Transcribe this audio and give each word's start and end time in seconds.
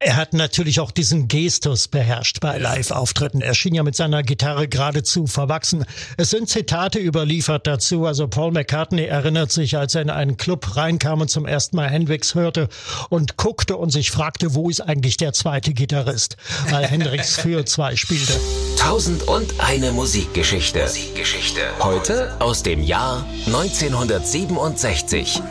Er 0.00 0.14
hat 0.14 0.32
natürlich 0.32 0.78
auch 0.78 0.92
diesen 0.92 1.26
Gestus 1.26 1.88
beherrscht 1.88 2.38
bei 2.38 2.56
Live-Auftritten. 2.56 3.40
Er 3.40 3.54
schien 3.54 3.74
ja 3.74 3.82
mit 3.82 3.96
seiner 3.96 4.22
Gitarre 4.22 4.68
geradezu 4.68 5.26
verwachsen. 5.26 5.84
Es 6.16 6.30
sind 6.30 6.48
Zitate 6.48 7.00
überliefert 7.00 7.66
dazu. 7.66 8.06
Also 8.06 8.28
Paul 8.28 8.52
McCartney 8.52 9.06
erinnert 9.06 9.50
sich, 9.50 9.76
als 9.76 9.96
er 9.96 10.02
in 10.02 10.10
einen 10.10 10.36
Club 10.36 10.76
reinkam 10.76 11.20
und 11.20 11.30
zum 11.30 11.46
ersten 11.46 11.74
Mal 11.74 11.90
Hendrix 11.90 12.36
hörte 12.36 12.68
und 13.08 13.36
guckte 13.36 13.76
und 13.76 13.90
sich 13.90 14.12
fragte, 14.12 14.54
wo 14.54 14.70
ist 14.70 14.80
eigentlich 14.82 15.16
der 15.16 15.32
zweite 15.32 15.74
Gitarrist? 15.74 16.36
Weil 16.70 16.86
Hendrix 16.88 17.40
für 17.40 17.64
zwei 17.64 17.96
spielte. 17.96 18.34
Tausend 18.78 19.24
und 19.24 19.52
eine 19.58 19.90
Musikgeschichte. 19.90 20.82
Musikgeschichte. 20.82 21.62
Heute 21.80 22.40
aus 22.40 22.62
dem 22.62 22.84
Jahr 22.84 23.26
1967. 23.46 25.42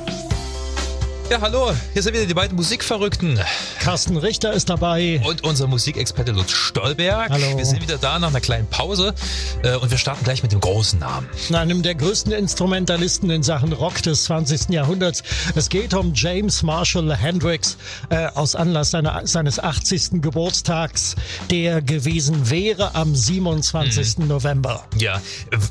Ja, 1.29 1.41
hallo, 1.41 1.73
hier 1.91 2.01
sind 2.01 2.13
wieder 2.13 2.25
die 2.25 2.33
beiden 2.33 2.55
Musikverrückten. 2.55 3.37
Carsten 3.81 4.15
Richter 4.15 4.53
ist 4.53 4.69
dabei. 4.69 5.21
Und 5.25 5.43
unser 5.43 5.67
Musikexperte 5.67 6.31
Lutz 6.31 6.51
Stolberg. 6.51 7.29
Hallo. 7.29 7.57
Wir 7.57 7.65
sind 7.65 7.81
wieder 7.81 7.97
da 7.97 8.17
nach 8.17 8.29
einer 8.29 8.39
kleinen 8.39 8.65
Pause 8.67 9.13
äh, 9.61 9.75
und 9.75 9.91
wir 9.91 9.97
starten 9.97 10.23
gleich 10.23 10.41
mit 10.41 10.53
dem 10.53 10.61
großen 10.61 10.99
Namen. 10.99 11.27
Einem 11.53 11.83
der 11.83 11.95
größten 11.95 12.31
Instrumentalisten 12.31 13.29
in 13.29 13.43
Sachen 13.43 13.73
Rock 13.73 14.01
des 14.03 14.23
20. 14.23 14.69
Jahrhunderts. 14.69 15.21
Es 15.53 15.67
geht 15.67 15.93
um 15.93 16.13
James 16.13 16.63
Marshall 16.63 17.13
Hendrix 17.13 17.75
äh, 18.09 18.27
aus 18.27 18.55
Anlass 18.55 18.91
seiner, 18.91 19.27
seines 19.27 19.59
80. 19.59 20.21
Geburtstags, 20.21 21.17
der 21.51 21.81
gewesen 21.81 22.49
wäre 22.49 22.95
am 22.95 23.13
27. 23.13 24.19
Mhm. 24.19 24.27
November. 24.27 24.85
Ja, 24.97 25.21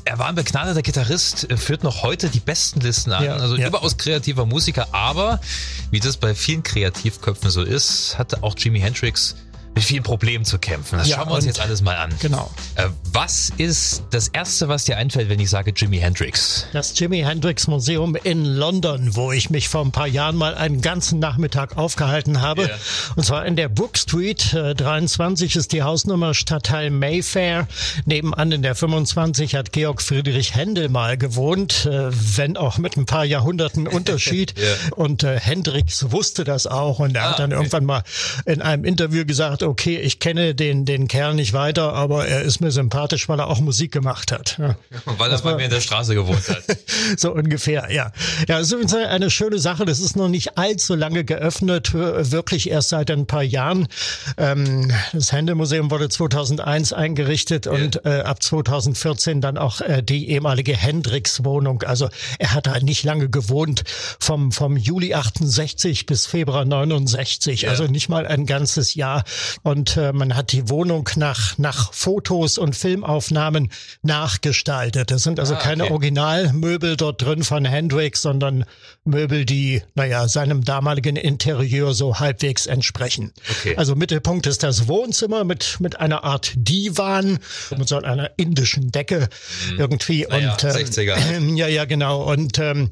er 0.05 0.19
war 0.19 0.27
ein 0.27 0.35
begnadeter 0.35 0.83
Gitarrist, 0.83 1.49
äh, 1.49 1.57
führt 1.57 1.83
noch 1.83 2.03
heute 2.03 2.29
die 2.29 2.41
besten 2.41 2.79
Listen 2.81 3.11
an. 3.11 3.23
Ja, 3.23 3.37
also 3.37 3.55
ja. 3.55 3.69
überaus 3.69 3.97
kreativer 3.97 4.45
Musiker, 4.45 4.87
aber 4.91 5.39
wie 5.91 5.99
das 5.99 6.17
bei 6.17 6.35
vielen 6.35 6.63
Kreativköpfen 6.63 7.49
so 7.49 7.61
ist, 7.61 8.17
hatte 8.17 8.43
auch 8.43 8.55
Jimi 8.57 8.79
Hendrix 8.79 9.35
mit 9.77 9.83
vielen 9.83 10.01
Problemen 10.03 10.43
zu 10.43 10.57
kämpfen. 10.57 10.97
Das 10.97 11.07
Ja, 11.07 11.17
schauen 11.17 11.29
wir 11.29 11.35
uns 11.35 11.45
jetzt 11.45 11.59
alles 11.59 11.81
mal 11.83 11.95
an. 11.97 12.09
Genau. 12.19 12.49
Äh, 12.75 12.87
was 13.13 13.51
ist 13.57 14.03
das 14.09 14.27
Erste, 14.29 14.67
was 14.69 14.85
dir 14.85 14.97
einfällt, 14.97 15.29
wenn 15.29 15.39
ich 15.39 15.51
sage 15.51 15.71
Jimi 15.75 15.99
Hendrix? 15.99 16.65
Das 16.73 16.97
Jimi 16.97 17.19
Hendrix 17.19 17.67
Museum 17.67 18.15
in 18.15 18.43
London, 18.43 19.15
wo 19.15 19.31
ich 19.31 19.51
mich 19.51 19.69
vor 19.69 19.85
ein 19.85 19.91
paar 19.91 20.07
Jahren 20.07 20.35
mal 20.35 20.55
einen 20.55 20.81
ganzen 20.81 21.19
Nachmittag 21.19 21.77
aufgehalten 21.77 22.41
habe. 22.41 22.63
Ja. 22.63 22.69
Und 23.15 23.23
zwar 23.23 23.45
in 23.45 23.55
der 23.55 23.69
Brook 23.69 23.99
Street. 23.99 24.51
Äh, 24.55 24.73
23 24.73 25.55
ist 25.55 25.71
die 25.73 25.83
Hausnummer 25.83 26.33
Stadtteil 26.33 26.89
Mayfair. 26.89 27.67
Nebenan 28.05 28.51
in 28.51 28.63
der 28.63 28.73
25 28.73 29.53
hat 29.53 29.73
Georg 29.73 30.01
Friedrich 30.01 30.55
Händel 30.55 30.89
mal 30.89 31.17
gewohnt, 31.17 31.85
äh, 31.85 32.09
wenn 32.11 32.57
auch 32.57 32.79
mit 32.79 32.97
ein 32.97 33.05
paar 33.05 33.25
Jahrhunderten 33.25 33.85
Unterschied. 33.87 34.55
Ja. 34.57 34.95
Und 34.95 35.23
äh, 35.23 35.39
Hendrix 35.39 36.11
wusste 36.11 36.43
das 36.45 36.65
auch. 36.65 36.97
Und 36.97 37.15
er 37.15 37.25
Ah, 37.25 37.29
hat 37.31 37.39
dann 37.39 37.51
okay. 37.51 37.59
irgendwann 37.59 37.85
mal 37.85 38.03
in 38.45 38.63
einem 38.63 38.83
Interview 38.85 39.23
gesagt, 39.23 39.61
okay, 39.67 39.97
ich 39.97 40.19
kenne 40.19 40.55
den, 40.55 40.85
den 40.85 41.07
Kerl 41.07 41.33
nicht 41.35 41.53
weiter, 41.53 41.93
aber 41.93 42.27
er 42.27 42.41
ist 42.41 42.59
mir 42.61 42.71
sympathisch, 42.71 43.29
weil 43.29 43.39
er 43.39 43.47
auch 43.47 43.59
Musik 43.59 43.91
gemacht 43.91 44.31
hat. 44.31 44.57
Ja. 44.57 44.75
Weil 45.05 45.31
er 45.31 45.37
bei 45.39 45.55
mir 45.55 45.65
in 45.65 45.69
der 45.69 45.81
Straße 45.81 46.15
gewohnt 46.15 46.47
hat. 46.49 46.63
So 47.17 47.33
ungefähr, 47.33 47.89
ja. 47.91 48.11
Ja, 48.47 48.59
es 48.59 48.67
ist 48.67 48.73
übrigens 48.73 48.93
eine 48.93 49.29
schöne 49.29 49.59
Sache. 49.59 49.85
Das 49.85 49.99
ist 49.99 50.15
noch 50.17 50.27
nicht 50.27 50.57
allzu 50.57 50.93
lange 50.95 51.23
geöffnet, 51.23 51.93
wirklich 51.93 52.69
erst 52.69 52.89
seit 52.89 53.09
ein 53.11 53.25
paar 53.27 53.43
Jahren. 53.43 53.87
Ähm, 54.37 54.91
das 55.13 55.31
Händemuseum 55.31 55.89
wurde 55.89 56.09
2001 56.09 56.93
eingerichtet 56.93 57.67
und 57.67 58.05
äh, 58.05 58.21
ab 58.21 58.41
2014 58.43 59.41
dann 59.41 59.57
auch 59.57 59.81
äh, 59.81 60.01
die 60.03 60.29
ehemalige 60.29 60.75
Hendrix-Wohnung. 60.75 61.83
Also 61.83 62.09
er 62.39 62.53
hat 62.53 62.67
da 62.67 62.79
nicht 62.79 63.03
lange 63.03 63.29
gewohnt, 63.29 63.83
vom, 64.19 64.51
vom 64.51 64.75
Juli 64.77 65.13
68 65.13 66.05
bis 66.05 66.25
Februar 66.25 66.65
69, 66.65 67.61
Ja. 67.63 67.69
also 67.69 67.85
nicht 67.85 68.09
mal 68.09 68.27
ein 68.27 68.45
ganzes 68.45 68.95
Jahr. 68.95 69.23
Und 69.63 69.97
äh, 69.97 70.13
man 70.13 70.35
hat 70.35 70.51
die 70.51 70.69
Wohnung 70.69 71.09
nach, 71.15 71.57
nach 71.57 71.93
Fotos 71.93 72.57
und 72.57 72.75
Filmaufnahmen 72.75 73.71
nachgestaltet. 74.01 75.11
Das 75.11 75.23
sind 75.23 75.39
also 75.39 75.55
Ah, 75.55 75.59
keine 75.59 75.83
okay. 75.85 75.93
Originalmöbel 75.93 76.95
dort 76.97 77.21
drin 77.21 77.43
von 77.43 77.65
Hendrix, 77.65 78.21
sondern 78.21 78.65
Möbel, 79.03 79.45
die, 79.45 79.81
naja, 79.95 80.27
seinem 80.27 80.63
damaligen 80.63 81.15
Interieur 81.15 81.93
so 81.93 82.19
halbwegs 82.19 82.65
entsprechen. 82.65 83.33
Okay. 83.49 83.75
Also 83.77 83.95
Mittelpunkt 83.95 84.47
ist 84.47 84.63
das 84.63 84.87
Wohnzimmer 84.87 85.43
mit, 85.43 85.77
mit 85.79 85.99
einer 85.99 86.23
Art 86.23 86.53
Divan, 86.55 87.39
mit 87.77 87.87
so 87.87 87.97
einer 87.97 88.31
indischen 88.37 88.91
Decke 88.91 89.29
irgendwie. 89.77 90.23
Mhm. 90.23 90.29
Naja, 90.29 90.51
und, 90.53 90.63
ähm, 90.63 90.69
60er. 90.71 91.55
ja, 91.55 91.67
ja, 91.67 91.85
genau. 91.85 92.23
Und 92.31 92.59
ähm, 92.59 92.91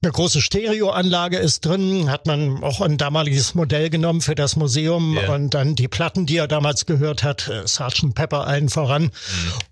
eine 0.00 0.12
große 0.12 0.40
Stereoanlage 0.40 1.38
ist 1.38 1.64
drin, 1.66 2.08
hat 2.08 2.24
man 2.26 2.62
auch 2.62 2.80
ein 2.80 2.98
damaliges 2.98 3.56
Modell 3.56 3.90
genommen 3.90 4.20
für 4.20 4.36
das 4.36 4.54
Museum 4.54 5.16
Ja. 5.20 5.34
und 5.34 5.54
dann 5.54 5.74
die 5.74 5.88
Platten, 5.88 6.24
die 6.24 6.36
er 6.36 6.46
damals 6.46 6.86
gehört 6.86 7.24
hat, 7.24 7.48
äh, 7.48 7.66
Sgt. 7.66 8.14
Pepper 8.14 8.46
allen 8.46 8.68
voran. 8.68 9.10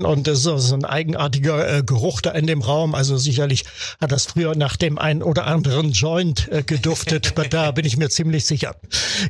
Mhm. 0.00 0.04
Und 0.04 0.26
das 0.26 0.38
ist 0.38 0.42
so 0.44 0.75
ein 0.75 0.84
eigenartiger 0.84 1.78
äh, 1.78 1.82
Geruch 1.84 2.22
da 2.22 2.32
in 2.32 2.48
dem 2.48 2.60
Raum. 2.60 2.97
Also 2.97 3.16
sicherlich 3.19 3.66
hat 4.00 4.10
das 4.10 4.26
früher 4.26 4.56
nach 4.56 4.75
dem 4.76 4.98
einen 4.98 5.22
oder 5.22 5.47
anderen 5.47 5.92
Joint 5.92 6.48
äh, 6.50 6.65
geduftet, 6.65 7.32
da 7.50 7.70
bin 7.70 7.84
ich 7.86 7.97
mir 7.97 8.09
ziemlich 8.10 8.47
sicher. 8.47 8.75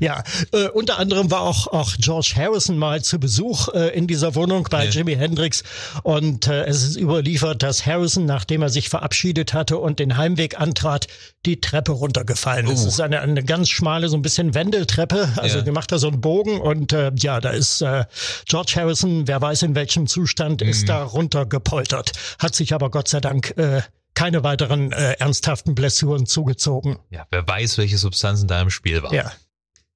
Ja, 0.01 0.25
äh, 0.53 0.69
unter 0.69 0.99
anderem 0.99 1.31
war 1.31 1.43
auch, 1.43 1.67
auch 1.67 1.93
George 1.99 2.33
Harrison 2.37 2.79
mal 2.79 3.03
zu 3.03 3.19
Besuch 3.21 3.69
äh, 3.75 3.89
in 3.95 4.07
dieser 4.07 4.35
Wohnung 4.35 4.67
bei 4.71 4.87
Ja. 4.87 4.91
Jimi 4.93 5.15
Hendrix 5.15 5.63
und 6.05 6.49
es 6.49 6.83
ist 6.85 6.97
überliefert, 6.97 7.63
dass 7.63 7.85
Harrison, 7.85 8.25
nachdem 8.25 8.63
er 8.63 8.71
sich 8.71 8.89
verabschiedet 8.89 9.53
hatte 9.53 9.77
und 9.77 9.99
den 9.99 10.17
Heimweg 10.17 10.59
antrat, 10.59 10.86
die 11.45 11.61
Treppe 11.61 11.93
runtergefallen 11.93 12.67
ist. 12.67 12.81
Uh. 12.85 12.89
Es 12.89 12.95
ist 12.95 13.01
eine, 13.01 13.21
eine 13.21 13.43
ganz 13.45 13.69
schmale, 13.69 14.09
so 14.09 14.17
ein 14.17 14.23
bisschen 14.23 14.55
Wendeltreppe. 14.55 15.29
Also 15.37 15.59
Ja. 15.59 15.65
die 15.65 15.71
macht 15.71 15.93
da 15.93 15.99
so 15.99 16.09
einen 16.09 16.21
Bogen 16.21 16.61
und 16.61 16.93
äh, 16.93 17.13
ja, 17.17 17.41
da 17.41 17.51
ist 17.51 17.83
äh, 17.83 18.05
George 18.47 18.73
Harrison, 18.77 19.27
wer 19.29 19.41
weiß 19.41 19.63
in 19.63 19.75
welchem 19.75 20.07
Zustand, 20.07 20.63
Mhm. 20.63 20.69
ist 20.69 20.89
da 20.89 21.03
runtergepoltert. 21.03 22.13
Hat 22.39 22.55
sich 22.55 22.73
aber 22.75 22.91
Gott 22.91 23.09
sei 23.09 23.21
Dank 23.21 23.57
äh, 23.57 23.83
keine 24.15 24.43
weiteren 24.45 24.93
äh, 24.93 25.13
ernsthaften 25.19 25.75
Blessuren 25.75 26.27
zugezogen. 26.27 26.99
Ja, 27.11 27.27
wer 27.31 27.47
weiß, 27.47 27.77
welche 27.79 27.99
Substanzen 27.99 28.49
da 28.49 28.61
im 28.63 28.71
Spiel 28.71 29.03
waren. 29.03 29.15
Ja. 29.15 29.31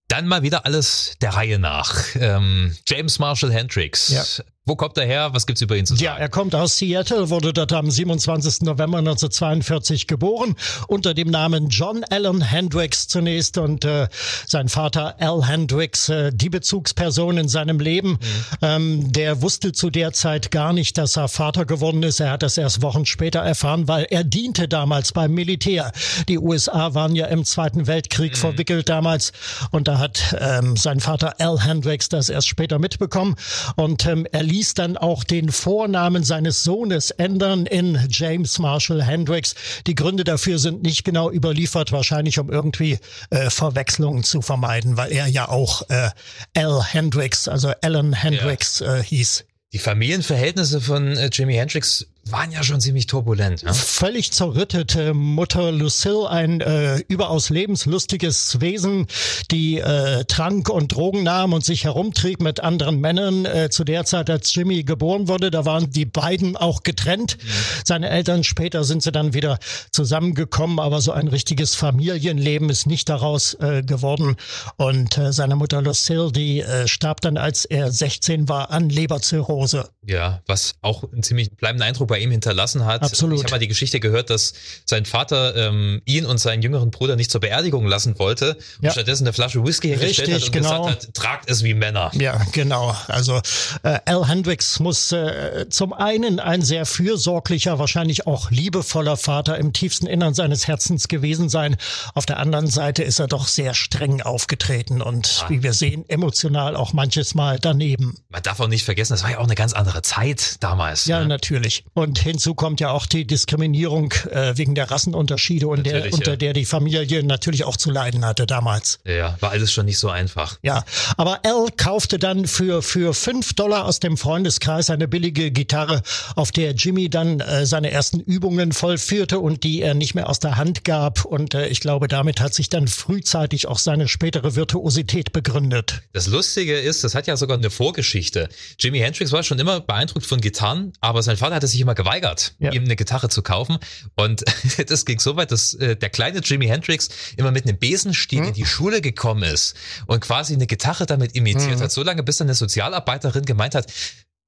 Dann 0.08 0.26
mal 0.26 0.42
wieder 0.42 0.66
alles 0.66 1.14
der 1.22 1.30
Reihe 1.34 1.58
nach. 1.60 1.94
Ähm, 2.16 2.76
James 2.86 3.18
Marshall 3.20 3.52
Hendrix. 3.52 4.08
Ja. 4.08 4.24
Wo 4.70 4.76
kommt 4.76 4.96
er 4.98 5.04
her? 5.04 5.30
Was 5.32 5.48
gibt's 5.48 5.62
über 5.62 5.76
ihn 5.76 5.84
zu 5.84 5.96
sagen? 5.96 6.04
Ja, 6.04 6.16
er 6.16 6.28
kommt 6.28 6.54
aus 6.54 6.78
Seattle, 6.78 7.28
wurde 7.28 7.52
dort 7.52 7.72
am 7.72 7.90
27. 7.90 8.60
November 8.60 8.98
1942 8.98 10.06
geboren, 10.06 10.54
unter 10.86 11.12
dem 11.12 11.28
Namen 11.28 11.70
John 11.70 12.04
Allen 12.04 12.40
Hendricks 12.40 13.08
zunächst 13.08 13.58
und 13.58 13.84
äh, 13.84 14.06
sein 14.46 14.68
Vater 14.68 15.16
Al 15.18 15.44
Hendricks, 15.44 16.08
äh, 16.08 16.30
die 16.32 16.50
Bezugsperson 16.50 17.36
in 17.38 17.48
seinem 17.48 17.80
Leben. 17.80 18.20
Ähm, 18.62 19.10
der 19.10 19.42
wusste 19.42 19.72
zu 19.72 19.90
der 19.90 20.12
Zeit 20.12 20.52
gar 20.52 20.72
nicht, 20.72 20.96
dass 20.98 21.16
er 21.16 21.26
Vater 21.26 21.64
geworden 21.64 22.04
ist. 22.04 22.20
Er 22.20 22.30
hat 22.30 22.44
das 22.44 22.56
erst 22.56 22.80
Wochen 22.80 23.06
später 23.06 23.40
erfahren, 23.40 23.88
weil 23.88 24.06
er 24.08 24.22
diente 24.22 24.68
damals 24.68 25.10
beim 25.10 25.32
Militär. 25.32 25.90
Die 26.28 26.38
USA 26.38 26.94
waren 26.94 27.16
ja 27.16 27.26
im 27.26 27.44
Zweiten 27.44 27.88
Weltkrieg 27.88 28.36
verwickelt 28.36 28.88
damals 28.88 29.32
und 29.72 29.88
da 29.88 29.98
hat 29.98 30.36
ähm, 30.38 30.76
sein 30.76 31.00
Vater 31.00 31.40
Al 31.40 31.58
Hendricks 31.58 32.08
das 32.08 32.28
erst 32.28 32.46
später 32.46 32.78
mitbekommen 32.78 33.34
und 33.74 34.06
ähm, 34.06 34.28
er 34.30 34.44
ließ 34.60 34.74
dann 34.74 34.98
auch 34.98 35.24
den 35.24 35.50
Vornamen 35.50 36.22
seines 36.22 36.62
Sohnes 36.64 37.12
ändern 37.12 37.64
in 37.64 37.98
James 38.10 38.58
Marshall 38.58 39.02
Hendricks. 39.02 39.54
Die 39.86 39.94
Gründe 39.94 40.22
dafür 40.22 40.58
sind 40.58 40.82
nicht 40.82 41.02
genau 41.02 41.30
überliefert, 41.30 41.92
wahrscheinlich 41.92 42.38
um 42.38 42.50
irgendwie 42.50 42.98
äh, 43.30 43.48
Verwechslungen 43.48 44.22
zu 44.22 44.42
vermeiden, 44.42 44.98
weil 44.98 45.12
er 45.12 45.26
ja 45.28 45.48
auch 45.48 45.88
äh, 45.88 46.10
Al 46.54 46.84
Hendricks, 46.84 47.48
also 47.48 47.72
Alan 47.80 48.12
Hendricks 48.12 48.82
äh, 48.82 49.02
hieß. 49.02 49.46
Die 49.72 49.78
Familienverhältnisse 49.78 50.82
von 50.82 51.16
äh, 51.16 51.30
Jimi 51.32 51.54
Hendrix 51.54 52.06
waren 52.26 52.52
ja 52.52 52.62
schon 52.62 52.80
ziemlich 52.80 53.06
turbulent. 53.06 53.62
Ne? 53.62 53.74
völlig 53.74 54.32
zerrüttete 54.32 55.14
Mutter 55.14 55.72
Lucille, 55.72 56.28
ein 56.28 56.60
äh, 56.60 56.98
überaus 57.08 57.50
lebenslustiges 57.50 58.60
Wesen, 58.60 59.06
die 59.50 59.78
äh, 59.78 60.24
Trank 60.24 60.68
und 60.68 60.94
Drogen 60.94 61.22
nahm 61.22 61.52
und 61.52 61.64
sich 61.64 61.84
herumtrieb 61.84 62.40
mit 62.40 62.60
anderen 62.60 63.00
Männern. 63.00 63.46
Äh, 63.46 63.70
zu 63.70 63.84
der 63.84 64.04
Zeit, 64.04 64.30
als 64.30 64.54
Jimmy 64.54 64.84
geboren 64.84 65.28
wurde, 65.28 65.50
da 65.50 65.64
waren 65.64 65.90
die 65.90 66.04
beiden 66.04 66.56
auch 66.56 66.82
getrennt. 66.82 67.38
Seine 67.84 68.10
Eltern 68.10 68.44
später 68.44 68.84
sind 68.84 69.02
sie 69.02 69.12
dann 69.12 69.34
wieder 69.34 69.58
zusammengekommen, 69.90 70.78
aber 70.78 71.00
so 71.00 71.12
ein 71.12 71.28
richtiges 71.28 71.74
Familienleben 71.74 72.68
ist 72.70 72.86
nicht 72.86 73.08
daraus 73.08 73.54
äh, 73.54 73.82
geworden. 73.82 74.36
Und 74.76 75.16
äh, 75.18 75.32
seine 75.32 75.56
Mutter 75.56 75.82
Lucille, 75.82 76.30
die 76.32 76.60
äh, 76.60 76.86
starb 76.86 77.20
dann, 77.22 77.36
als 77.36 77.64
er 77.64 77.90
16 77.90 78.48
war, 78.48 78.70
an 78.70 78.90
Leberzirrhose. 78.90 79.88
Ja, 80.06 80.42
was 80.46 80.74
auch 80.82 81.04
einen 81.12 81.22
ziemlich 81.22 81.50
bleibenden 81.56 81.88
Eindruck 81.88 82.09
bei 82.10 82.18
ihm 82.18 82.30
hinterlassen 82.30 82.84
hat. 82.84 83.02
Absolut. 83.02 83.38
Ich 83.38 83.44
habe 83.44 83.52
mal 83.52 83.58
die 83.58 83.68
Geschichte 83.68 84.00
gehört, 84.00 84.28
dass 84.28 84.52
sein 84.84 85.06
Vater 85.06 85.56
ähm, 85.56 86.02
ihn 86.04 86.26
und 86.26 86.38
seinen 86.38 86.62
jüngeren 86.62 86.90
Bruder 86.90 87.16
nicht 87.16 87.30
zur 87.30 87.40
Beerdigung 87.40 87.86
lassen 87.86 88.18
wollte 88.18 88.56
und 88.78 88.84
Ja. 88.84 88.90
stattdessen 88.90 89.24
eine 89.24 89.32
Flasche 89.32 89.64
Whisky 89.64 89.88
hingestellt 89.88 90.28
Richtig, 90.28 90.34
hat 90.34 90.42
und 90.46 90.52
genau. 90.52 90.84
gesagt 90.84 91.06
hat, 91.06 91.14
tragt 91.14 91.50
es 91.50 91.64
wie 91.64 91.72
Männer. 91.74 92.10
Ja, 92.14 92.40
genau. 92.52 92.94
Also 93.08 93.40
äh, 93.82 93.98
Al 94.04 94.28
Hendricks 94.28 94.78
muss 94.80 95.12
äh, 95.12 95.66
zum 95.70 95.92
einen 95.94 96.40
ein 96.40 96.60
sehr 96.62 96.84
fürsorglicher, 96.84 97.78
wahrscheinlich 97.78 98.26
auch 98.26 98.50
liebevoller 98.50 99.16
Vater 99.16 99.56
im 99.56 99.72
tiefsten 99.72 100.06
Innern 100.06 100.34
seines 100.34 100.66
Herzens 100.66 101.08
gewesen 101.08 101.48
sein. 101.48 101.76
Auf 102.14 102.26
der 102.26 102.38
anderen 102.38 102.66
Seite 102.66 103.02
ist 103.02 103.18
er 103.20 103.28
doch 103.28 103.46
sehr 103.46 103.72
streng 103.74 104.20
aufgetreten 104.20 105.00
und 105.00 105.44
wie 105.48 105.62
wir 105.62 105.72
sehen, 105.72 106.04
emotional 106.08 106.76
auch 106.76 106.92
manches 106.92 107.34
Mal 107.34 107.58
daneben. 107.60 108.16
Man 108.28 108.42
darf 108.42 108.60
auch 108.60 108.68
nicht 108.68 108.84
vergessen, 108.84 109.12
das 109.14 109.22
war 109.22 109.30
ja 109.30 109.38
auch 109.38 109.44
eine 109.44 109.54
ganz 109.54 109.72
andere 109.72 110.02
Zeit 110.02 110.56
damals. 110.60 111.06
Ja, 111.06 111.20
ne? 111.20 111.26
natürlich. 111.26 111.84
Und 112.00 112.18
hinzu 112.18 112.54
kommt 112.54 112.80
ja 112.80 112.92
auch 112.92 113.04
die 113.04 113.26
Diskriminierung 113.26 114.14
äh, 114.30 114.56
wegen 114.56 114.74
der 114.74 114.90
Rassenunterschiede 114.90 115.68
und 115.68 115.84
der, 115.84 115.96
Natürlich, 115.96 116.14
unter 116.14 116.30
ja. 116.30 116.36
der 116.36 116.52
die 116.54 116.64
Familie 116.64 117.22
natürlich 117.22 117.64
auch 117.64 117.76
zu 117.76 117.90
leiden 117.90 118.24
hatte 118.24 118.46
damals. 118.46 119.00
ja, 119.04 119.36
war 119.40 119.50
alles 119.50 119.70
schon 119.70 119.84
nicht 119.84 119.98
so 119.98 120.08
einfach. 120.08 120.56
Ja, 120.62 120.82
aber 121.18 121.40
Al 121.44 121.66
kaufte 121.76 122.18
dann 122.18 122.46
für, 122.46 122.80
für 122.80 123.12
fünf 123.12 123.52
Dollar 123.52 123.84
aus 123.84 124.00
dem 124.00 124.16
Freundeskreis 124.16 124.88
eine 124.88 125.08
billige 125.08 125.50
Gitarre, 125.50 126.00
auf 126.36 126.52
der 126.52 126.72
Jimmy 126.72 127.10
dann 127.10 127.40
äh, 127.40 127.66
seine 127.66 127.90
ersten 127.90 128.20
Übungen 128.20 128.72
vollführte 128.72 129.38
und 129.38 129.62
die 129.62 129.82
er 129.82 129.92
nicht 129.92 130.14
mehr 130.14 130.30
aus 130.30 130.38
der 130.38 130.56
Hand 130.56 130.84
gab. 130.84 131.26
Und 131.26 131.52
äh, 131.52 131.68
ich 131.68 131.80
glaube, 131.80 132.08
damit 132.08 132.40
hat 132.40 132.54
sich 132.54 132.70
dann 132.70 132.88
frühzeitig 132.88 133.68
auch 133.68 133.78
seine 133.78 134.08
spätere 134.08 134.56
Virtuosität 134.56 135.32
begründet. 135.32 136.00
Das 136.14 136.28
Lustige 136.28 136.78
ist, 136.78 137.04
das 137.04 137.14
hat 137.14 137.26
ja 137.26 137.36
sogar 137.36 137.58
eine 137.58 137.68
Vorgeschichte. 137.68 138.48
Jimi 138.78 139.00
Hendrix 139.00 139.32
war 139.32 139.42
schon 139.42 139.58
immer 139.58 139.80
beeindruckt 139.80 140.24
von 140.24 140.40
Gitarren, 140.40 140.94
aber 141.02 141.22
sein 141.22 141.36
Vater 141.36 141.56
hatte 141.56 141.66
sich 141.66 141.80
immer 141.82 141.89
geweigert, 141.94 142.54
Ja. 142.58 142.72
ihm 142.72 142.84
eine 142.84 142.96
Gitarre 142.96 143.28
zu 143.28 143.42
kaufen. 143.42 143.78
Und 144.16 144.44
das 144.88 145.04
ging 145.04 145.20
so 145.20 145.36
weit, 145.36 145.52
dass 145.52 145.74
äh, 145.74 145.96
der 145.96 146.10
kleine 146.10 146.40
Jimi 146.40 146.66
Hendrix 146.66 147.08
immer 147.36 147.50
mit 147.50 147.64
einem 147.66 147.78
Besenstiel 147.78 148.44
in 148.44 148.52
die 148.54 148.66
Schule 148.66 149.00
gekommen 149.00 149.42
ist 149.42 149.74
und 150.06 150.20
quasi 150.20 150.54
eine 150.54 150.66
Gitarre 150.66 151.06
damit 151.06 151.34
imitiert 151.34 151.80
hat. 151.80 151.92
So 151.92 152.02
lange, 152.02 152.22
bis 152.22 152.36
dann 152.38 152.46
eine 152.48 152.54
Sozialarbeiterin 152.54 153.44
gemeint 153.44 153.74
hat, 153.74 153.86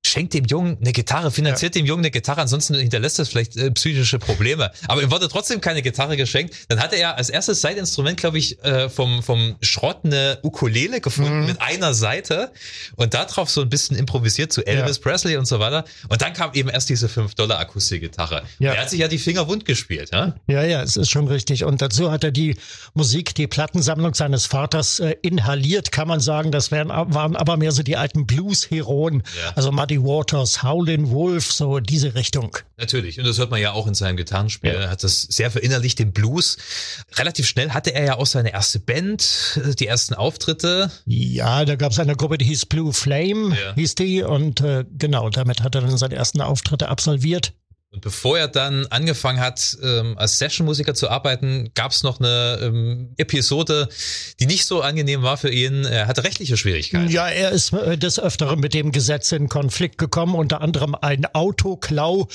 schenkt 0.04 0.34
dem 0.34 0.44
Jungen 0.44 0.78
eine 0.80 0.92
Gitarre, 0.92 1.30
finanziert 1.30 1.74
dem 1.74 1.86
Jungen 1.86 2.02
eine 2.02 2.10
Gitarre, 2.10 2.40
ansonsten 2.40 2.74
hinterlässt 2.74 3.18
das 3.18 3.28
vielleicht 3.28 3.56
äh, 3.56 3.70
psychische 3.70 4.18
Probleme. 4.18 4.70
Aber 4.88 5.02
ihm 5.02 5.10
wurde 5.10 5.28
trotzdem 5.28 5.60
keine 5.60 5.80
Gitarre 5.80 6.16
geschenkt. 6.16 6.54
Dann 6.68 6.80
hatte 6.80 6.96
er 6.96 7.16
als 7.16 7.30
erstes 7.30 7.60
Seitinstrument, 7.60 8.18
glaube 8.18 8.38
ich, 8.38 8.62
äh, 8.64 8.88
vom, 8.88 9.22
vom 9.22 9.56
Schrott 9.62 10.00
eine 10.04 10.38
Ukulele 10.42 11.00
gefunden 11.00 11.46
mit 11.46 11.60
einer 11.60 11.94
Seite 11.94 12.50
und 12.96 13.14
darauf 13.14 13.48
so 13.48 13.62
ein 13.62 13.68
bisschen 13.68 13.96
improvisiert 13.96 14.52
zu 14.52 14.66
Elvis 14.66 14.98
Presley 14.98 15.36
und 15.36 15.46
so 15.46 15.60
weiter. 15.60 15.84
Und 16.08 16.20
dann 16.20 16.32
kam 16.32 16.52
eben 16.54 16.68
erst 16.68 16.88
diese 16.88 17.06
5-Dollar-Akustikgitarre. 17.06 18.42
Ja. 18.58 18.72
Er 18.72 18.82
hat 18.82 18.90
sich 18.90 19.00
ja 19.00 19.08
die 19.08 19.18
Finger 19.18 19.48
wund 19.48 19.64
gespielt, 19.64 20.10
ja? 20.12 20.34
Ja, 20.46 20.64
ja, 20.64 20.82
es 20.82 20.96
ist 20.96 21.10
schon 21.10 21.28
richtig. 21.28 21.64
Und 21.64 21.80
dazu 21.80 22.10
hat 22.10 22.24
er 22.24 22.32
die 22.32 22.56
Musik, 22.94 23.34
die 23.34 23.46
Plattensammlung 23.46 24.14
seines 24.14 24.46
Vaters 24.46 24.98
äh, 24.98 25.14
inhaliert, 25.22 25.92
kann 25.92 26.08
man 26.08 26.20
sagen. 26.20 26.50
Das 26.50 26.70
wären, 26.70 26.88
waren 26.88 27.36
aber 27.36 27.56
mehr 27.56 27.72
so 27.72 27.82
die 27.82 27.96
alten 27.96 28.26
Blues-Heroen. 28.26 29.22
Ja. 29.40 29.52
Also 29.54 29.70
Muddy 29.98 30.04
Waters, 30.04 30.62
Howlin' 30.62 31.10
Wolf, 31.10 31.52
so 31.52 31.78
diese 31.80 32.14
Richtung. 32.14 32.56
Natürlich. 32.78 33.18
Und 33.18 33.26
das 33.26 33.38
hört 33.38 33.50
man 33.50 33.60
ja 33.60 33.72
auch 33.72 33.86
in 33.86 33.94
seinem 33.94 34.16
Gitarrenspiel. 34.16 34.72
Ja. 34.72 34.80
Er 34.80 34.90
hat 34.90 35.04
das 35.04 35.22
sehr 35.22 35.50
verinnerlicht, 35.50 35.98
den 35.98 36.12
Blues. 36.12 36.56
Relativ 37.16 37.46
schnell 37.46 37.70
hatte 37.70 37.94
er 37.94 38.04
ja 38.04 38.16
auch 38.18 38.26
seine 38.26 38.52
erste 38.52 38.78
Band, 38.80 39.60
die 39.78 39.86
ersten 39.86 40.14
Auftritte. 40.14 40.90
Ja, 41.04 41.64
da 41.64 41.76
gab 41.76 41.92
es 41.92 41.98
eine 41.98 42.16
Gruppe, 42.16 42.38
die 42.38 42.46
hieß 42.46 42.66
Blue 42.66 42.92
Flame, 42.92 43.54
Ja. 43.56 43.74
hieß 43.74 43.94
die. 43.96 44.22
Und 44.22 44.60
äh, 44.62 44.84
genau, 44.96 45.28
damit 45.30 45.62
hat 45.62 45.74
er 45.74 45.82
dann 45.82 45.96
seine 45.98 46.14
ersten 46.14 46.40
Auftritte 46.40 46.88
absolviert. 46.88 47.52
Und 47.92 48.00
bevor 48.00 48.38
er 48.38 48.48
dann 48.48 48.86
angefangen 48.86 49.38
hat, 49.38 49.76
ähm, 49.82 50.16
als 50.16 50.38
Sessionmusiker 50.38 50.94
zu 50.94 51.10
arbeiten, 51.10 51.72
gab 51.74 51.92
es 51.92 52.02
noch 52.02 52.20
eine 52.20 52.58
ähm, 52.62 53.12
Episode, 53.18 53.86
die 54.40 54.46
nicht 54.46 54.64
so 54.64 54.80
angenehm 54.80 55.22
war 55.22 55.36
für 55.36 55.50
ihn. 55.50 55.84
Er 55.84 56.06
hatte 56.06 56.24
rechtliche 56.24 56.56
Schwierigkeiten. 56.56 57.10
Ja, 57.10 57.28
er 57.28 57.50
ist 57.50 57.74
äh, 57.74 57.98
des 57.98 58.18
Öfteren 58.18 58.60
mit 58.60 58.72
dem 58.72 58.92
Gesetz 58.92 59.30
in 59.32 59.50
Konflikt 59.50 59.98
gekommen, 59.98 60.34
unter 60.34 60.62
anderem 60.62 60.94
ein 60.94 61.26
Autoklau, 61.34 62.28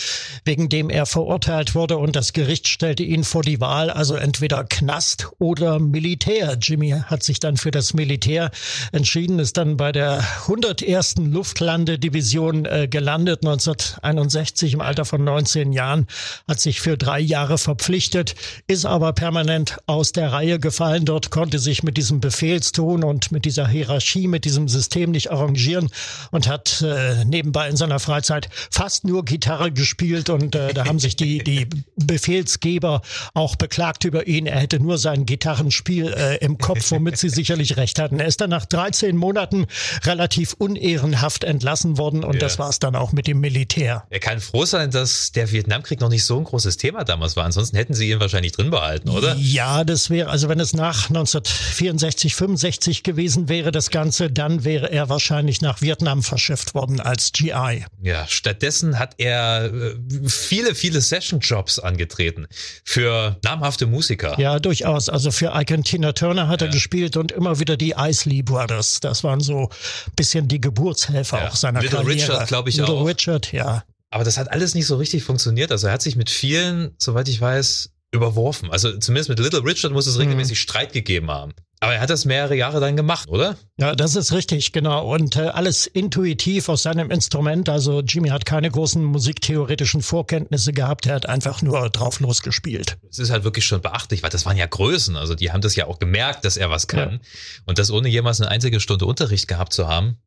wegen 0.45 0.69
dem 0.69 0.91
er 0.91 1.07
verurteilt 1.07 1.73
wurde 1.73 1.97
und 1.97 2.15
das 2.15 2.33
Gericht 2.33 2.67
stellte 2.67 3.01
ihn 3.01 3.23
vor 3.23 3.41
die 3.41 3.59
Wahl, 3.59 3.89
also 3.89 4.13
entweder 4.13 4.63
Knast 4.63 5.29
oder 5.39 5.79
Militär. 5.79 6.55
Jimmy 6.61 6.91
hat 6.91 7.23
sich 7.23 7.39
dann 7.39 7.57
für 7.57 7.71
das 7.71 7.95
Militär 7.95 8.51
entschieden, 8.91 9.39
ist 9.39 9.57
dann 9.57 9.75
bei 9.75 9.91
der 9.91 10.23
101. 10.43 11.15
Luftlandedivision 11.17 12.65
äh, 12.65 12.87
gelandet, 12.87 13.39
1961 13.43 14.73
im 14.73 14.81
Alter 14.81 15.03
von 15.03 15.23
19 15.23 15.46
Jahren, 15.55 16.07
hat 16.47 16.59
sich 16.59 16.81
für 16.81 16.97
drei 16.97 17.19
Jahre 17.19 17.57
verpflichtet, 17.57 18.35
ist 18.67 18.85
aber 18.85 19.13
permanent 19.13 19.77
aus 19.85 20.11
der 20.11 20.31
Reihe 20.31 20.59
gefallen. 20.59 21.05
Dort 21.05 21.29
konnte 21.31 21.59
sich 21.59 21.83
mit 21.83 21.97
diesem 21.97 22.19
Befehlston 22.19 23.03
und 23.03 23.31
mit 23.31 23.45
dieser 23.45 23.67
Hierarchie, 23.67 24.27
mit 24.27 24.45
diesem 24.45 24.67
System 24.67 25.11
nicht 25.11 25.31
arrangieren 25.31 25.89
und 26.31 26.47
hat 26.47 26.81
äh, 26.81 27.23
nebenbei 27.25 27.69
in 27.69 27.75
seiner 27.77 27.99
Freizeit 27.99 28.49
fast 28.71 29.03
nur 29.05 29.25
Gitarre 29.25 29.71
gespielt 29.71 30.29
und 30.29 30.55
äh, 30.55 30.73
da 30.73 30.85
haben 30.85 30.99
sich 30.99 31.15
die, 31.15 31.43
die 31.43 31.67
Befehlsgeber 31.95 33.01
auch 33.33 33.55
beklagt 33.55 34.03
über 34.03 34.27
ihn. 34.27 34.47
Er 34.47 34.59
hätte 34.59 34.79
nur 34.79 34.97
sein 34.97 35.25
Gitarrenspiel 35.25 36.13
äh, 36.13 36.37
im 36.37 36.57
Kopf, 36.57 36.91
womit 36.91 37.17
sie 37.17 37.29
sicherlich 37.29 37.77
recht 37.77 37.99
hatten. 37.99 38.19
Er 38.19 38.27
ist 38.27 38.41
dann 38.41 38.49
nach 38.49 38.65
13 38.65 39.15
Monaten 39.15 39.65
relativ 40.03 40.53
unehrenhaft 40.53 41.43
entlassen 41.43 41.97
worden 41.97 42.23
und 42.23 42.35
Ja. 42.35 42.39
das 42.41 42.59
war 42.59 42.69
es 42.69 42.79
dann 42.79 42.95
auch 42.95 43.11
mit 43.13 43.27
dem 43.27 43.39
Militär. 43.39 44.05
Er 44.09 44.19
kann 44.19 44.39
froh 44.41 44.65
sein, 44.65 44.91
dass 44.91 45.31
der 45.37 45.51
Vietnamkrieg 45.51 46.01
noch 46.01 46.09
nicht 46.09 46.25
so 46.25 46.37
ein 46.37 46.43
großes 46.43 46.77
Thema 46.77 47.03
damals 47.03 47.35
war. 47.35 47.45
Ansonsten 47.45 47.77
hätten 47.77 47.93
sie 47.93 48.09
ihn 48.09 48.19
wahrscheinlich 48.19 48.51
drin 48.53 48.71
behalten, 48.71 49.09
oder? 49.09 49.35
Ja, 49.37 49.83
das 49.83 50.09
wäre, 50.09 50.29
also 50.29 50.49
wenn 50.49 50.59
es 50.59 50.73
nach 50.73 51.09
1964, 51.09 52.35
65 52.35 53.03
gewesen 53.03 53.47
wäre, 53.47 53.71
das 53.71 53.91
Ganze, 53.91 54.31
dann 54.31 54.63
wäre 54.65 54.91
er 54.91 55.09
wahrscheinlich 55.09 55.61
nach 55.61 55.81
Vietnam 55.81 56.23
verschifft 56.23 56.73
worden 56.73 56.99
als 56.99 57.31
GI. 57.31 57.85
Ja, 58.01 58.25
stattdessen 58.27 58.97
hat 58.97 59.15
er 59.19 59.71
äh, 59.73 59.95
viele, 60.27 60.73
viele 60.75 61.01
Session-Jobs 61.01 61.79
angetreten 61.79 62.47
für 62.83 63.37
namhafte 63.43 63.85
Musiker. 63.85 64.39
Ja, 64.39 64.59
durchaus. 64.59 65.07
Also 65.09 65.31
für 65.31 65.53
und 65.53 65.83
Tina 65.83 66.13
Turner 66.13 66.47
hat 66.47 66.61
er 66.63 66.69
gespielt 66.69 67.15
und 67.15 67.31
immer 67.31 67.59
wieder 67.59 67.77
die 67.77 67.93
Isley 67.95 68.41
Brothers. 68.41 68.99
Das 69.01 69.23
waren 69.23 69.39
so 69.39 69.69
bisschen 70.15 70.47
die 70.47 70.59
Geburtshelfer 70.59 71.37
Ja. 71.43 71.49
auch 71.49 71.55
seiner 71.55 71.81
Little 71.81 71.99
Karriere. 71.99 72.15
Richard, 72.33 72.47
glaub 72.47 72.67
ich, 72.67 72.77
Little 72.77 72.95
auch. 72.95 73.05
Richard, 73.05 73.51
ja. 73.51 73.83
Aber 74.09 74.23
das 74.23 74.37
hat 74.37 74.51
alles 74.51 74.73
nicht 74.73 74.87
so 74.87 74.95
richtig 74.95 75.23
funktioniert. 75.23 75.71
Also 75.71 75.87
er 75.87 75.93
hat 75.93 76.01
sich 76.01 76.15
mit 76.15 76.29
vielen, 76.29 76.91
soweit 76.97 77.27
ich 77.27 77.39
weiß, 77.39 77.91
überworfen. 78.11 78.71
Also 78.71 78.97
zumindest 78.97 79.29
mit 79.29 79.39
Little 79.39 79.63
Richard 79.63 79.91
muss 79.91 80.07
es 80.07 80.17
regelmäßig 80.17 80.59
Streit 80.59 80.93
gegeben 80.93 81.29
haben. 81.29 81.53
Aber 81.79 81.93
er 81.93 82.01
hat 82.01 82.09
das 82.09 82.25
mehrere 82.25 82.55
Jahre 82.55 82.79
dann 82.79 82.95
gemacht, 82.95 83.29
oder? 83.29 83.55
Ja, 83.77 83.93
das 83.93 84.15
ist 84.15 84.31
richtig, 84.31 84.71
genau. 84.71 85.13
Und 85.13 85.35
äh, 85.35 85.41
alles 85.41 85.85
intuitiv 85.85 86.69
aus 86.69 86.81
seinem 86.81 87.11
Instrument. 87.11 87.69
Also 87.69 88.01
Jimmy 88.01 88.29
hat 88.29 88.45
keine 88.45 88.71
großen 88.71 89.03
musiktheoretischen 89.03 90.01
Vorkenntnisse 90.01 90.73
gehabt. 90.73 91.05
Er 91.05 91.13
hat 91.15 91.29
einfach 91.29 91.61
nur 91.61 91.87
drauf 91.91 92.19
losgespielt. 92.19 92.97
Es 93.11 93.19
ist 93.19 93.29
halt 93.29 93.43
wirklich 93.43 93.67
schon 93.67 93.81
beachtlich, 93.81 94.23
weil 94.23 94.31
das 94.31 94.45
waren 94.45 94.57
ja 94.57 94.65
Größen. 94.65 95.15
Also 95.15 95.35
die 95.35 95.51
haben 95.51 95.61
das 95.61 95.75
ja 95.75 95.85
auch 95.85 95.99
gemerkt, 95.99 96.45
dass 96.45 96.57
er 96.57 96.71
was 96.71 96.87
kann. 96.87 97.19
Und 97.65 97.77
das 97.77 97.91
ohne 97.91 98.09
jemals 98.09 98.41
eine 98.41 98.49
einzige 98.49 98.79
Stunde 98.79 99.05
Unterricht 99.05 99.47
gehabt 99.47 99.71
zu 99.71 99.87
haben. 99.87 100.17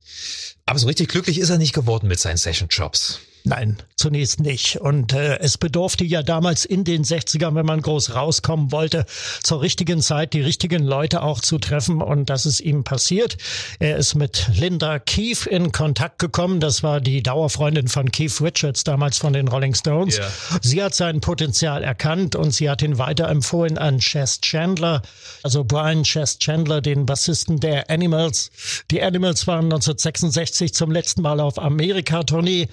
Aber 0.67 0.79
so 0.79 0.87
richtig 0.87 1.09
glücklich 1.09 1.41
ist 1.41 1.51
er 1.51 1.59
nicht 1.59 1.73
geworden 1.73 2.07
mit 2.07 2.21
seinen 2.21 2.37
Session-Jobs. 2.37 3.19
Nein, 3.45 3.79
zunächst 3.97 4.41
nicht. 4.41 4.77
Und 4.77 5.13
äh, 5.13 5.39
es 5.39 5.57
bedurfte 5.57 6.05
ja 6.05 6.23
damals 6.23 6.65
in 6.65 6.85
den 6.85 7.05
60ern, 7.05 7.55
wenn 7.55 7.65
man 7.65 7.81
groß 7.81 8.15
rauskommen 8.15 8.71
wollte, 8.71 9.07
zur 9.43 9.63
richtigen 9.63 10.03
Zeit 10.03 10.35
die 10.35 10.43
richtigen 10.43 10.85
Leute 10.85 11.23
auch 11.23 11.41
zu 11.41 11.59
treffen. 11.59 12.03
Und 12.03 12.29
das 12.29 12.45
ist 12.45 12.61
ihm 12.61 12.85
passiert. 12.85 13.39
Er 13.79 13.97
ist 13.97 14.15
mit 14.15 14.49
Linda 14.55 14.99
Keefe 14.99 15.49
in 15.49 15.73
Kontakt 15.73 16.19
gekommen. 16.19 16.61
Das 16.61 16.83
war 16.83 17.01
die 17.01 17.23
Dauerfreundin 17.23 17.89
von 17.89 18.11
Keith 18.11 18.41
Richards, 18.41 18.85
damals 18.85 19.17
von 19.19 19.33
den 19.33 19.49
Rolling 19.49 19.75
Stones. 19.75 20.19
Ja. 20.19 20.29
Sie 20.61 20.83
hat 20.83 20.95
sein 20.95 21.21
Potenzial 21.21 21.83
erkannt 21.83 22.37
und 22.37 22.53
sie 22.53 22.69
hat 22.69 22.83
ihn 22.83 22.99
weiterempfohlen 22.99 23.79
an 23.79 23.99
Chess 24.01 24.41
Chandler, 24.41 25.03
also 25.43 25.65
Brian 25.65 26.03
Chess 26.03 26.39
Chandler, 26.39 26.81
den 26.83 27.07
Bassisten 27.07 27.59
der 27.59 27.89
Animals. 27.89 28.51
Die 28.91 29.03
Animals 29.03 29.47
waren 29.47 29.65
1966 29.65 30.75
zum 30.75 30.91
letzten 30.91 31.23
Mal 31.23 31.41
auf 31.41 31.59
Amerika-Tournee. 31.59 32.69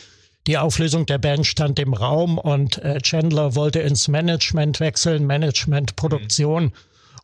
Die 0.47 0.57
Auflösung 0.57 1.05
der 1.05 1.17
Band 1.17 1.45
stand 1.45 1.77
im 1.77 1.93
Raum 1.93 2.37
und 2.37 2.77
äh, 2.77 3.01
Chandler 3.01 3.55
wollte 3.55 3.79
ins 3.79 4.07
Management 4.07 4.79
wechseln, 4.79 5.27
Management, 5.27 5.97
Produktion. 5.97 6.71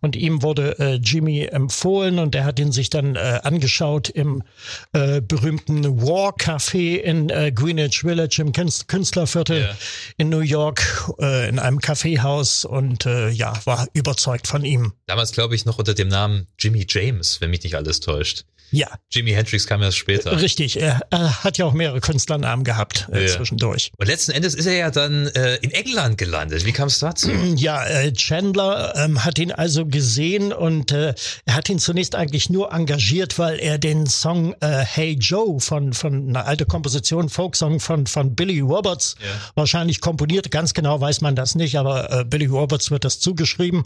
Und 0.03 0.17
ihm 0.17 0.43
wurde 0.43 0.77
äh, 0.79 0.95
Jimmy 0.95 1.45
empfohlen 1.45 2.19
und 2.19 2.36
er 2.36 2.43
hat 2.43 2.60
ihn 2.60 2.74
sich 2.74 2.89
dann 2.89 3.15
äh, 3.15 3.39
angeschaut 3.41 4.10
im 4.10 4.43
äh, 4.91 5.22
berühmten 5.22 6.01
War 6.01 6.36
Café 6.36 6.98
in 6.98 7.29
äh, 7.29 7.53
Greenwich 7.53 8.01
Village 8.01 8.41
im 8.41 8.51
Künstlerviertel 8.51 9.62
yeah. 9.62 9.77
in 10.17 10.27
New 10.27 10.41
York 10.41 11.10
äh, 11.19 11.48
in 11.48 11.57
einem 11.57 11.79
Kaffeehaus 11.79 12.65
und 12.65 13.05
äh, 13.05 13.29
ja, 13.29 13.53
war 13.63 13.88
überzeugt 13.93 14.48
von 14.48 14.65
ihm. 14.65 14.91
Damals 15.05 15.31
glaube 15.31 15.55
ich 15.55 15.65
noch 15.65 15.79
unter 15.79 15.93
dem 15.93 16.10
Namen 16.10 16.48
Jimmy 16.60 16.86
James, 16.88 17.39
wenn 17.39 17.50
mich 17.50 17.63
nicht 17.63 17.75
alles 17.75 18.01
täuscht. 18.01 18.43
Ja. 18.74 18.88
Jimi 19.12 19.31
Hendrix 19.31 19.67
kam 19.67 19.83
erst 19.83 20.00
später. 20.00 20.41
Richtig, 20.41 20.81
er, 20.81 21.01
er 21.12 21.43
hat 21.43 21.60
ja 21.60 21.65
auch 21.65 21.74
mehrere 21.74 22.01
Künstlernamen 22.01 22.63
gehabt 22.63 23.07
äh, 23.13 23.22
ja. 23.22 23.27
zwischendurch. 23.27 23.91
Und 23.98 24.07
letzten 24.07 24.31
Endes 24.31 24.55
ist 24.55 24.65
er 24.65 24.74
ja 24.74 24.89
dann 24.89 25.27
äh, 25.27 25.57
in 25.57 25.69
England 25.69 26.17
gelandet. 26.17 26.65
Wie 26.65 26.72
kam 26.72 26.88
es 26.88 27.00
dazu? 27.00 27.29
Ja, 27.55 27.86
äh, 27.86 28.12
Chandler 28.13 28.93
ähm, 28.95 29.24
hat 29.24 29.38
ihn 29.38 29.51
also 29.51 29.86
gesehen 29.93 30.51
und 30.51 30.91
äh, 30.91 31.13
er 31.45 31.55
hat 31.55 31.69
ihn 31.69 31.77
zunächst 31.77 32.15
eigentlich 32.15 32.50
nur 32.50 32.73
engagiert, 32.73 33.38
weil 33.38 33.59
er 33.59 33.77
den 33.77 34.07
Song 34.07 34.55
äh, 34.59 34.83
Hey 34.83 35.13
Joe 35.13 35.59
von, 35.59 35.93
von 35.93 36.29
einer 36.29 36.47
alten 36.47 36.67
Komposition, 36.67 37.29
Folksong 37.29 37.79
von, 37.79 38.07
von 38.07 38.35
Billy 38.35 38.59
Roberts 38.59 39.15
ja. 39.19 39.27
wahrscheinlich 39.55 40.01
komponiert. 40.01 40.50
Ganz 40.50 40.73
genau 40.73 41.00
weiß 41.00 41.21
man 41.21 41.35
das 41.35 41.53
nicht, 41.53 41.77
aber 41.77 42.12
äh, 42.12 42.25
Billy 42.25 42.47
Roberts 42.47 42.89
wird 42.89 43.05
das 43.05 43.19
zugeschrieben. 43.19 43.83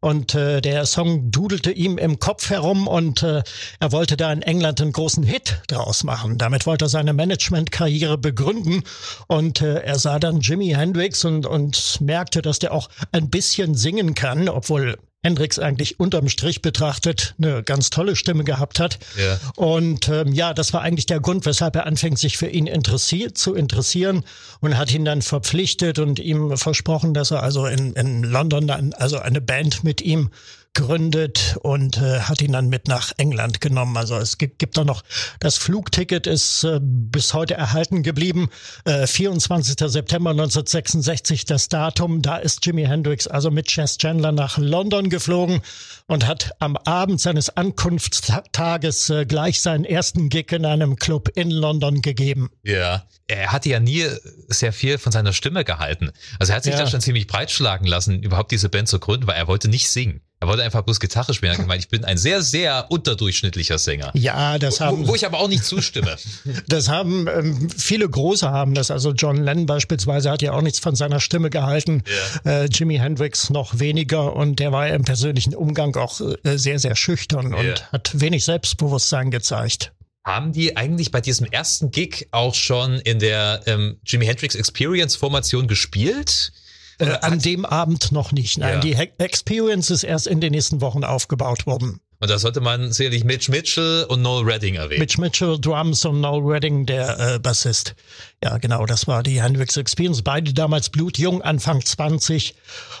Und 0.00 0.34
äh, 0.34 0.60
der 0.60 0.84
Song 0.86 1.30
dudelte 1.30 1.70
ihm 1.70 1.98
im 1.98 2.18
Kopf 2.18 2.50
herum 2.50 2.88
und 2.88 3.22
äh, 3.22 3.42
er 3.78 3.92
wollte 3.92 4.16
da 4.16 4.32
in 4.32 4.42
England 4.42 4.80
einen 4.80 4.92
großen 4.92 5.22
Hit 5.22 5.62
draus 5.68 6.02
machen. 6.02 6.36
Damit 6.36 6.66
wollte 6.66 6.86
er 6.86 6.88
seine 6.88 7.12
Managementkarriere 7.12 8.18
begründen 8.18 8.82
und 9.28 9.60
äh, 9.62 9.82
er 9.82 10.00
sah 10.00 10.18
dann 10.18 10.40
Jimi 10.40 10.70
Hendrix 10.70 11.24
und, 11.24 11.46
und 11.46 12.00
merkte, 12.00 12.42
dass 12.42 12.58
der 12.58 12.72
auch 12.72 12.88
ein 13.12 13.30
bisschen 13.30 13.76
singen 13.76 14.14
kann, 14.14 14.48
obwohl 14.48 14.98
Hendrix 15.24 15.58
eigentlich 15.58 15.98
unterm 15.98 16.28
Strich 16.28 16.60
betrachtet 16.60 17.34
eine 17.38 17.62
ganz 17.62 17.88
tolle 17.88 18.14
Stimme 18.14 18.44
gehabt 18.44 18.78
hat. 18.78 18.98
Ja. 19.16 19.40
Und 19.56 20.10
ähm, 20.10 20.34
ja, 20.34 20.52
das 20.52 20.74
war 20.74 20.82
eigentlich 20.82 21.06
der 21.06 21.18
Grund, 21.18 21.46
weshalb 21.46 21.76
er 21.76 21.86
anfängt, 21.86 22.18
sich 22.18 22.36
für 22.36 22.46
ihn 22.46 22.66
interessiert, 22.66 23.38
zu 23.38 23.54
interessieren 23.54 24.22
und 24.60 24.76
hat 24.76 24.92
ihn 24.92 25.06
dann 25.06 25.22
verpflichtet 25.22 25.98
und 25.98 26.18
ihm 26.18 26.54
versprochen, 26.58 27.14
dass 27.14 27.30
er 27.30 27.42
also 27.42 27.64
in, 27.64 27.94
in 27.94 28.22
London 28.22 28.66
dann 28.66 28.92
also 28.92 29.18
eine 29.18 29.40
Band 29.40 29.82
mit 29.82 30.02
ihm 30.02 30.28
gründet 30.74 31.56
und 31.62 31.98
äh, 31.98 32.20
hat 32.20 32.42
ihn 32.42 32.52
dann 32.52 32.68
mit 32.68 32.88
nach 32.88 33.12
England 33.16 33.60
genommen. 33.60 33.96
Also 33.96 34.16
es 34.16 34.38
gibt, 34.38 34.58
gibt 34.58 34.76
da 34.76 34.84
noch, 34.84 35.02
das 35.40 35.56
Flugticket 35.56 36.26
ist 36.26 36.64
äh, 36.64 36.80
bis 36.82 37.32
heute 37.32 37.54
erhalten 37.54 38.02
geblieben. 38.02 38.50
Äh, 38.84 39.06
24. 39.06 39.76
September 39.90 40.30
1966 40.30 41.44
das 41.44 41.68
Datum. 41.68 42.22
Da 42.22 42.36
ist 42.36 42.66
Jimi 42.66 42.84
Hendrix 42.84 43.26
also 43.26 43.50
mit 43.50 43.68
Chess 43.68 43.98
Chandler 43.98 44.32
nach 44.32 44.58
London 44.58 45.08
geflogen 45.08 45.62
und 46.06 46.26
hat 46.26 46.52
am 46.58 46.76
Abend 46.76 47.20
seines 47.20 47.56
Ankunftstages 47.56 49.10
äh, 49.10 49.26
gleich 49.26 49.60
seinen 49.60 49.84
ersten 49.84 50.28
Gig 50.28 50.52
in 50.52 50.66
einem 50.66 50.96
Club 50.96 51.30
in 51.34 51.50
London 51.50 52.02
gegeben. 52.02 52.50
Ja, 52.62 53.04
er 53.26 53.52
hatte 53.52 53.68
ja 53.68 53.80
nie 53.80 54.06
sehr 54.48 54.72
viel 54.72 54.98
von 54.98 55.12
seiner 55.12 55.32
Stimme 55.32 55.64
gehalten. 55.64 56.10
Also 56.38 56.52
er 56.52 56.56
hat 56.56 56.64
sich 56.64 56.74
ja. 56.74 56.80
da 56.80 56.86
schon 56.86 57.00
ziemlich 57.00 57.26
breitschlagen 57.26 57.86
lassen, 57.86 58.22
überhaupt 58.22 58.50
diese 58.50 58.68
Band 58.68 58.88
zu 58.88 58.98
gründen, 58.98 59.26
weil 59.26 59.36
er 59.36 59.46
wollte 59.46 59.68
nicht 59.68 59.88
singen. 59.88 60.20
Er 60.40 60.48
wollte 60.48 60.62
einfach 60.62 60.82
bloß 60.82 61.00
Gitarre 61.00 61.32
spielen. 61.32 61.52
Hat 61.52 61.60
gemeint, 61.60 61.82
ich 61.82 61.88
bin 61.88 62.04
ein 62.04 62.18
sehr, 62.18 62.42
sehr 62.42 62.90
unterdurchschnittcher 62.90 63.78
Sänger. 63.78 64.10
Ja, 64.14 64.58
das 64.58 64.80
haben. 64.80 65.06
Wo, 65.06 65.08
wo 65.08 65.14
ich 65.14 65.24
aber 65.24 65.38
auch 65.38 65.48
nicht 65.48 65.64
zustimme. 65.64 66.16
Das 66.68 66.88
haben 66.88 67.26
ähm, 67.28 67.70
viele 67.70 68.08
Große 68.08 68.50
haben 68.50 68.74
das. 68.74 68.90
Also 68.90 69.12
John 69.12 69.36
Lennon 69.36 69.66
beispielsweise 69.66 70.30
hat 70.30 70.42
ja 70.42 70.52
auch 70.52 70.62
nichts 70.62 70.78
von 70.78 70.94
seiner 70.94 71.20
Stimme 71.20 71.50
gehalten. 71.50 72.02
Yeah. 72.44 72.64
Äh, 72.64 72.64
Jimi 72.66 72.96
Hendrix 72.96 73.50
noch 73.50 73.78
weniger 73.78 74.34
und 74.34 74.58
der 74.58 74.72
war 74.72 74.88
ja 74.88 74.94
im 74.94 75.04
persönlichen 75.04 75.54
Umgang 75.54 75.94
auch 75.96 76.20
äh, 76.20 76.58
sehr, 76.58 76.78
sehr 76.78 76.96
schüchtern 76.96 77.52
yeah. 77.52 77.60
und 77.60 77.92
hat 77.92 78.20
wenig 78.20 78.44
Selbstbewusstsein 78.44 79.30
gezeigt. 79.30 79.92
Haben 80.24 80.52
die 80.52 80.76
eigentlich 80.76 81.10
bei 81.10 81.20
diesem 81.20 81.46
ersten 81.46 81.90
Gig 81.90 82.28
auch 82.30 82.54
schon 82.54 82.98
in 83.00 83.18
der 83.18 83.62
ähm, 83.66 83.98
Jimi 84.06 84.26
Hendrix 84.26 84.54
Experience 84.54 85.16
Formation 85.16 85.68
gespielt? 85.68 86.52
Äh, 86.98 87.18
an 87.20 87.38
dem 87.40 87.64
Abend 87.64 88.12
noch 88.12 88.32
nicht. 88.32 88.58
Nein, 88.58 88.74
ja. 88.74 88.80
die 88.80 88.94
Experience 89.18 89.90
ist 89.90 90.04
erst 90.04 90.26
in 90.26 90.40
den 90.40 90.52
nächsten 90.52 90.80
Wochen 90.80 91.04
aufgebaut 91.04 91.66
worden. 91.66 92.00
Und 92.20 92.30
da 92.30 92.38
sollte 92.38 92.62
man 92.62 92.90
sicherlich 92.90 93.22
Mitch 93.24 93.50
Mitchell 93.50 94.06
und 94.08 94.22
Noel 94.22 94.44
Redding 94.50 94.76
erwähnen. 94.76 95.00
Mitch 95.00 95.20
Mitchell, 95.20 95.58
Drums 95.60 96.06
und 96.06 96.22
Noel 96.22 96.42
Redding, 96.42 96.86
der 96.86 97.34
äh, 97.34 97.38
Bassist. 97.38 97.94
Ja, 98.42 98.56
genau, 98.56 98.86
das 98.86 99.06
war 99.06 99.22
die 99.22 99.42
Hendrix 99.42 99.76
Experience. 99.76 100.22
Beide 100.22 100.54
damals 100.54 100.88
blutjung, 100.88 101.42
Anfang 101.42 101.84
20. 101.84 102.54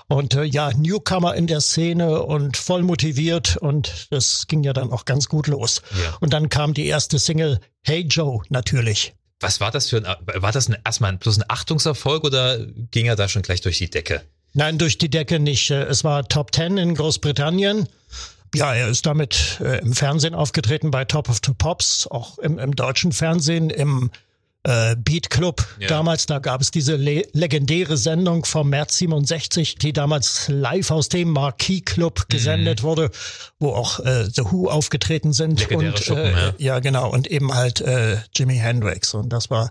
Und 0.08 0.34
äh, 0.34 0.44
ja, 0.44 0.72
Newcomer 0.76 1.34
in 1.36 1.46
der 1.46 1.62
Szene 1.62 2.22
und 2.22 2.58
voll 2.58 2.82
motiviert. 2.82 3.56
Und 3.56 4.08
das 4.10 4.46
ging 4.46 4.62
ja 4.62 4.74
dann 4.74 4.92
auch 4.92 5.06
ganz 5.06 5.28
gut 5.28 5.46
los. 5.46 5.80
Ja. 5.92 6.16
Und 6.20 6.34
dann 6.34 6.50
kam 6.50 6.74
die 6.74 6.86
erste 6.86 7.18
Single 7.18 7.60
Hey 7.82 8.02
Joe 8.02 8.42
natürlich. 8.50 9.14
Was 9.40 9.60
war 9.60 9.70
das 9.70 9.90
für 9.90 9.98
ein, 9.98 10.04
war 10.42 10.52
das 10.52 10.68
ein, 10.68 10.76
erstmal 10.84 11.16
bloß 11.16 11.38
ein 11.38 11.44
Achtungserfolg 11.48 12.24
oder 12.24 12.58
ging 12.90 13.06
er 13.06 13.16
da 13.16 13.28
schon 13.28 13.42
gleich 13.42 13.60
durch 13.60 13.78
die 13.78 13.90
Decke? 13.90 14.22
Nein, 14.54 14.78
durch 14.78 14.98
die 14.98 15.10
Decke 15.10 15.40
nicht. 15.40 15.70
Es 15.70 16.04
war 16.04 16.26
Top 16.28 16.52
Ten 16.52 16.78
in 16.78 16.94
Großbritannien. 16.94 17.88
Ja, 18.54 18.72
er 18.72 18.88
ist 18.88 19.04
damit 19.04 19.58
äh, 19.60 19.80
im 19.80 19.94
Fernsehen 19.94 20.34
aufgetreten 20.34 20.92
bei 20.92 21.04
Top 21.04 21.28
of 21.28 21.40
the 21.44 21.52
Pops, 21.52 22.06
auch 22.06 22.38
im, 22.38 22.58
im 22.60 22.76
deutschen 22.76 23.10
Fernsehen, 23.10 23.68
im 23.68 24.12
äh, 24.64 24.96
Beat 24.96 25.30
Club 25.30 25.66
ja. 25.78 25.88
damals. 25.88 26.26
Da 26.26 26.38
gab 26.38 26.60
es 26.60 26.70
diese 26.70 26.96
le 26.96 27.26
legendäre 27.32 27.96
Sendung 27.96 28.44
vom 28.44 28.70
März 28.70 28.98
67, 28.98 29.76
die 29.76 29.92
damals 29.92 30.48
live 30.48 30.90
aus 30.90 31.08
dem 31.08 31.30
Marquis 31.30 31.84
Club 31.84 32.28
gesendet 32.28 32.82
mhm. 32.82 32.86
wurde, 32.86 33.10
wo 33.58 33.72
auch 33.72 34.00
äh, 34.00 34.24
The 34.24 34.42
Who 34.44 34.68
aufgetreten 34.68 35.32
sind. 35.32 35.60
Legendäre 35.60 35.92
und 35.92 35.98
Schuppen, 35.98 36.24
äh, 36.24 36.32
ja. 36.32 36.54
ja, 36.58 36.78
genau. 36.80 37.10
Und 37.10 37.26
eben 37.28 37.54
halt 37.54 37.80
äh, 37.80 38.18
Jimi 38.34 38.56
Hendrix. 38.56 39.14
Und 39.14 39.32
das 39.32 39.50
war 39.50 39.70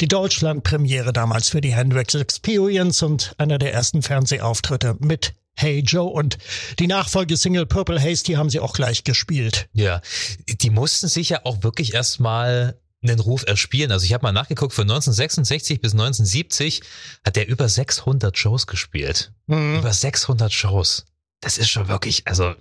die 0.00 0.08
Deutschland-Premiere 0.08 1.12
damals 1.12 1.48
für 1.48 1.60
die 1.60 1.74
Hendrix 1.74 2.14
Experience 2.14 3.02
und 3.02 3.34
einer 3.38 3.58
der 3.58 3.72
ersten 3.72 4.02
Fernsehauftritte 4.02 4.96
mit 5.00 5.34
Hey 5.58 5.80
Joe 5.80 6.10
und 6.10 6.36
die 6.78 6.86
Nachfolgesingle 6.86 7.64
Purple 7.64 7.98
Haze, 7.98 8.22
die 8.24 8.36
haben 8.36 8.50
sie 8.50 8.60
auch 8.60 8.74
gleich 8.74 9.04
gespielt. 9.04 9.70
Ja, 9.72 10.02
die 10.46 10.68
mussten 10.68 11.08
sich 11.08 11.30
ja 11.30 11.40
auch 11.44 11.62
wirklich 11.62 11.94
erstmal 11.94 12.78
einen 13.02 13.20
Ruf 13.20 13.44
erspielen. 13.46 13.92
Also 13.92 14.04
ich 14.04 14.12
habe 14.12 14.22
mal 14.22 14.32
nachgeguckt, 14.32 14.72
von 14.72 14.82
1966 14.82 15.80
bis 15.80 15.92
1970 15.92 16.82
hat 17.24 17.36
er 17.36 17.46
über 17.46 17.68
600 17.68 18.36
Shows 18.36 18.66
gespielt. 18.66 19.32
Mhm. 19.46 19.78
Über 19.78 19.92
600 19.92 20.52
Shows. 20.52 21.06
Das 21.40 21.58
ist 21.58 21.68
schon 21.68 21.88
wirklich, 21.88 22.26
also 22.26 22.54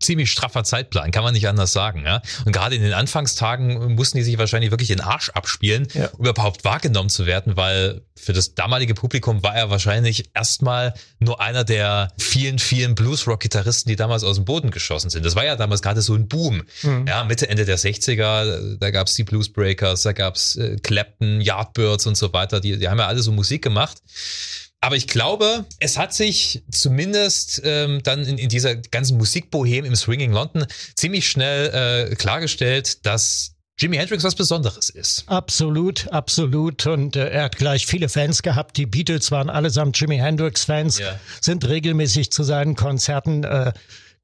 ziemlich 0.00 0.30
straffer 0.30 0.64
Zeitplan, 0.64 1.10
kann 1.10 1.24
man 1.24 1.34
nicht 1.34 1.48
anders 1.48 1.72
sagen. 1.72 2.04
Ja? 2.04 2.22
Und 2.44 2.52
gerade 2.52 2.76
in 2.76 2.82
den 2.82 2.92
Anfangstagen 2.92 3.94
mussten 3.94 4.18
die 4.18 4.24
sich 4.24 4.38
wahrscheinlich 4.38 4.70
wirklich 4.70 4.88
den 4.88 5.00
Arsch 5.00 5.30
abspielen, 5.30 5.88
ja. 5.94 6.08
um 6.18 6.26
überhaupt 6.26 6.64
wahrgenommen 6.64 7.08
zu 7.08 7.26
werden, 7.26 7.56
weil 7.56 8.02
für 8.16 8.32
das 8.32 8.54
damalige 8.54 8.94
Publikum 8.94 9.42
war 9.42 9.54
er 9.54 9.70
wahrscheinlich 9.70 10.30
erstmal 10.34 10.94
nur 11.18 11.40
einer 11.40 11.64
der 11.64 12.12
vielen, 12.18 12.58
vielen 12.58 12.94
Blues-Rock-Gitarristen, 12.94 13.88
die 13.88 13.96
damals 13.96 14.24
aus 14.24 14.36
dem 14.36 14.44
Boden 14.44 14.70
geschossen 14.70 15.10
sind. 15.10 15.24
Das 15.24 15.36
war 15.36 15.44
ja 15.44 15.56
damals 15.56 15.82
gerade 15.82 16.02
so 16.02 16.14
ein 16.14 16.28
Boom. 16.28 16.62
Mhm. 16.82 17.06
Ja, 17.08 17.24
Mitte, 17.24 17.48
Ende 17.48 17.64
der 17.64 17.78
60er, 17.78 18.78
da 18.78 18.90
gab's 18.90 19.14
die 19.14 19.24
Bluesbreakers, 19.24 20.02
da 20.02 20.12
gab's 20.12 20.56
äh, 20.56 20.76
Clapton, 20.82 21.40
Yardbirds 21.40 22.06
und 22.06 22.16
so 22.16 22.32
weiter, 22.32 22.60
die, 22.60 22.78
die 22.78 22.88
haben 22.88 22.98
ja 22.98 23.06
alle 23.06 23.22
so 23.22 23.32
Musik 23.32 23.62
gemacht. 23.62 24.02
Aber 24.84 24.96
ich 24.96 25.08
glaube, 25.08 25.64
es 25.80 25.96
hat 25.96 26.12
sich 26.12 26.62
zumindest 26.70 27.62
ähm, 27.64 28.02
dann 28.02 28.22
in, 28.22 28.36
in 28.36 28.50
dieser 28.50 28.76
ganzen 28.76 29.16
Musikbohem 29.16 29.86
im 29.86 29.96
Swinging 29.96 30.30
London 30.30 30.66
ziemlich 30.94 31.26
schnell 31.26 32.10
äh, 32.10 32.14
klargestellt, 32.16 33.06
dass 33.06 33.54
Jimi 33.78 33.96
Hendrix 33.96 34.24
was 34.24 34.34
Besonderes 34.34 34.90
ist. 34.90 35.24
Absolut, 35.26 36.12
absolut. 36.12 36.86
Und 36.86 37.16
äh, 37.16 37.30
er 37.30 37.44
hat 37.44 37.56
gleich 37.56 37.86
viele 37.86 38.10
Fans 38.10 38.42
gehabt. 38.42 38.76
Die 38.76 38.84
Beatles 38.84 39.30
waren 39.30 39.48
allesamt 39.48 39.98
Jimi 39.98 40.18
Hendrix-Fans, 40.18 40.98
ja. 40.98 41.18
sind 41.40 41.66
regelmäßig 41.66 42.30
zu 42.30 42.42
seinen 42.42 42.76
Konzerten 42.76 43.42
äh, 43.44 43.72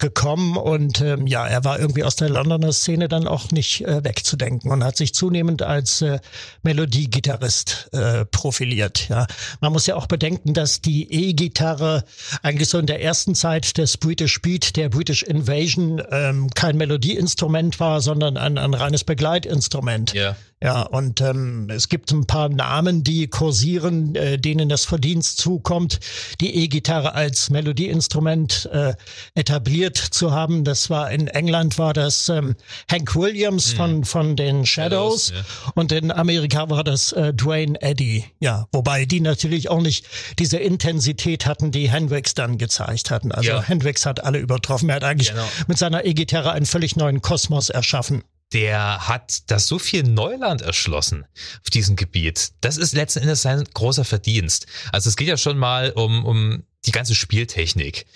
gekommen 0.00 0.57
und 0.57 1.00
ähm, 1.00 1.26
ja, 1.26 1.47
er 1.47 1.64
war 1.64 1.78
irgendwie 1.78 2.02
aus 2.02 2.16
der 2.16 2.28
Londoner 2.28 2.73
Szene 2.73 3.09
dann 3.09 3.28
auch 3.28 3.50
nicht 3.52 3.83
äh, 3.83 4.02
wegzudenken 4.02 4.73
und 4.73 4.83
hat 4.83 4.97
sich 4.97 5.14
zunehmend 5.14 5.62
als 5.62 6.02
äh, 6.02 6.19
Melodiegitarrist 6.62 7.90
äh, 7.92 8.25
profiliert. 8.25 9.09
Ja, 9.09 9.26
man 9.61 9.73
muss 9.73 9.87
ja 9.87 9.95
auch 9.95 10.07
bedenken, 10.07 10.54
dass 10.54 10.80
die 10.80 11.12
E-Gitarre 11.12 12.04
eigentlich 12.42 12.69
so 12.69 12.78
in 12.78 12.87
der 12.87 13.02
ersten 13.02 13.35
Zeit 13.35 13.78
des 13.78 13.97
British 13.97 14.40
Beat, 14.42 14.76
der 14.76 14.88
British 14.88 15.23
Invasion, 15.23 16.02
ähm, 16.11 16.50
kein 16.50 16.76
Melodieinstrument 16.76 17.78
war, 17.78 18.00
sondern 18.00 18.37
ein, 18.37 18.59
ein 18.59 18.75
reines 18.75 19.04
Begleitinstrument. 19.04 20.14
Ja. 20.14 20.37
Ja, 20.62 20.83
und 20.83 21.23
ähm, 21.23 21.71
es 21.71 21.88
gibt 21.88 22.12
ein 22.12 22.26
paar 22.26 22.50
Namen, 22.50 23.02
die 23.02 23.29
kursieren, 23.29 24.14
äh, 24.14 24.38
denen 24.38 24.69
das 24.69 24.85
Verdienst 24.85 25.38
zukommt, 25.38 26.00
die 26.43 26.55
E-Gitarre 26.55 27.14
als 27.14 27.49
Melodieinstrument 27.49 28.69
äh, 28.71 28.93
etabliert 29.35 29.97
zu 29.97 30.33
haben. 30.33 30.64
Das 30.64 30.90
war 30.90 31.11
in 31.11 31.29
England 31.29 31.79
war 31.79 31.95
das 31.95 32.29
ähm, 32.29 32.57
Hank 32.90 33.17
Williams 33.17 33.73
mhm. 33.73 33.76
von 33.76 34.05
von 34.05 34.37
den 34.37 34.67
Shadows, 34.67 35.29
Shadows 35.29 35.45
ja. 35.67 35.73
und 35.76 35.93
in 35.93 36.12
Amerika 36.12 36.69
war 36.69 36.85
das 36.85 37.12
äh, 37.12 37.33
Dwayne 37.33 37.81
Eddy. 37.81 38.26
Ja, 38.40 38.67
wobei 38.71 39.07
die 39.07 39.21
natürlich 39.21 39.71
auch 39.71 39.81
nicht 39.81 40.05
diese 40.38 40.59
Intensität 40.59 41.47
hatten, 41.47 41.71
die 41.71 41.90
Hendrix 41.90 42.35
dann 42.35 42.59
gezeigt 42.59 43.11
hatten. 43.11 43.33
Also 43.33 43.49
ja. 43.49 43.62
Hendrix 43.62 44.05
hat 44.05 44.23
alle 44.23 44.38
übertroffen. 44.38 44.90
Er 44.90 44.97
hat 44.97 45.05
eigentlich 45.05 45.31
genau. 45.31 45.49
mit 45.69 45.79
seiner 45.79 46.05
E-Gitarre 46.05 46.52
einen 46.52 46.67
völlig 46.67 46.97
neuen 46.97 47.23
Kosmos 47.23 47.71
erschaffen 47.71 48.25
der 48.52 49.09
hat 49.09 49.50
da 49.50 49.59
so 49.59 49.78
viel 49.78 50.02
Neuland 50.02 50.62
erschlossen 50.62 51.25
auf 51.62 51.71
diesem 51.71 51.97
Gebiet. 51.97 52.52
Das 52.61 52.76
ist 52.76 52.95
letzten 52.95 53.21
Endes 53.21 53.42
sein 53.42 53.64
großer 53.75 54.04
Verdienst. 54.04 54.66
Also 54.92 55.09
es 55.09 55.16
geht 55.16 55.28
ja 55.28 55.37
schon 55.37 55.59
mal 55.59 55.92
um, 55.92 56.25
um 56.25 56.64
die 56.85 56.92
ganze 56.92 57.14
Spieltechnik. 57.14 58.07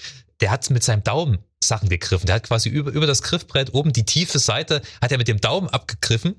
Der 0.41 0.51
hat 0.51 0.69
mit 0.71 0.83
seinem 0.83 1.05
Daumen 1.05 1.39
Sachen 1.69 1.89
gegriffen. 1.89 2.27
Der 2.27 2.37
hat 2.37 2.45
quasi 2.45 2.69
über, 2.69 2.91
über 2.93 3.07
das 3.07 3.23
Griffbrett 3.23 3.75
oben 3.75 3.93
die 3.93 4.05
tiefe 4.05 4.39
Seite, 4.39 4.83
hat 5.01 5.13
er 5.13 5.19
mit 5.19 5.29
dem 5.29 5.41
Daumen 5.41 5.69
abgegriffen 5.69 6.37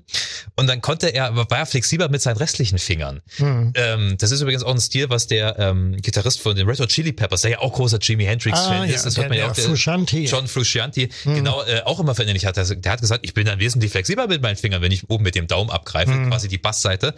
und 0.56 0.66
dann 0.66 0.80
konnte 0.80 1.08
er, 1.08 1.34
war 1.36 1.46
er 1.50 1.66
flexibler 1.66 2.08
mit 2.08 2.22
seinen 2.22 2.36
restlichen 2.36 2.78
Fingern. 2.78 3.20
Mhm. 3.38 3.72
Ähm, 3.74 4.16
das 4.18 4.30
ist 4.30 4.40
übrigens 4.40 4.62
auch 4.62 4.72
ein 4.72 4.80
Stil, 4.80 5.10
was 5.10 5.26
der 5.26 5.58
ähm, 5.58 5.96
Gitarrist 6.00 6.40
von 6.40 6.56
den 6.56 6.68
Red 6.68 6.80
Hot 6.80 6.88
Chili 6.88 7.12
Peppers, 7.12 7.42
der 7.42 7.52
ja 7.52 7.58
auch 7.60 7.72
großer 7.72 7.98
Jimi 7.98 8.24
Hendrix-Fan 8.24 8.82
ah, 8.82 8.84
ist, 8.84 9.06
das 9.06 9.14
der, 9.14 9.24
hört 9.24 9.30
man 9.30 9.38
ja 9.38 9.48
auch, 9.48 9.52
der, 9.52 9.64
Frusciante. 9.64 10.18
John 10.18 10.48
Frusciante, 10.48 11.08
mhm. 11.24 11.34
genau, 11.34 11.62
äh, 11.62 11.82
auch 11.84 12.00
immer 12.00 12.14
verinnerlicht 12.14 12.46
hat. 12.46 12.56
Der 12.56 12.92
hat 12.92 13.00
gesagt, 13.00 13.24
ich 13.24 13.34
bin 13.34 13.46
dann 13.46 13.58
wesentlich 13.58 13.90
flexibler 13.90 14.26
mit 14.26 14.42
meinen 14.42 14.56
Fingern, 14.56 14.82
wenn 14.82 14.92
ich 14.92 15.08
oben 15.08 15.24
mit 15.24 15.34
dem 15.34 15.46
Daumen 15.46 15.70
abgreife, 15.70 16.12
mhm. 16.12 16.28
quasi 16.28 16.48
die 16.48 16.58
Bassseite. 16.58 17.14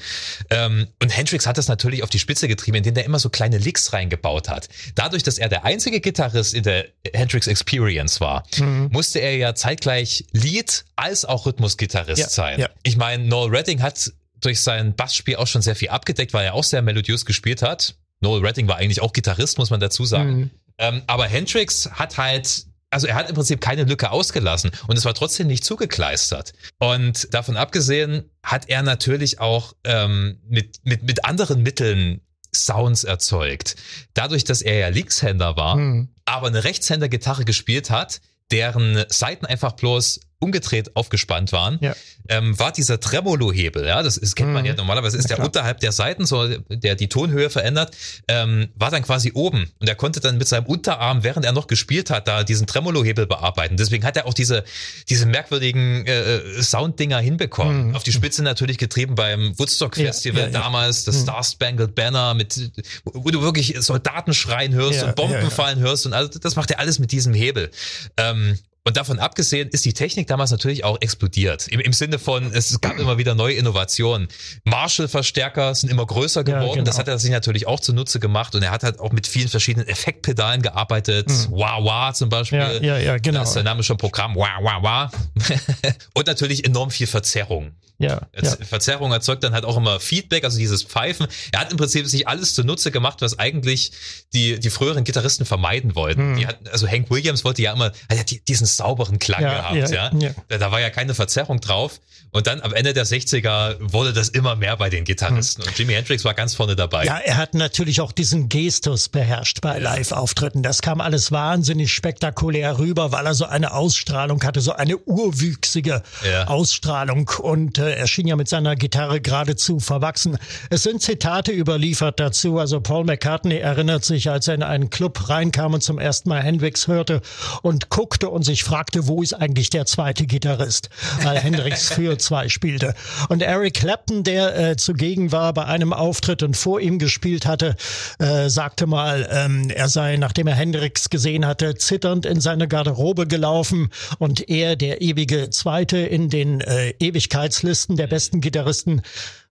Ähm, 0.50 0.88
und 1.03 1.17
Hendrix 1.17 1.47
hat 1.47 1.59
das 1.59 1.69
natürlich 1.69 2.03
auf 2.03 2.11
die 2.11 2.19
Spitze 2.19 2.49
getrieben, 2.49 2.79
indem 2.79 2.97
er 2.97 3.05
immer 3.05 3.19
so 3.19 3.29
kleine 3.29 3.59
Licks 3.59 3.93
reingebaut 3.93 4.49
hat. 4.49 4.69
Dadurch, 4.95 5.23
dass 5.23 5.38
er 5.38 5.49
der 5.49 5.65
einzige 5.65 6.00
Gitarrist 6.00 6.55
in 6.55 6.62
der 6.62 6.87
Hendrix 7.12 7.47
Experience 7.47 7.98
Experience 7.99 8.21
war, 8.21 8.45
mhm. 8.59 8.88
musste 8.93 9.21
er 9.21 9.37
ja 9.37 9.55
zeitgleich 9.55 10.26
Lead 10.33 10.85
als 10.97 11.25
auch 11.25 11.47
Rhythmusgitarrist 11.47 12.21
ja, 12.21 12.28
sein. 12.28 12.61
Ja. 12.61 12.69
Ich 12.83 12.97
meine, 12.97 13.25
Noel 13.25 13.55
Redding 13.55 13.83
hat 13.83 14.12
durch 14.40 14.61
sein 14.61 14.95
Bassspiel 14.95 15.37
auch 15.37 15.47
schon 15.47 15.62
sehr 15.62 15.75
viel 15.75 15.88
abgedeckt, 15.88 16.33
weil 16.33 16.45
er 16.45 16.55
auch 16.55 16.64
sehr 16.64 16.83
melodiös 16.83 17.25
gespielt 17.25 17.62
hat. 17.62 17.97
Noel 18.21 18.45
Redding 18.45 18.69
war 18.69 18.76
eigentlich 18.76 19.02
auch 19.02 19.12
Gitarrist, 19.12 19.59
muss 19.59 19.71
man 19.71 19.81
dazu 19.81 20.05
sagen. 20.05 20.37
Mhm. 20.37 20.50
Ähm, 20.78 21.02
aber 21.07 21.26
Hendrix 21.26 21.90
hat 21.93 22.19
halt 22.19 22.67
also 22.90 23.07
er 23.07 23.17
hat 23.17 23.28
im 23.28 23.35
Prinzip 23.35 23.61
keine 23.61 23.85
Lücke 23.85 24.11
ausgelassen 24.11 24.71
und 24.87 24.97
es 24.97 25.05
war 25.05 25.12
trotzdem 25.12 25.47
nicht 25.47 25.62
zugekleistert. 25.62 26.55
Und 26.78 27.35
davon 27.35 27.59
abgesehen 27.59 28.31
hat 28.43 28.71
er 28.71 28.83
natürlich 28.83 29.40
auch 29.40 29.75
ähm, 29.85 30.40
mit, 30.49 30.76
mit, 30.85 31.02
mit 31.02 31.26
anderen 31.26 31.62
Mitteln 31.62 32.23
Sounds 32.55 33.05
erzeugt. 33.05 33.76
Dadurch, 34.14 34.45
dass 34.45 34.62
er 34.62 34.78
ja 34.78 34.88
Linkshänder 34.88 35.57
war, 35.57 35.76
mhm. 35.76 36.09
aber 36.25 36.49
eine 36.49 36.64
Rechtshänder-Gitarre 36.64 37.45
gespielt 37.45 37.90
hat, 37.90 38.21
deren 38.50 39.05
Seiten 39.09 39.47
einfach 39.47 39.73
bloß 39.73 40.21
umgedreht 40.40 40.95
aufgespannt 40.95 41.50
waren, 41.52 41.78
ja. 41.80 41.95
ähm, 42.28 42.57
war 42.59 42.71
dieser 42.71 43.00
Tremolo-Hebel, 43.00 43.87
ja, 43.87 44.02
das 44.02 44.16
ist, 44.16 44.37
kennt 44.37 44.52
man 44.52 44.64
ja 44.64 44.73
mhm. 44.73 44.78
normalerweise, 44.78 45.16
ist 45.16 45.28
ja, 45.28 45.37
der 45.37 45.45
unterhalb 45.45 45.80
der 45.80 45.90
Seiten, 45.90 46.26
so 46.26 46.47
der 46.68 46.95
die 46.95 47.09
Tonhöhe 47.09 47.50
verändert, 47.50 47.97
ähm, 48.28 48.68
war 48.76 48.90
dann 48.92 49.02
quasi 49.02 49.33
oben 49.35 49.71
und 49.80 49.88
er 49.88 49.97
konnte 49.97 50.21
dann 50.21 50.38
mit 50.38 50.47
seinem 50.47 50.66
Unterarm, 50.66 51.25
während 51.25 51.45
er 51.45 51.52
noch 51.52 51.66
gespielt 51.66 52.11
hat, 52.11 52.28
da 52.28 52.45
diesen 52.45 52.68
Tremolo-Hebel 52.68 53.26
bearbeiten. 53.26 53.76
Deswegen 53.76 54.04
hat 54.04 54.16
er 54.16 54.26
auch 54.26 54.35
diese 54.35 54.62
diese 55.09 55.26
merkwürdigen 55.26 56.07
äh, 56.07 56.37
äh 56.37 56.62
Sounddinger 56.62 57.18
hinbekommen. 57.18 57.88
Mhm. 57.88 57.97
Auf 57.97 58.04
die 58.04 58.12
Spitze 58.12 58.42
natürlich 58.42 58.78
getrieben 58.78 59.16
beim 59.16 59.59
Woodstock 59.59 59.97
Festival 59.97 60.42
ja, 60.42 60.49
damals, 60.50 61.04
das 61.04 61.16
mhm. 61.16 61.23
Star 61.23 61.42
Spangled 61.42 61.95
Banner 61.97 62.35
mit, 62.35 62.71
wo 63.04 63.30
du 63.30 63.42
wirklich 63.42 63.75
Soldaten 63.80 64.35
schreien 64.35 64.73
hörst 64.73 65.02
und 65.02 65.16
Bomben 65.16 65.50
fallen 65.50 65.80
hörst 65.80 66.07
und 66.07 66.12
also 66.12 66.38
das 66.38 66.54
macht 66.54 66.71
er 66.71 66.78
alles 66.78 67.00
mit 67.00 67.11
diesem 67.11 67.35
Hebel. 67.35 67.71
Ähm, 68.16 68.59
und 68.88 68.97
davon 68.97 69.18
abgesehen 69.18 69.68
ist 69.68 69.85
die 69.85 69.92
Technik 69.92 70.28
damals 70.28 70.50
natürlich 70.50 70.83
auch 70.83 70.97
explodiert. 71.02 71.68
Im, 71.68 71.78
im 71.78 71.92
Sinne 71.92 72.18
von, 72.18 72.50
es 72.54 72.80
gab 72.80 72.99
immer 72.99 73.18
wieder 73.18 73.35
neue 73.35 73.52
Innovationen. 73.52 74.28
Marshall-Verstärker 74.64 75.75
sind 75.75 75.90
immer 75.90 76.07
größer 76.07 76.42
geworden. 76.42 76.68
Ja, 76.68 76.75
genau. 76.76 76.85
Das 76.85 76.99
hat 76.99 77.07
er 77.07 77.18
sich 77.18 77.30
natürlich 77.30 77.66
auch 77.66 77.80
zunutze 77.80 78.18
gemacht. 78.18 78.54
Und 78.54 78.62
er 78.62 78.71
hat 78.71 78.85
halt 78.85 78.99
auch 78.99 79.12
mit 79.12 79.26
vielen 79.26 79.49
verschiedenen 79.49 79.87
Effektpedalen 79.88 80.62
gearbeitet. 80.62 81.28
Mhm. 81.28 81.50
Wah 81.50 81.85
Wah 81.85 82.14
zum 82.14 82.30
Beispiel. 82.30 82.61
Ja, 82.61 82.73
ja, 82.80 82.99
ja, 82.99 83.18
genau. 83.18 83.40
Das 83.40 83.50
ist 83.50 83.57
der 83.57 83.62
Name 83.62 83.83
schon 83.83 83.99
Programm. 83.99 84.35
Wah 84.37 84.57
Wah 84.62 84.83
Wah. 84.83 85.11
und 86.14 86.26
natürlich 86.26 86.64
enorm 86.64 86.90
viel 86.90 87.07
Verzerrung. 87.07 87.73
Ja, 88.00 88.28
ja. 88.40 88.57
Verzerrung 88.64 89.11
erzeugt 89.11 89.42
dann 89.42 89.52
halt 89.52 89.64
auch 89.64 89.76
immer 89.76 89.99
Feedback, 89.99 90.45
also 90.45 90.57
dieses 90.57 90.85
Pfeifen. 90.85 91.26
Er 91.50 91.61
hat 91.61 91.73
im 91.73 91.76
Prinzip 91.76 92.07
sich 92.07 92.28
alles 92.28 92.54
zunutze 92.54 92.92
gemacht, 92.92 93.21
was 93.23 93.40
eigentlich 93.40 93.90
die, 94.33 94.61
die 94.61 94.71
früheren 94.71 95.02
Gitarristen 95.02 95.45
vermeiden 95.45 95.97
wollten. 95.97 96.21
Hm. 96.21 96.37
Die 96.37 96.47
hatten, 96.47 96.68
also 96.68 96.87
Hank 96.87 97.11
Williams 97.11 97.45
wollte 97.45 97.62
ja 97.62 97.73
immer, 97.73 97.87
hat 98.09 98.30
ja 98.30 98.38
diesen 98.47 98.68
sauberen 98.78 99.18
Klang 99.18 99.42
ja, 99.42 99.73
gehabt, 99.73 99.90
ja. 99.90 100.11
ja. 100.12 100.30
Da, 100.49 100.58
da 100.58 100.73
war 100.73 100.80
ja 100.80 100.90
keine 100.90 101.14
Verzerrung 101.14 101.61
drauf. 101.61 102.00
Und 102.30 102.47
dann 102.47 102.61
am 102.61 102.75
Ende 102.75 102.92
der 102.92 103.06
60er 103.06 103.76
wurde 103.80 104.12
das 104.12 104.28
immer 104.28 104.54
mehr 104.54 104.76
bei 104.76 104.90
den 104.90 105.04
Gitarristen. 105.04 105.62
Hm. 105.62 105.68
Und 105.68 105.78
Jimi 105.78 105.94
Hendrix 105.94 106.25
war 106.25 106.35
ganz 106.35 106.54
vorne 106.54 106.76
dabei. 106.76 107.04
Ja, 107.04 107.18
er 107.18 107.38
hat 107.38 107.54
natürlich 107.54 108.00
auch 108.00 108.12
diesen 108.12 108.49
Gestus 108.50 109.08
beherrscht 109.08 109.61
bei 109.62 109.78
Live-Auftritten. 109.78 110.62
Das 110.62 110.82
kam 110.82 111.00
alles 111.00 111.32
wahnsinnig 111.32 111.92
spektakulär 111.92 112.78
rüber, 112.78 113.12
weil 113.12 113.25
er 113.25 113.35
so 113.35 113.47
eine 113.47 113.73
Ausstrahlung 113.73 114.42
hatte, 114.44 114.61
so 114.61 114.73
eine 114.73 114.99
urwüchsige 114.99 116.02
Ausstrahlung. 116.47 117.30
Und 117.40 117.78
äh, 117.78 117.94
er 117.94 118.06
schien 118.06 118.26
ja 118.26 118.37
mit 118.37 118.49
seiner 118.49 118.76
Gitarre 118.76 119.20
geradezu 119.20 119.80
verwachsen. 119.80 120.37
Es 120.68 120.82
sind 120.82 121.00
Zitate 121.00 121.52
überliefert 121.52 122.20
dazu. 122.20 122.58
Also 122.58 122.80
Paul 122.80 123.04
McCartney 123.04 123.56
erinnert 123.56 124.04
sich, 124.04 124.30
als 124.30 124.49
er 124.49 124.54
in 124.54 124.62
einen 124.62 124.90
Club 124.90 125.30
reinkam 125.30 125.73
und 125.75 125.82
zum 125.82 125.99
ersten 125.99 126.28
Mal 126.28 126.42
Hendrix 126.42 126.88
hörte 126.88 127.23
und 127.62 127.88
guckte 127.88 128.28
und 128.28 128.42
sich 128.42 128.64
fragte, 128.69 129.09
wo 129.09 129.23
ist 129.23 129.33
eigentlich 129.33 129.71
der 129.71 129.87
zweite 129.87 130.27
Gitarrist? 130.27 130.91
Weil 131.23 131.39
Hendrix 131.43 131.89
für 131.89 132.19
zwei 132.19 132.51
spielte. 132.51 132.95
Und 133.31 133.41
Eric 133.41 133.75
Clapton, 133.75 134.25
der 134.25 134.59
äh, 134.59 134.77
zugegen 134.77 135.33
war 135.33 135.55
bei 135.55 135.65
einem 135.65 135.95
Auftritt 135.95 136.43
und 136.43 136.54
vor 136.54 136.78
ihm 136.78 136.99
gespielt 136.99 137.47
hatte, 137.47 137.76
äh, 138.19 138.50
sagte 138.50 138.87
mal, 138.87 139.26
ähm, 139.33 139.71
er 139.71 139.89
sei, 139.89 140.19
nachdem 140.19 140.49
er 140.49 140.54
Hendrix 140.54 141.09
gesehen 141.09 141.47
hatte, 141.47 141.76
zitternd 141.76 142.26
in 142.26 142.43
seine 142.43 142.69
Garderobe 142.69 143.26
gelaufen 143.26 143.89
und 144.19 144.50
er, 144.50 144.76
der 144.76 145.00
ewige 145.00 145.49
Zweite 145.49 145.97
in 145.97 146.28
den 146.28 146.61
äh, 146.61 146.91
Ewigkeitslisten, 146.99 147.97
der 147.97 148.07
besten 148.07 148.43
Gitarristen 148.43 149.00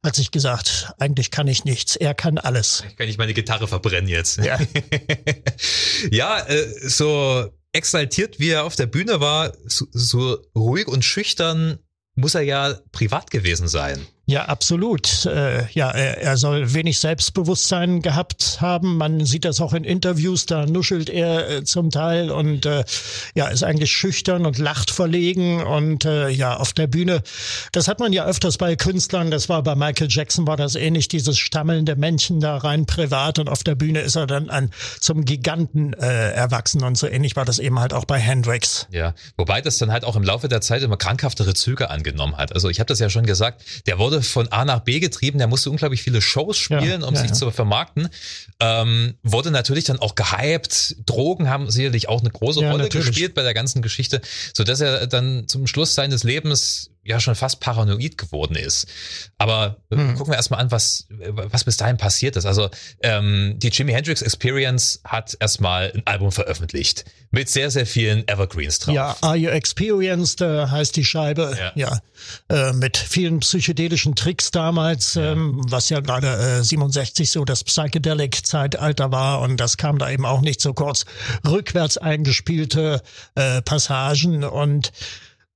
hat 0.04 0.16
sich 0.16 0.30
gesagt, 0.30 0.94
eigentlich 1.00 1.32
kann 1.32 1.48
ich 1.48 1.66
nichts, 1.66 1.96
er 1.96 2.14
kann 2.14 2.38
alles. 2.38 2.84
Ich 2.88 2.98
kann 2.98 3.08
nicht 3.08 3.18
meine 3.18 3.34
Gitarre 3.34 3.68
verbrennen 3.68 4.10
jetzt. 4.10 4.38
Ja, 4.38 4.60
ja 6.12 6.40
äh, 6.42 6.68
so 6.88 7.52
exaltiert 7.72 8.40
wie 8.40 8.50
er 8.50 8.64
auf 8.64 8.76
der 8.76 8.88
Bühne 8.88 9.20
war, 9.20 9.54
so, 9.66 9.86
so 9.92 10.42
ruhig 10.56 10.88
und 10.88 11.04
schüchtern 11.04 11.80
muss 12.16 12.36
er 12.36 12.42
ja 12.42 12.80
privat 12.92 13.32
gewesen 13.32 13.68
sein. 13.68 14.06
Ja, 14.30 14.44
absolut. 14.46 15.26
Äh, 15.26 15.72
ja, 15.72 15.90
er, 15.90 16.18
er 16.22 16.36
soll 16.36 16.74
wenig 16.74 17.00
Selbstbewusstsein 17.00 18.02
gehabt 18.02 18.58
haben. 18.60 18.98
Man 18.98 19.26
sieht 19.26 19.46
das 19.46 19.62
auch 19.62 19.72
in 19.72 19.86
Interviews, 19.86 20.46
da 20.46 20.66
nuschelt 20.66 21.10
er 21.10 21.50
äh, 21.50 21.64
zum 21.64 21.92
Teil 21.92 22.30
und 22.30 22.66
äh, 22.66 22.84
ja, 23.36 23.48
ist 23.48 23.64
eigentlich 23.64 23.94
schüchtern 23.94 24.46
und 24.46 24.58
lacht 24.58 24.92
verlegen 24.92 25.64
und 25.64 26.04
äh, 26.04 26.28
ja, 26.28 26.58
auf 26.58 26.74
der 26.74 26.88
Bühne. 26.88 27.24
Das 27.72 27.88
hat 27.88 28.02
man 28.02 28.12
ja 28.12 28.26
öfters 28.26 28.58
bei 28.58 28.76
Künstlern, 28.76 29.32
das 29.32 29.48
war 29.48 29.64
bei 29.64 29.76
Michael 29.76 30.10
Jackson 30.10 30.46
war 30.46 30.58
das 30.58 30.76
ähnlich, 30.76 31.08
dieses 31.08 31.40
stammelnde 31.40 31.96
Männchen 31.96 32.42
da 32.42 32.58
rein 32.58 32.86
privat 32.86 33.40
und 33.40 33.48
auf 33.48 33.64
der 33.64 33.76
Bühne 33.76 34.02
ist 34.02 34.18
er 34.18 34.28
dann 34.28 34.50
ein, 34.50 34.72
zum 35.00 35.24
Giganten 35.24 35.94
äh, 35.94 36.32
erwachsen 36.32 36.84
und 36.84 36.98
so 36.98 37.08
ähnlich 37.08 37.38
war 37.38 37.46
das 37.46 37.60
eben 37.60 37.80
halt 37.80 37.94
auch 37.94 38.04
bei 38.04 38.20
Hendrix. 38.20 38.88
Ja, 38.92 39.14
wobei 39.38 39.62
das 39.62 39.78
dann 39.78 39.94
halt 39.94 40.04
auch 40.04 40.18
im 40.18 40.24
Laufe 40.24 40.50
der 40.50 40.60
Zeit 40.60 40.84
immer 40.84 40.98
krankhaftere 40.98 41.54
Züge 41.54 41.90
angenommen 41.90 42.36
hat. 42.36 42.54
Also 42.54 42.68
ich 42.68 42.82
habe 42.82 42.90
das 42.90 43.00
ja 43.00 43.10
schon 43.10 43.26
gesagt, 43.26 43.64
der 43.86 43.98
wurde 43.98 44.17
wurde 44.18 44.26
von 44.26 44.48
A 44.52 44.66
nach 44.66 44.80
B 44.80 45.00
getrieben, 45.00 45.38
der 45.38 45.48
musste 45.48 45.70
unglaublich 45.70 46.02
viele 46.02 46.22
Shows 46.22 46.58
spielen, 46.58 47.02
ja, 47.02 47.08
um 47.08 47.14
ja, 47.14 47.22
sich 47.22 47.30
ja. 47.30 47.36
zu 47.36 47.52
vermarkten. 47.52 48.10
Ähm, 48.60 49.16
wurde 49.24 49.52
natürlich 49.52 49.86
dann 49.86 50.00
auch 50.00 50.16
gehypt. 50.16 50.96
Drogen 51.06 51.50
haben 51.50 51.70
sicherlich 51.70 52.10
auch 52.10 52.22
eine 52.22 52.30
große 52.30 52.60
Rolle 52.60 52.84
natürlich. 52.84 53.08
gespielt 53.08 53.34
bei 53.36 53.44
der 53.44 53.54
ganzen 53.54 53.82
Geschichte, 53.82 54.22
so 54.54 54.64
dass 54.64 54.82
er 54.82 55.08
dann 55.08 55.48
zum 55.48 55.68
Schluss 55.68 55.94
seines 55.94 56.24
Lebens 56.24 56.92
ja 57.08 57.20
schon 57.20 57.36
fast 57.36 57.60
paranoid 57.60 58.18
geworden 58.18 58.56
ist. 58.56 58.88
Aber 59.38 59.78
hm. 59.92 60.16
gucken 60.16 60.34
wir 60.34 60.38
erstmal 60.38 60.60
an, 60.60 60.72
was, 60.72 61.08
was 61.10 61.64
bis 61.64 61.78
dahin 61.78 61.98
passiert 61.98 62.36
ist. 62.36 62.46
Also 62.46 62.70
ähm, 63.02 63.56
die 63.58 63.70
Jimi 63.70 63.94
Hendrix 63.94 64.22
Experience 64.22 65.02
hat 65.04 65.38
erstmal 65.40 65.92
ein 65.94 66.04
Album 66.06 66.32
veröffentlicht 66.32 67.06
mit 67.32 67.50
sehr, 67.50 67.72
sehr 67.72 67.86
vielen 67.86 68.28
Evergreens 68.28 68.80
drauf. 68.80 68.96
Ja, 68.96 69.16
Are 69.22 69.36
You 69.36 69.50
Experienced 69.50 70.42
äh, 70.42 70.68
heißt 70.68 70.96
die 70.96 71.06
Scheibe. 71.06 71.58
Ja, 71.60 71.72
ja 71.76 72.00
äh, 72.50 72.74
mit 72.74 72.98
vielen 72.98 73.40
psychedelischen 73.42 74.16
Tricks 74.16 74.52
damals, 74.52 75.16
ja. 75.16 75.34
Ähm, 75.34 75.62
was 75.68 75.90
ja 75.90 76.00
gerade 76.00 76.60
äh, 76.60 76.64
67 76.64 77.30
so 77.30 77.46
das 77.46 77.64
Psychedelic-Zeitalter 77.64 79.12
war 79.12 79.42
und 79.42 79.58
das 79.58 79.78
kam 79.78 79.98
da 79.98 80.10
eben 80.10 80.26
auch 80.26 80.42
nicht 80.42 80.62
so 80.62 80.74
kurz. 80.74 81.06
Rückwärts 81.48 81.98
eingespielte 81.98 83.02
äh, 83.36 83.62
Passagen 83.62 84.44
und 84.44 84.92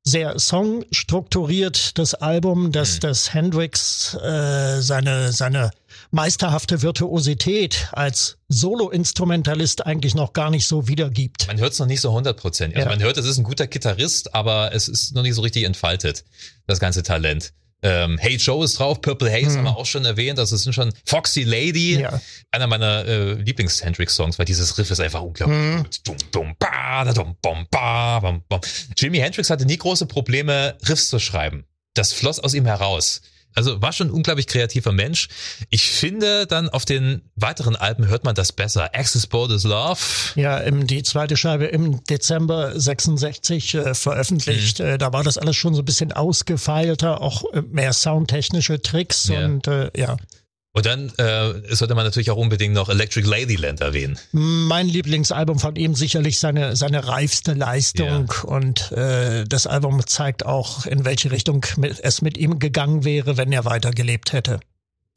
sehr 0.04 0.40
songstrukturiert, 0.40 1.98
das 1.98 2.16
Album, 2.16 2.72
dass, 2.72 2.96
mhm. 2.96 3.00
dass 3.02 3.34
Hendrix 3.34 4.16
äh, 4.16 4.82
seine, 4.82 5.32
seine 5.32 5.72
meisterhafte 6.10 6.82
Virtuosität 6.82 7.90
als 7.92 8.38
Solo-Instrumentalist 8.50 9.86
eigentlich 9.86 10.16
noch 10.16 10.34
gar 10.34 10.50
nicht 10.50 10.68
so 10.68 10.88
wiedergibt. 10.88 11.48
Man 11.48 11.60
hört 11.60 11.74
es 11.74 11.80
noch 11.80 11.88
nicht 11.88 12.02
so 12.02 12.10
100 12.10 12.38
Prozent. 12.38 12.76
Also 12.76 12.90
ja. 12.90 12.96
man 12.96 13.04
hört, 13.04 13.18
es 13.18 13.26
ist 13.26 13.38
ein 13.38 13.44
guter 13.44 13.68
Gitarrist, 13.68 14.34
aber 14.34 14.74
es 14.74 14.88
ist 14.88 15.14
noch 15.14 15.22
nicht 15.22 15.36
so 15.36 15.42
richtig 15.42 15.64
entfaltet, 15.64 16.26
das 16.68 16.80
ganze 16.80 17.04
Talent. 17.04 17.54
Ähm, 17.84 18.18
hey 18.20 18.36
Joe 18.36 18.64
ist 18.64 18.78
drauf, 18.78 19.02
Purple 19.02 19.32
Haze 19.32 19.52
hm. 19.52 19.58
haben 19.58 19.64
wir 19.66 19.78
auch 19.78 19.86
schon 19.86 20.06
erwähnt. 20.06 20.38
Also 20.38 20.56
es 20.56 20.64
sind 20.64 20.74
schon 20.74 20.94
Foxy 21.06 21.44
Lady, 21.44 22.00
ja. 22.02 22.22
einer 22.52 22.68
meiner 22.68 23.06
äh, 23.06 23.34
Lieblings-Hendrix-Songs, 23.34 24.38
weil 24.38 24.46
dieses 24.46 24.78
Riff 24.78 24.92
ist 24.92 25.00
einfach 25.00 25.22
unglaublich 25.22 25.78
gut. 25.78 26.00
Dum, 26.04 26.18
dum, 26.32 26.56
ba, 26.60 27.06
dum, 27.06 27.36
bom, 27.42 27.66
ba, 27.72 28.20
bom, 28.20 28.44
bom. 28.48 28.62
Jimi 28.98 29.18
Hendrix 29.18 29.50
hatte 29.50 29.66
nie 29.66 29.78
große 29.78 30.06
Probleme, 30.06 30.78
Riffs 30.88 31.10
zu 31.10 31.20
schreiben. 31.20 31.66
Das 31.94 32.14
floss 32.14 32.40
aus 32.40 32.54
ihm 32.54 32.66
heraus. 32.66 33.22
Also 33.56 33.82
war 33.82 33.92
schon 33.92 34.08
ein 34.08 34.12
unglaublich 34.12 34.48
kreativer 34.48 34.92
Mensch. 34.92 35.28
Ich 35.70 35.90
finde, 35.92 36.48
dann 36.48 36.70
auf 36.70 36.86
den 36.86 37.22
weiteren 37.36 37.76
Alben 37.76 38.08
hört 38.08 38.24
man 38.24 38.36
das 38.36 38.52
besser. 38.52 38.96
Access 38.96 39.28
Borders 39.28 39.64
Love. 39.64 40.00
Ja, 40.36 40.58
im, 40.58 40.88
die 40.88 41.04
zweite 41.04 41.38
Scheibe 41.38 41.66
im 41.66 42.04
Dezember 42.06 42.80
66 42.80 43.76
äh, 43.76 43.94
veröffentlicht. 43.94 44.80
Mhm. 44.80 44.86
Äh, 44.86 44.98
da 44.98 45.14
war 45.14 45.24
das 45.24 45.38
alles 45.38 45.56
schon 45.56 45.74
so 45.74 45.82
ein 45.82 45.86
bisschen 45.86 46.12
ausgefeilter, 46.12 47.22
auch 47.22 47.44
äh, 47.54 47.62
mehr 47.62 47.94
soundtechnische 47.94 48.82
Tricks 48.82 49.28
ja. 49.28 49.46
und 49.46 49.68
äh, 49.68 49.92
ja. 49.96 50.18
Und 50.74 50.86
dann 50.86 51.10
äh, 51.18 51.76
sollte 51.76 51.96
man 51.96 52.06
natürlich 52.06 52.32
auch 52.32 52.38
unbedingt 52.38 52.74
noch 52.74 52.88
Electric 52.88 53.28
Ladyland 53.28 53.82
erwähnen. 53.82 54.18
Mein 54.32 54.88
Lieblingsalbum 54.88 55.60
von 55.60 55.76
ihm 55.76 55.96
sicherlich 55.96 56.40
seine 56.40 56.78
seine 56.78 57.08
reifste 57.08 57.54
Leistung 57.54 58.32
ja. 58.32 58.44
und 58.44 58.92
äh, 58.94 59.44
das 59.44 59.68
Album 59.68 60.06
zeigt 60.08 60.46
auch, 60.46 60.86
in 60.86 61.04
welche 61.04 61.32
Richtung 61.32 61.66
mit, 61.76 62.00
es 62.00 62.22
mit 62.22 62.38
ihm 62.38 62.60
gegangen 62.60 63.04
wäre, 63.04 63.36
wenn 63.36 63.52
er 63.52 63.66
weitergelebt 63.66 64.32
hätte. 64.32 64.62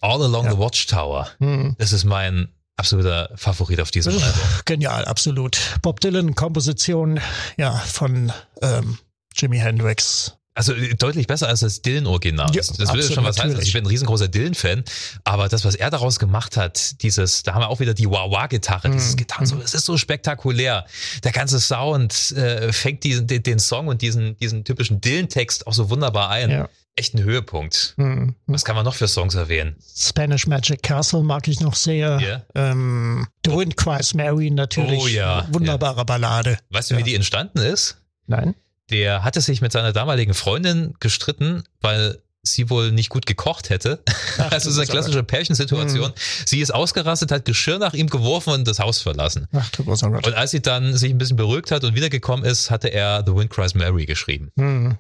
All 0.01 0.21
Along 0.23 0.47
ja. 0.47 0.53
the 0.53 0.59
Watchtower. 0.59 1.29
Mhm. 1.39 1.77
Das 1.79 1.93
ist 1.93 2.05
mein 2.05 2.49
absoluter 2.77 3.31
Favorit 3.37 3.81
auf 3.81 3.93
diesem 3.93 4.15
Album. 4.15 4.41
Genial, 4.65 5.05
absolut. 5.05 5.59
Bob 5.83 6.01
Dylan 6.01 6.35
Komposition 6.35 7.21
ja 7.57 7.73
von 7.73 8.33
ähm, 8.61 8.99
Jimi 9.37 9.59
Hendrix 9.59 10.37
also 10.55 10.73
äh, 10.73 10.95
deutlich 10.95 11.27
besser 11.27 11.49
als 11.49 11.61
das 11.61 11.83
Dylan-Original. 11.83 12.49
Ja, 12.55 12.63
das, 12.63 12.79
will 12.93 13.03
schon 13.03 13.25
was 13.25 13.39
heißen. 13.39 13.51
Also 13.51 13.63
ich 13.63 13.73
bin 13.73 13.85
ein 13.85 13.89
riesengroßer 13.89 14.29
Dylan-Fan, 14.29 14.85
aber 15.25 15.49
das, 15.49 15.65
was 15.65 15.75
er 15.75 15.91
daraus 15.91 16.19
gemacht 16.19 16.57
hat, 16.57 17.03
dieses, 17.03 17.43
da 17.43 17.55
haben 17.55 17.63
wir 17.63 17.69
auch 17.69 17.81
wieder 17.81 17.95
die 17.95 18.09
Wah-Wah-Gitarre, 18.09 18.91
dieses 18.91 19.13
mhm. 19.13 19.17
Gitarren, 19.17 19.47
so, 19.47 19.57
das 19.57 19.75
ist 19.75 19.85
so 19.85 19.97
spektakulär. 19.97 20.87
Der 21.25 21.33
ganze 21.33 21.61
Sound 21.61 22.33
äh, 22.33 22.73
fängt 22.73 23.03
diesen, 23.05 23.27
den, 23.27 23.43
den 23.43 23.59
Song 23.59 23.89
und 23.89 24.01
diesen, 24.01 24.37
diesen 24.39 24.65
typischen 24.65 25.01
Dylan-Text 25.01 25.67
auch 25.67 25.75
so 25.75 25.91
wunderbar 25.91 26.31
ein. 26.31 26.51
Ja. 26.51 26.69
Echt 26.97 27.15
ein 27.15 27.25
Höhepunkt. 27.25 27.95
Mhm. 27.97 28.37
Was 28.47 28.65
kann 28.65 28.77
man 28.77 28.85
noch 28.85 28.95
für 28.95 29.09
Songs 29.09 29.35
erwähnen? 29.35 29.75
Spanish 29.97 30.47
Magic 30.47 30.81
Castle 30.85 31.25
mag 31.25 31.49
ich 31.49 31.59
noch 31.59 31.75
sehr. 31.75 32.21
Yeah. 32.21 32.47
Ähm, 32.55 33.27
The 33.45 33.51
Wind 33.51 33.77
Cries 33.77 34.15
Mary 34.15 34.49
natürlich. 34.51 35.03
Oh 35.03 35.09
ja. 35.09 35.45
Wunderbare 35.51 35.97
ja. 35.97 36.05
Ballade. 36.05 36.57
Weißt 36.71 36.93
du, 36.93 36.97
wie 36.97 37.03
die 37.03 37.17
entstanden 37.17 37.59
ist? 37.59 37.97
Nein 38.29 38.55
der 38.91 39.25
hatte 39.25 39.41
sich 39.41 39.61
mit 39.61 39.73
seiner 39.73 39.93
damaligen 39.93 40.35
Freundin 40.35 40.95
gestritten, 41.01 41.65
weil 41.81 42.23
sie 42.45 42.71
wohl 42.71 42.93
nicht 42.93 43.09
gut 43.09 43.27
gekocht 43.27 43.71
hätte. 43.71 44.01
Ach, 44.39 44.51
also 44.53 44.71
so 44.71 44.81
eine 44.81 44.89
klassische 44.89 45.23
Pärchensituation. 45.23 46.11
Mhm. 46.11 46.45
Sie 46.45 46.61
ist 46.61 46.73
ausgerastet, 46.73 47.33
hat 47.33 47.45
Geschirr 47.45 47.79
nach 47.79 47.95
ihm 47.95 48.09
geworfen 48.09 48.53
und 48.53 48.69
das 48.69 48.79
Haus 48.79 49.01
verlassen. 49.01 49.49
Ach, 49.53 49.69
du 49.71 49.85
großer 49.85 50.11
Gott. 50.11 50.27
Und 50.27 50.35
als 50.35 50.51
sie 50.51 50.61
dann 50.61 50.97
sich 50.97 51.11
ein 51.11 51.19
bisschen 51.19 51.37
beruhigt 51.37 51.71
hat 51.71 51.85
und 51.85 51.95
wiedergekommen 51.95 52.45
ist, 52.45 52.71
hatte 52.71 52.89
er 52.89 53.25
The 53.27 53.35
Wind 53.35 53.51
Cries 53.51 53.75
Mary 53.75 54.07
geschrieben. 54.07 54.51
Mhm. 54.57 54.97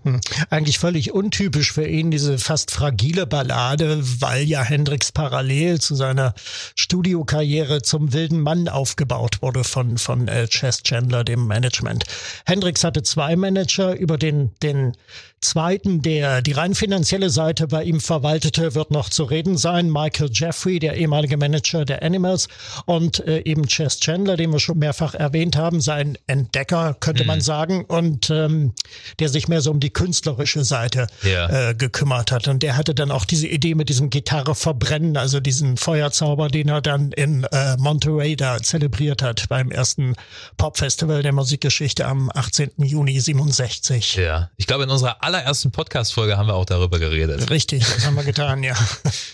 Eigentlich 0.50 0.78
völlig 0.78 1.12
untypisch 1.12 1.72
für 1.72 1.86
ihn, 1.86 2.10
diese 2.10 2.38
fast 2.38 2.70
fragile 2.70 3.26
Ballade, 3.26 4.00
weil 4.20 4.44
ja 4.44 4.62
Hendrix 4.62 5.12
parallel 5.12 5.80
zu 5.80 5.94
seiner 5.94 6.34
Studiokarriere 6.76 7.82
zum 7.82 8.12
wilden 8.12 8.40
Mann 8.40 8.68
aufgebaut 8.68 9.42
wurde 9.42 9.64
von, 9.64 9.98
von 9.98 10.28
äh, 10.28 10.48
Chess 10.48 10.82
Chandler, 10.82 11.24
dem 11.24 11.46
Management. 11.46 12.04
Hendrix 12.46 12.84
hatte 12.84 13.02
zwei 13.02 13.36
Manager, 13.36 13.94
über 13.96 14.16
den, 14.16 14.54
den 14.62 14.94
zweiten, 15.44 16.02
der 16.02 16.42
die 16.42 16.52
rein 16.52 16.74
finanzielle 16.74 17.30
Seite 17.30 17.68
bei 17.68 17.84
ihm 17.84 18.00
verwaltete, 18.00 18.74
wird 18.74 18.90
noch 18.90 19.08
zu 19.08 19.24
reden 19.24 19.56
sein. 19.56 19.90
Michael 19.90 20.30
Jeffrey, 20.32 20.78
der 20.78 20.96
ehemalige 20.96 21.36
Manager 21.36 21.84
der 21.84 22.02
Animals 22.02 22.48
und 22.86 23.24
äh, 23.26 23.40
eben 23.40 23.66
Chess 23.66 24.00
Chandler, 24.00 24.36
den 24.36 24.50
wir 24.50 24.58
schon 24.58 24.78
mehrfach 24.78 25.14
erwähnt 25.14 25.56
haben, 25.56 25.80
sein 25.80 26.18
Entdecker, 26.26 26.96
könnte 26.98 27.22
mhm. 27.22 27.28
man 27.28 27.40
sagen, 27.40 27.84
und 27.84 28.30
ähm, 28.30 28.72
der 29.18 29.28
sich 29.28 29.48
mehr 29.48 29.60
so 29.60 29.70
um 29.70 29.80
die 29.80 29.90
künstlerische 29.90 30.64
Seite 30.64 31.06
ja. 31.22 31.70
äh, 31.70 31.74
gekümmert 31.74 32.32
hat. 32.32 32.48
Und 32.48 32.62
der 32.62 32.76
hatte 32.76 32.94
dann 32.94 33.10
auch 33.10 33.24
diese 33.24 33.46
Idee 33.46 33.74
mit 33.74 33.88
diesem 33.88 34.10
Gitarre 34.10 34.54
verbrennen, 34.54 35.16
also 35.16 35.40
diesen 35.40 35.76
Feuerzauber, 35.76 36.48
den 36.48 36.68
er 36.68 36.80
dann 36.80 37.12
in 37.12 37.44
äh, 37.44 37.76
Monterey 37.76 38.36
da 38.36 38.60
zelebriert 38.62 39.22
hat 39.22 39.48
beim 39.48 39.70
ersten 39.70 40.14
Popfestival 40.56 41.22
der 41.22 41.32
Musikgeschichte 41.32 42.06
am 42.06 42.30
18. 42.34 42.70
Juni 42.78 43.20
67. 43.20 44.16
Ja, 44.16 44.50
ich 44.56 44.66
glaube 44.66 44.84
in 44.84 44.90
unserer 44.90 45.22
allerersten 45.34 45.72
Podcast-Folge 45.72 46.36
haben 46.36 46.46
wir 46.46 46.54
auch 46.54 46.64
darüber 46.64 46.98
geredet. 46.98 47.50
Richtig, 47.50 47.84
das 47.84 48.06
haben 48.06 48.14
wir 48.14 48.24
getan, 48.24 48.62
ja. 48.62 48.74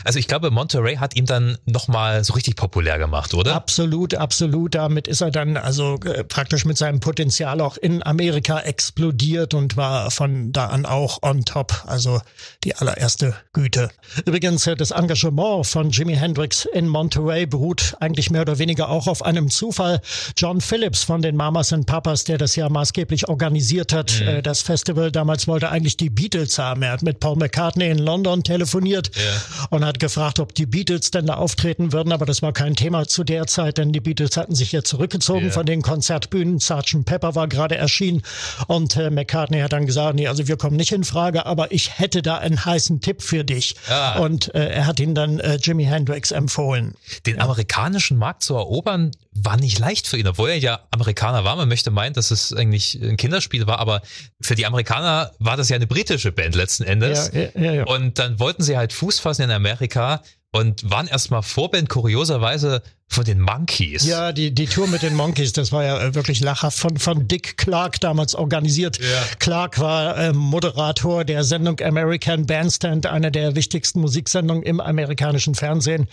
Also 0.05 0.19
ich 0.19 0.29
glaube, 0.29 0.51
Monterey 0.51 0.97
hat 0.97 1.15
ihn 1.15 1.27
dann 1.27 1.59
nochmal 1.67 2.25
so 2.25 2.33
richtig 2.33 2.57
populär 2.57 2.99
gemacht, 2.99 3.35
oder? 3.35 3.55
Absolut, 3.55 4.15
absolut. 4.15 4.75
Damit 4.75 5.07
ist 5.07 5.21
er 5.21 5.31
dann 5.31 5.59
also 5.59 5.97
äh, 6.07 6.25
praktisch 6.25 6.65
mit 6.65 6.79
seinem 6.79 7.01
Potenzial 7.01 7.61
auch 7.61 7.77
in 7.77 8.03
Amerika 8.03 8.61
explodiert 8.61 9.53
und 9.53 9.77
war 9.77 10.11
von 10.11 10.53
da 10.53 10.67
an 10.67 10.87
auch 10.87 11.23
on 11.23 11.45
top. 11.45 11.85
Also 11.87 12.23
die 12.65 12.75
allererste 12.75 13.35
Güte. 13.53 13.91
Übrigens, 14.25 14.67
äh, 14.67 14.75
das 14.75 14.91
Engagement 14.91 15.67
von 15.67 15.91
Jimi 15.91 16.17
Hendrix 16.17 16.65
in 16.65 16.89
Monterey 16.89 17.47
beruht 17.47 17.95
eigentlich 18.01 18.31
mehr 18.31 18.43
oder 18.43 18.59
weniger 18.59 18.89
auch 18.89 19.07
auf 19.07 19.23
einem 19.23 19.51
Zufall. 19.51 20.01
John 20.37 20.61
Phillips 20.61 21.03
von 21.03 21.21
den 21.21 21.37
Mamas 21.37 21.73
and 21.73 21.87
Papas, 21.87 22.25
der 22.25 22.39
das 22.39 22.57
ja 22.57 22.69
maßgeblich 22.69 23.29
organisiert 23.29 23.93
hat, 23.93 24.19
mhm. 24.21 24.29
Äh, 24.29 24.43
das 24.43 24.63
Festival 24.63 25.11
damals 25.13 25.47
wollte 25.47 25.71
eigentlich 25.71 25.80
die 25.97 26.11
Beatles 26.11 26.59
haben. 26.59 26.83
Er 26.83 26.93
hat 26.93 27.03
mit 27.03 27.21
Paul 27.21 27.37
McCartney 27.37 27.89
in 27.91 27.99
London 27.99 28.43
telefoniert 28.43 29.11
yeah. 29.17 29.69
und 29.71 29.85
hat 29.85 30.01
gefragt, 30.01 30.41
ob 30.41 30.55
die 30.55 30.67
Beatles 30.67 31.11
denn 31.11 31.27
da 31.27 31.35
auftreten 31.35 31.93
würden, 31.93 32.13
aber 32.13 32.27
das 32.27 32.43
war 32.43 32.53
kein 32.53 32.77
Thema 32.77 33.07
zu 33.07 33.25
der 33.25 33.47
Zeit, 33.47 33.79
denn 33.79 33.93
die 33.93 34.01
Beatles 34.01 34.37
hatten 34.37 34.55
sich 34.55 34.73
ja 34.73 34.83
zurückgezogen 34.83 35.45
yeah. 35.45 35.53
von 35.53 35.67
den 35.67 35.83
Konzertbühnen. 35.83 36.59
Sgt. 36.61 37.05
Pepper 37.05 37.35
war 37.35 37.49
gerade 37.49 37.77
erschienen 37.77 38.23
und 38.67 38.97
äh, 38.97 39.11
McCartney 39.11 39.61
hat 39.61 39.73
dann 39.73 39.87
gesagt, 39.87 40.15
nee, 40.15 40.29
also 40.29 40.49
wir 40.49 40.57
kommen 40.57 40.77
nicht 40.77 40.93
in 40.93 41.05
Frage, 41.05 41.47
aber 41.47 41.73
ich 41.73 41.99
hätte 41.99 42.23
da 42.23 42.39
einen 42.39 42.65
heißen 42.65 43.01
Tipp 43.01 43.23
für 43.23 43.45
dich. 43.45 43.77
Ah. 43.89 44.19
Und 44.19 44.55
äh, 44.55 44.69
er 44.69 44.87
hat 44.87 45.01
ihn 45.01 45.15
dann 45.15 45.41
äh, 45.41 45.57
Jimi 45.57 45.85
Hendrix 45.85 46.31
empfohlen. 46.31 46.95
Den 47.27 47.37
ja. 47.37 47.43
amerikanischen 47.43 48.17
Markt 48.17 48.43
zu 48.43 48.55
erobern, 48.55 49.13
war 49.45 49.57
nicht 49.57 49.79
leicht 49.79 50.07
für 50.07 50.17
ihn, 50.19 50.27
obwohl 50.27 50.51
er 50.51 50.59
ja 50.59 50.81
Amerikaner 50.91 51.45
war. 51.45 51.57
Man 51.57 51.69
möchte 51.69 51.91
meinen, 51.91 52.15
dass 52.15 52.31
es 52.31 52.53
eigentlich 52.53 52.99
ein 53.01 53.17
Kinderspiel 53.17 53.67
war, 53.67 53.79
aber 53.79 54.03
für 54.41 54.55
die 54.55 54.67
Amerikaner 54.67 55.33
war 55.39 55.57
das 55.57 55.69
ja 55.69 55.77
eine 55.77 55.87
britische 55.87 56.33
Band 56.33 56.55
letzten 56.55 56.85
Endes. 56.85 57.31
Ja, 57.33 57.49
ja, 57.61 57.73
ja, 57.73 57.85
Und 57.85 58.19
dann 58.19 58.39
wollten 58.39 58.63
sie 58.63 58.77
halt 58.77 58.93
Fuß 58.93 59.19
fassen 59.19 59.43
in 59.43 59.51
Amerika 59.51 60.23
und 60.53 60.91
waren 60.91 61.07
erstmal 61.07 61.43
Vorband 61.43 61.89
kurioserweise 61.89 62.83
von 63.07 63.25
den 63.25 63.41
Monkeys. 63.41 64.07
Ja, 64.07 64.33
die, 64.33 64.53
die 64.53 64.67
Tour 64.67 64.87
mit 64.87 65.03
den 65.03 65.15
Monkeys, 65.15 65.53
das 65.53 65.73
war 65.73 65.85
ja 65.85 66.01
äh, 66.01 66.15
wirklich 66.15 66.41
lachhaft 66.41 66.79
von, 66.79 66.97
von 66.97 67.27
Dick 67.27 67.57
Clark 67.57 68.01
damals 68.01 68.35
organisiert. 68.35 68.99
Ja. 68.99 69.23
Clark 69.39 69.79
war 69.81 70.17
äh, 70.17 70.33
Moderator 70.33 71.25
der 71.25 71.43
Sendung 71.43 71.81
American 71.81 72.47
Bandstand, 72.47 73.07
eine 73.07 73.33
der 73.33 73.57
wichtigsten 73.57 74.01
Musiksendungen 74.01 74.63
im 74.63 74.81
amerikanischen 74.81 75.55
Fernsehen. 75.55 76.09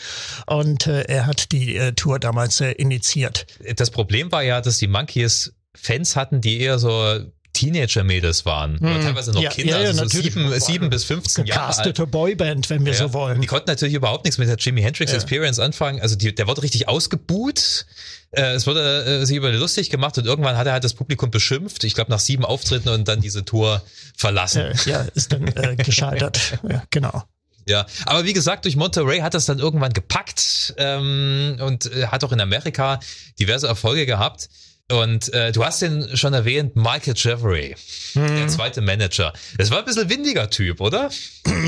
Und 0.47 0.87
äh, 0.87 1.03
er 1.03 1.27
hat 1.27 1.51
die 1.51 1.75
äh, 1.75 1.93
Tour 1.93 2.19
damals 2.19 2.61
äh, 2.61 2.71
initiiert. 2.71 3.45
Das 3.75 3.91
Problem 3.91 4.31
war 4.31 4.43
ja, 4.43 4.61
dass 4.61 4.77
die 4.77 4.87
Monkeys 4.87 5.53
Fans 5.75 6.15
hatten, 6.15 6.41
die 6.41 6.59
eher 6.59 6.79
so 6.79 7.19
Teenager-Mädels 7.57 8.45
waren. 8.45 8.79
Hm. 8.79 8.85
Oder 8.87 9.01
teilweise 9.01 9.31
noch 9.31 9.41
ja, 9.41 9.49
Kinder, 9.49 9.77
ja, 9.77 9.81
ja, 9.81 9.87
also 9.89 10.03
so 10.03 10.21
sieben, 10.21 10.59
sieben 10.59 10.89
bis 10.89 11.03
15 11.05 11.45
Jahre 11.45 11.61
Gecastete 11.61 12.03
alt. 12.03 12.11
Boyband, 12.11 12.69
wenn 12.69 12.85
wir 12.85 12.93
so 12.93 13.13
wollen. 13.13 13.41
Die 13.41 13.47
konnten 13.47 13.69
natürlich 13.69 13.95
überhaupt 13.95 14.25
nichts 14.25 14.37
mit 14.37 14.47
der 14.47 14.57
Jimi 14.57 14.81
Hendrix 14.81 15.11
Experience 15.11 15.59
anfangen. 15.59 15.99
Also 16.01 16.15
die, 16.15 16.33
der 16.33 16.47
wurde 16.47 16.61
richtig 16.63 16.87
ausgebuht. 16.87 17.85
Äh, 18.31 18.53
es 18.53 18.67
wurde 18.67 19.05
äh, 19.05 19.25
sich 19.25 19.37
über 19.37 19.51
lustig 19.51 19.89
gemacht 19.89 20.17
und 20.17 20.25
irgendwann 20.25 20.57
hat 20.57 20.67
er 20.67 20.73
halt 20.73 20.83
das 20.83 20.93
Publikum 20.93 21.31
beschimpft. 21.31 21.83
Ich 21.83 21.95
glaube 21.95 22.11
nach 22.11 22.19
sieben 22.19 22.45
Auftritten 22.45 22.89
und 22.89 23.07
dann 23.07 23.21
diese 23.21 23.43
Tour 23.43 23.81
verlassen. 24.15 24.61
Äh, 24.61 24.75
ja, 24.85 25.01
ist 25.15 25.33
dann 25.33 25.45
gescheitert. 25.77 26.59
ja, 26.69 26.83
genau. 26.91 27.23
Ja, 27.65 27.85
aber 28.05 28.23
wie 28.23 28.33
gesagt, 28.33 28.65
durch 28.65 28.77
Monterey 28.77 29.19
hat 29.19 29.33
das 29.33 29.45
dann 29.45 29.59
irgendwann 29.59 29.91
gepackt 29.91 30.73
ähm, 30.77 31.57
und 31.59 31.89
hat 32.07 32.23
auch 32.23 32.31
in 32.31 32.39
Amerika 32.39 32.99
diverse 33.39 33.67
Erfolge 33.67 34.05
gehabt. 34.05 34.47
Und 34.89 35.33
äh, 35.33 35.51
du 35.51 35.65
hast 35.65 35.81
den 35.81 36.15
schon 36.15 36.33
erwähnt, 36.33 36.77
Michael 36.77 37.13
Jeffrey, 37.17 37.75
Mhm. 38.15 38.27
der 38.37 38.47
zweite 38.47 38.79
Manager. 38.81 39.33
Das 39.57 39.69
war 39.69 39.79
ein 39.79 39.85
bisschen 39.85 40.09
windiger 40.09 40.49
Typ, 40.49 40.79
oder? 40.79 41.09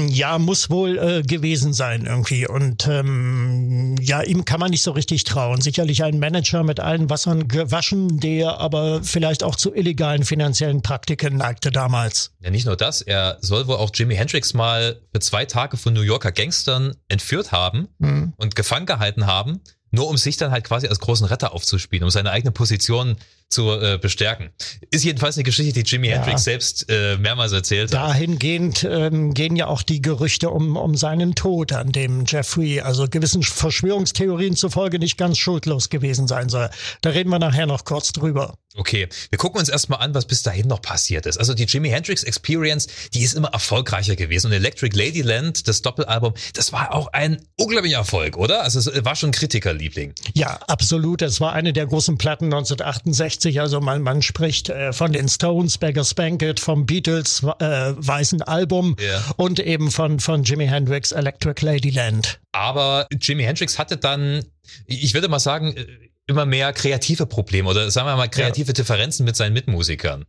Ja, 0.07 0.37
muss 0.39 0.69
wohl 0.69 0.97
äh, 0.97 1.21
gewesen 1.23 1.73
sein 1.73 2.05
irgendwie. 2.05 2.47
Und 2.47 2.87
ähm, 2.87 3.95
ja, 4.01 4.21
ihm 4.21 4.45
kann 4.45 4.61
man 4.61 4.71
nicht 4.71 4.83
so 4.83 4.91
richtig 4.91 5.25
trauen. 5.25 5.59
Sicherlich 5.59 6.01
ein 6.03 6.19
Manager 6.19 6.63
mit 6.63 6.79
allen 6.79 7.09
Wassern 7.09 7.47
gewaschen, 7.49 8.19
der 8.21 8.57
aber 8.59 9.03
vielleicht 9.03 9.43
auch 9.43 9.55
zu 9.57 9.73
illegalen 9.75 10.23
finanziellen 10.23 10.81
Praktiken 10.81 11.35
neigte 11.37 11.71
damals. 11.71 12.31
Ja, 12.39 12.49
nicht 12.51 12.65
nur 12.65 12.77
das, 12.77 13.01
er 13.01 13.37
soll 13.41 13.67
wohl 13.67 13.75
auch 13.75 13.91
Jimi 13.93 14.15
Hendrix 14.15 14.53
mal 14.53 15.01
für 15.13 15.19
zwei 15.19 15.43
Tage 15.45 15.75
von 15.75 15.93
New 15.93 16.01
Yorker 16.01 16.31
Gangstern 16.31 16.95
entführt 17.09 17.51
haben 17.51 17.89
Mhm. 17.99 18.33
und 18.37 18.55
gefangen 18.55 18.85
gehalten 18.85 19.25
haben, 19.27 19.59
nur 19.91 20.07
um 20.07 20.17
sich 20.17 20.37
dann 20.37 20.51
halt 20.51 20.65
quasi 20.65 20.87
als 20.87 20.99
großen 20.99 21.25
Retter 21.25 21.53
aufzuspielen, 21.53 22.03
um 22.03 22.09
seine 22.09 22.31
eigene 22.31 22.51
Position 22.51 23.15
zu 23.49 23.71
äh, 23.71 23.97
bestärken. 23.99 24.51
Ist 24.91 25.03
jedenfalls 25.03 25.35
eine 25.35 25.43
Geschichte, 25.43 25.73
die 25.73 25.89
Jimi 25.89 26.09
Ja. 26.09 26.17
Hendrix 26.17 26.43
selbst 26.43 26.85
äh, 26.89 27.17
mehrmals 27.17 27.51
erzählt 27.51 27.93
hat. 27.93 28.09
Dahingehend 28.09 28.87
ähm, 28.89 29.33
gehen 29.33 29.55
ja 29.55 29.65
auch 29.67 29.81
die 29.81 30.01
Gerüchte 30.01 30.51
um, 30.51 30.77
um 30.77 30.95
seinen 30.95 31.33
Tod, 31.33 31.73
an 31.73 31.91
dem 31.91 32.25
Jeffrey 32.27 32.81
also 32.81 33.07
gewissen 33.07 33.41
Verschwörungstheorien 33.41 34.55
zufolge 34.55 34.99
nicht 34.99 35.17
ganz 35.17 35.39
schuldlos 35.39 35.89
gewesen 35.89 36.27
sein 36.27 36.49
soll. 36.49 36.69
Da 37.01 37.09
reden 37.09 37.29
wir 37.29 37.39
nachher 37.39 37.65
noch 37.65 37.85
kurz 37.85 38.11
drüber. 38.11 38.53
Okay, 38.79 39.09
wir 39.29 39.37
gucken 39.37 39.59
uns 39.59 39.67
erstmal 39.67 39.99
an, 39.99 40.13
was 40.13 40.25
bis 40.25 40.41
dahin 40.41 40.67
noch 40.67 40.81
passiert 40.81 41.25
ist. 41.25 41.37
Also 41.37 41.53
die 41.53 41.65
Jimi 41.65 41.89
Hendrix 41.89 42.23
Experience, 42.23 42.87
die 43.13 43.21
ist 43.23 43.33
immer 43.33 43.49
erfolgreicher 43.49 44.15
gewesen. 44.15 44.47
Und 44.47 44.53
Electric 44.53 44.95
Ladyland, 44.97 45.67
das 45.67 45.81
Doppelalbum, 45.81 46.33
das 46.53 46.71
war 46.71 46.93
auch 46.95 47.11
ein 47.11 47.41
unglaublicher 47.59 47.97
Erfolg, 47.97 48.37
oder? 48.37 48.63
Also 48.63 48.79
es 48.79 49.03
war 49.03 49.17
schon 49.17 49.31
Kritikerliebling. 49.31 50.13
Ja, 50.33 50.59
absolut. 50.67 51.21
Es 51.21 51.41
war 51.41 51.51
eine 51.51 51.73
der 51.73 51.87
großen 51.87 52.17
Platten 52.17 52.45
1968. 52.45 53.59
Also 53.59 53.81
man, 53.81 54.01
man 54.01 54.21
spricht 54.21 54.69
äh, 54.69 54.93
von 54.93 55.11
den 55.11 55.27
Stones, 55.27 55.77
Beggar's 55.77 56.13
Banquet, 56.13 56.55
vom 56.59 56.85
Beatles 56.85 57.43
äh, 57.59 57.93
weißen 57.97 58.41
Album 58.43 58.95
Ja. 58.99 59.21
und 59.35 59.59
eben 59.59 59.91
von, 59.91 60.21
von 60.21 60.43
Jimi 60.43 60.67
Hendrix 60.67 61.11
Electric 61.11 61.65
Ladyland. 61.65 62.39
Aber 62.53 63.07
Jimi 63.19 63.43
Hendrix 63.43 63.77
hatte 63.77 63.97
dann, 63.97 64.45
ich 64.85 65.13
würde 65.13 65.27
mal 65.27 65.39
sagen, 65.39 65.75
immer 66.29 66.45
mehr 66.45 66.71
kreative 66.73 67.25
Probleme 67.25 67.69
oder 67.69 67.89
sagen 67.91 68.07
wir 68.07 68.15
mal 68.15 68.27
kreative 68.27 68.73
Differenzen 68.73 69.25
mit 69.25 69.35
seinen 69.35 69.53
Mitmusikern. 69.53 70.25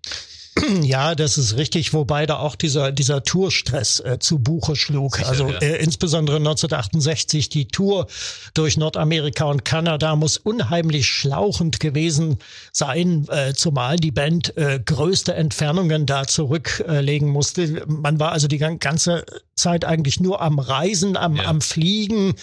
Ja, 0.83 1.15
das 1.15 1.39
ist 1.39 1.57
richtig, 1.57 1.93
wobei 1.93 2.27
da 2.27 2.39
auch 2.39 2.55
dieser, 2.57 2.93
dieser 2.93 3.23
Tourstress 3.23 4.01
äh, 4.01 4.19
zu 4.19 4.39
Buche 4.39 4.77
schlug. 4.77 5.17
Sicher, 5.17 5.29
also 5.29 5.49
ja. 5.49 5.59
äh, 5.59 5.77
insbesondere 5.83 6.37
1968 6.39 7.49
die 7.49 7.69
Tour 7.69 8.07
durch 8.55 8.77
Nordamerika 8.77 9.45
und 9.45 9.65
Kanada 9.65 10.17
muss 10.17 10.37
unheimlich 10.39 11.07
schlauchend 11.07 11.81
gewesen 11.81 12.39
sein, 12.73 13.27
äh, 13.29 13.55
zumal 13.55 13.97
die 13.97 14.11
Band 14.11 14.57
äh, 14.57 14.81
größte 14.85 15.35
Entfernungen 15.35 16.07
da 16.07 16.27
zurücklegen 16.27 17.29
musste. 17.29 17.85
Man 17.87 18.19
war 18.21 18.33
also 18.33 18.49
die 18.49 18.59
gan- 18.59 18.79
ganze 18.79 19.25
Zeit 19.55 19.85
eigentlich 19.85 20.21
nur 20.21 20.41
am 20.41 20.59
Reisen, 20.59 21.17
am, 21.17 21.37
Ja. 21.37 21.45
am 21.45 21.61
Fliegen 21.61 22.35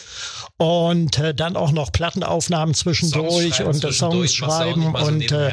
und 0.57 1.17
äh, 1.19 1.33
dann 1.33 1.55
auch 1.55 1.71
noch 1.71 1.91
Plattenaufnahmen 1.91 2.73
zwischendurch 2.73 3.63
und 3.63 3.81
Songs 3.93 4.33
schreiben 4.33 4.95
und 4.95 5.31
äh. 5.31 5.51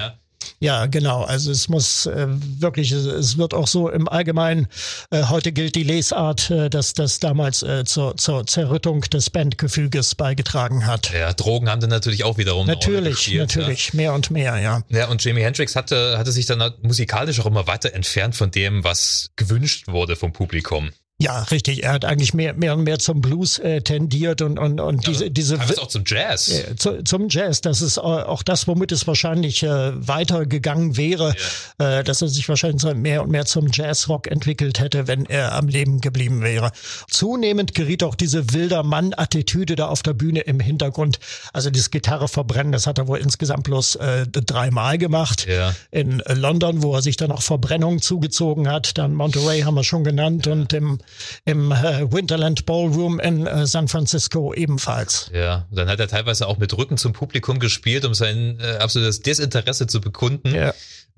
Ja, 0.61 0.87
genau. 0.87 1.23
Also 1.23 1.51
es 1.51 1.69
muss 1.69 2.07
äh, 2.07 2.27
wirklich, 2.29 2.93
es, 2.93 3.39
wird 3.39 3.55
auch 3.55 3.67
so 3.67 3.89
im 3.89 4.09
Allgemeinen, 4.09 4.67
äh, 5.11 5.25
heute 5.25 5.53
gilt 5.53 5.75
die 5.75 5.83
Lesart, 5.83 6.51
äh, 6.51 6.69
dass 6.71 6.95
das 6.95 7.21
damals 7.21 7.63
äh, 7.63 7.85
zur, 7.85 8.17
zur 8.17 8.47
Zerrüttung 8.47 9.03
des 9.03 9.31
Bandgefüges 9.31 10.15
beigetragen 10.15 10.87
hat. 10.87 11.13
ja, 11.13 11.33
Drogen 11.33 11.69
haben 11.69 11.81
dann 11.81 11.91
natürlich 11.91 12.25
auch 12.25 12.39
wiederum 12.39 12.67
Natürlich, 12.67 13.17
gespielt, 13.17 13.41
natürlich, 13.57 13.95
mehr 13.95 14.15
und 14.15 14.31
mehr, 14.31 14.59
ja. 14.59 14.65
Ja. 14.65 14.83
ja, 14.99 15.09
und 15.09 15.23
Jimi 15.23 15.43
Hendrix 15.43 15.77
hatte, 15.77 16.17
hatte 16.19 16.33
sich 16.33 16.47
dann 16.47 16.73
musikalisch 16.83 17.39
auch 17.41 17.47
immer 17.47 17.67
weiter 17.67 17.93
entfernt 17.93 18.35
von 18.35 18.51
dem, 18.51 18.83
was 18.83 19.31
gewünscht 19.37 19.89
wurde 19.89 20.17
vom 20.17 20.33
Publikum. 20.33 20.91
Ja, 21.25 21.43
richtig. 21.45 21.83
Er 21.85 21.93
hat 21.93 22.05
eigentlich 22.05 22.35
mehr, 22.35 22.53
mehr 22.53 22.75
und 22.77 22.85
mehr 22.85 22.99
zum 22.99 23.23
Blues 23.23 23.59
äh, 23.59 23.81
tendiert 23.81 24.43
und, 24.43 24.59
und, 24.59 24.79
und 24.79 25.07
diese, 25.07 25.31
diese 25.31 25.57
Teilweise 25.57 25.83
auch 25.83 25.89
zum 25.89 26.05
Jazz. 26.07 26.49
Äh, 26.49 26.77
zu, 26.77 27.03
zum 27.03 27.29
Jazz. 27.31 27.63
Das 27.63 27.81
ist 27.81 27.97
äh, 27.97 28.01
auch 28.01 28.43
das, 28.43 28.69
womit 28.69 28.93
es 28.93 29.07
wahrscheinlich 29.07 29.63
äh, 29.63 30.07
weitergegangen 30.07 30.99
wäre, 30.99 31.35
äh, 31.79 32.05
dass 32.05 32.21
er 32.21 32.29
sich 32.29 32.47
wahrscheinlich 32.49 32.85
mehr 32.95 33.23
und 33.23 33.31
mehr 33.31 33.47
zum 33.47 33.69
Jazzrock 33.73 34.31
entwickelt 34.31 34.81
hätte, 34.81 35.09
wenn 35.09 35.25
er 35.25 35.53
am 35.55 35.69
Leben 35.69 36.03
geblieben 36.03 36.43
wäre. 36.43 36.73
Zunehmend 37.09 37.75
geriet 37.75 38.03
auch 38.03 38.17
diese 38.17 38.53
wilder 38.53 38.83
Mann-Attitüde 38.83 39.77
da 39.77 39.87
auf 39.89 40.03
der 40.03 40.13
Bühne 40.13 40.41
im 40.41 40.61
Hintergrund. 40.61 41.21
Also 41.55 41.71
dieses 41.71 41.91
Gitarre 41.91 42.29
verbrennen, 42.29 42.73
das 42.73 42.87
hat 42.87 42.99
er 42.99 43.09
wohl 43.09 43.19
insgesamt 43.19 43.65
bloß 43.65 43.97
äh, 43.97 44.27
dreimal 44.27 44.99
gemacht. 44.99 45.47
Ja. 45.49 45.75
In 45.91 46.23
London, 46.29 46.83
wo 46.83 46.95
er 46.95 47.01
sich 47.01 47.17
dann 47.17 47.33
auch 47.33 47.43
Verbrennung 47.43 48.03
zugezogen 48.03 48.69
hat. 48.69 48.99
Dann 48.99 49.15
Monterey 49.15 49.63
haben 49.63 49.75
wir 49.75 49.85
schon 49.85 50.05
genannt 50.05 50.47
und 50.49 50.75
im, 50.75 50.99
im 51.45 51.73
äh, 51.73 52.11
Winterland 52.13 52.67
Ballroom 52.67 53.21
in 53.21 53.47
äh, 53.47 53.67
San 53.67 53.89
Francisco 53.89 54.55
ebenfalls. 54.55 55.31
Ja, 55.35 55.67
dann 55.73 55.89
hat 55.89 56.01
er 56.01 56.09
teilweise 56.09 56.47
auch 56.47 56.59
mit 56.59 56.77
Rücken 56.77 56.97
zum 56.97 57.13
Publikum 57.13 57.59
gespielt, 57.59 58.05
um 58.05 58.15
sein 58.15 58.59
äh, 58.61 58.77
absolutes 58.79 59.21
Desinteresse 59.21 59.87
zu 59.87 60.01
bekunden, 60.01 60.55
Ja. 60.55 60.75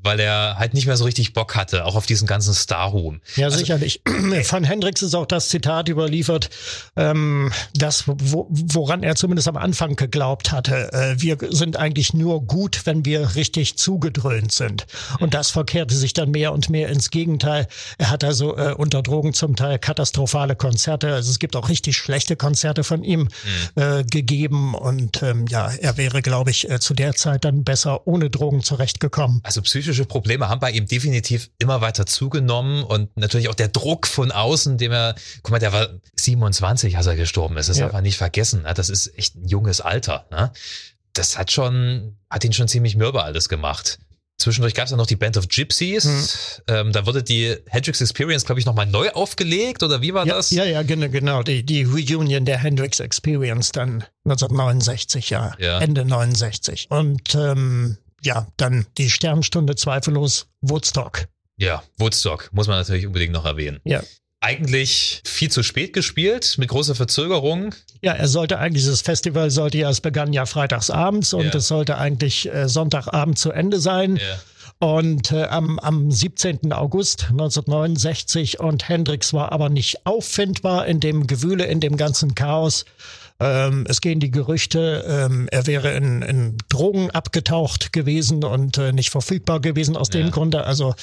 Weil 0.07 0.21
er 0.21 0.59
halt 0.59 0.73
nicht 0.73 0.87
mehr 0.87 0.97
so 0.97 1.05
richtig 1.05 1.33
Bock 1.33 1.55
hatte, 1.57 1.85
auch 1.85 1.97
auf 1.97 2.07
diesen 2.07 2.27
ganzen 2.27 2.55
Star-Ruhm. 2.55 3.21
Ja, 3.35 3.47
Also, 3.47 3.59
sicherlich. 3.59 4.01
Von 4.45 4.65
Hendrix 4.65 5.03
ist 5.03 5.15
auch 5.15 5.27
das 5.27 5.49
Zitat 5.49 5.89
überliefert, 5.89 6.49
ähm, 6.97 7.53
das, 7.75 8.05
wo, 8.07 8.47
woran 8.51 9.03
er 9.03 9.17
zumindest 9.17 9.49
am 9.49 9.57
Anfang 9.57 9.97
geglaubt 9.97 10.53
hatte. 10.53 10.93
Äh, 10.93 11.21
wir 11.21 11.37
sind 11.51 11.77
eigentlich 11.77 12.15
nur 12.15 12.43
gut, 12.43 12.83
wenn 12.85 13.05
wir 13.05 13.35
richtig 13.35 13.77
zugedröhnt 13.77 14.53
sind. 14.53 14.87
Und 15.21 15.35
das 15.35 15.51
verkehrte 15.51 15.95
sich 15.95 16.13
dann 16.13 16.31
mehr 16.31 16.53
und 16.53 16.71
mehr 16.71 16.89
ins 16.89 17.11
Gegenteil. 17.11 17.67
Er 17.99 18.11
hat 18.11 18.25
also 18.25 18.57
äh, 18.57 18.75
unter 18.75 19.03
Drogen 19.03 19.35
zum 19.35 19.57
Teil 19.57 19.79
katastrophale 19.79 20.57
Konzerte. 20.57 21.13
Also 21.13 21.31
es 21.31 21.39
gibt 21.39 21.57
auch 21.57 21.69
richtig 21.69 21.97
schlechte 21.97 22.37
Konzerte 22.37 22.85
von 22.85 23.03
ihm 23.05 23.29
äh, 23.75 24.05
gegeben. 24.05 24.75
Und 24.75 25.23
ähm, 25.23 25.47
ja, 25.49 25.71
er 25.81 25.97
wäre, 25.97 26.23
glaube 26.23 26.51
ich, 26.51 26.71
äh, 26.71 26.81
zu 26.81 26.95
der 26.95 27.15
Zeit 27.15 27.45
dann 27.45 27.65
besser 27.65 28.07
ohne 28.07 28.31
Drogen 28.31 28.63
zurechtgekommen. 28.63 29.41
Also 29.43 29.61
psychische 29.97 30.05
Probleme 30.09 30.49
haben 30.49 30.61
bei 30.61 30.71
ihm 30.71 30.87
definitiv 30.87 31.51
immer 31.59 31.81
weiter 31.81 32.07
zugenommen 32.07 32.85
und 32.85 33.17
natürlich 33.17 33.49
auch 33.49 33.55
der 33.55 33.69
Druck 33.69 34.07
von 34.07 34.31
außen, 34.31 34.77
dem 34.79 34.93
er, 34.93 35.15
guck 35.43 35.53
mal, 35.53 35.59
der 35.59 35.73
war 35.73 35.89
27, 36.17 36.97
als 36.97 37.07
er 37.07 37.17
gestorben 37.17 37.57
ist. 37.57 37.69
Das 37.69 37.79
Ja. 37.79 37.85
darf 37.87 37.93
man 37.95 38.03
nicht 38.03 38.19
vergessen. 38.19 38.63
Ne? 38.63 38.75
Das 38.75 38.89
ist 38.91 39.17
echt 39.17 39.37
ein 39.37 39.49
junges 39.49 39.81
Alter. 39.81 40.27
Ne? 40.31 40.53
Das 41.15 41.39
hat 41.39 41.51
schon, 41.51 42.17
hat 42.31 42.45
ihn 42.45 42.53
schon 42.53 42.69
ziemlich 42.69 42.97
mürbe 42.97 43.23
alles 43.23 43.49
gemacht. 43.49 43.99
Zwischendurch 44.39 44.75
gab 44.75 44.85
es 44.85 44.91
ja 44.91 44.99
noch 44.99 45.07
die 45.07 45.17
Band 45.17 45.39
of 45.39 45.49
Gypsies. 45.49 46.61
Ähm, 46.69 46.93
da 46.93 47.07
wurde 47.07 47.23
die 47.23 47.57
Hendrix 47.69 48.03
Experience, 48.03 48.45
glaube 48.45 48.61
ich, 48.61 48.67
nochmal 48.67 48.85
neu 48.85 49.09
aufgelegt 49.13 49.83
oder 49.83 50.03
wie 50.03 50.13
war 50.13 50.27
Ja, 50.27 50.35
das? 50.37 50.51
ja, 50.51 50.65
ja, 50.65 50.83
genau, 50.83 51.09
genau. 51.09 51.43
Die, 51.43 51.65
die 51.65 51.85
Reunion 51.85 52.45
der 52.45 52.59
Hendrix 52.59 53.01
Experience 53.01 53.73
dann 53.73 54.05
1969, 54.27 55.31
ja. 55.31 55.55
Ja. 55.59 55.79
Ende 55.81 56.05
69. 56.05 56.89
Und 56.91 57.35
ähm, 57.35 57.97
ja, 58.27 58.47
dann 58.59 58.85
die 58.99 59.09
Sternstunde 59.09 59.75
zweifellos 59.77 60.49
Woodstock. 60.61 61.27
Ja, 61.57 61.83
Woodstock 61.97 62.51
muss 62.53 62.67
man 62.67 62.77
natürlich 62.79 63.07
unbedingt 63.07 63.33
noch 63.33 63.47
erwähnen. 63.47 63.81
Ja. 63.85 64.03
Eigentlich 64.41 65.23
viel 65.25 65.51
zu 65.51 65.63
spät 65.63 65.95
gespielt, 65.95 66.57
mit 66.59 66.69
großer 66.69 66.95
Verzögerung. 66.95 67.75
Ja, 68.03 68.13
er 68.13 68.29
sollte 68.29 68.59
eigentlich, 68.59 68.83
dieses 68.83 69.01
Festival 69.01 69.51
sollte 69.51 69.79
ja, 69.79 69.89
es 69.89 70.03
begann 70.03 70.35
ja 70.35 70.45
freitagsabends 70.45 71.33
und 71.33 71.47
Ja. 71.47 71.55
es 71.55 71.69
sollte 71.69 71.97
eigentlich 71.97 72.53
äh, 72.53 72.69
Sonntagabend 72.69 73.39
zu 73.39 73.51
Ende 73.51 73.81
sein. 73.81 74.17
Ja. 74.17 74.39
Und 74.79 75.33
äh, 75.33 75.45
am, 75.45 75.79
am 75.79 76.11
17. 76.11 76.71
August 76.75 77.29
1969 77.31 78.61
und 78.61 78.89
Hendrix 78.91 79.33
war 79.33 79.53
aber 79.53 79.71
nicht 79.71 80.05
auffindbar 80.05 80.87
in 80.87 81.01
dem 81.01 81.27
Gewühle, 81.27 81.65
in 81.65 81.81
dem 81.81 81.97
ganzen 81.97 82.35
Chaos. 82.35 82.85
Ähm, 83.39 83.85
es 83.89 84.01
gehen 84.01 84.19
die 84.19 84.31
Gerüchte, 84.31 85.05
ähm, 85.07 85.47
er 85.51 85.67
wäre 85.67 85.93
in, 85.95 86.23
in 86.23 86.57
Drogen 86.71 87.11
abgetaucht 87.11 87.93
gewesen 87.93 88.45
und 88.45 88.79
äh, 88.79 88.93
nicht 88.93 89.11
verfügbar 89.11 89.61
gewesen 89.61 89.97
aus 89.97 90.09
dem 90.09 90.27
Ja. 90.27 90.31
Grunde, 90.31 90.65
also 90.65 90.95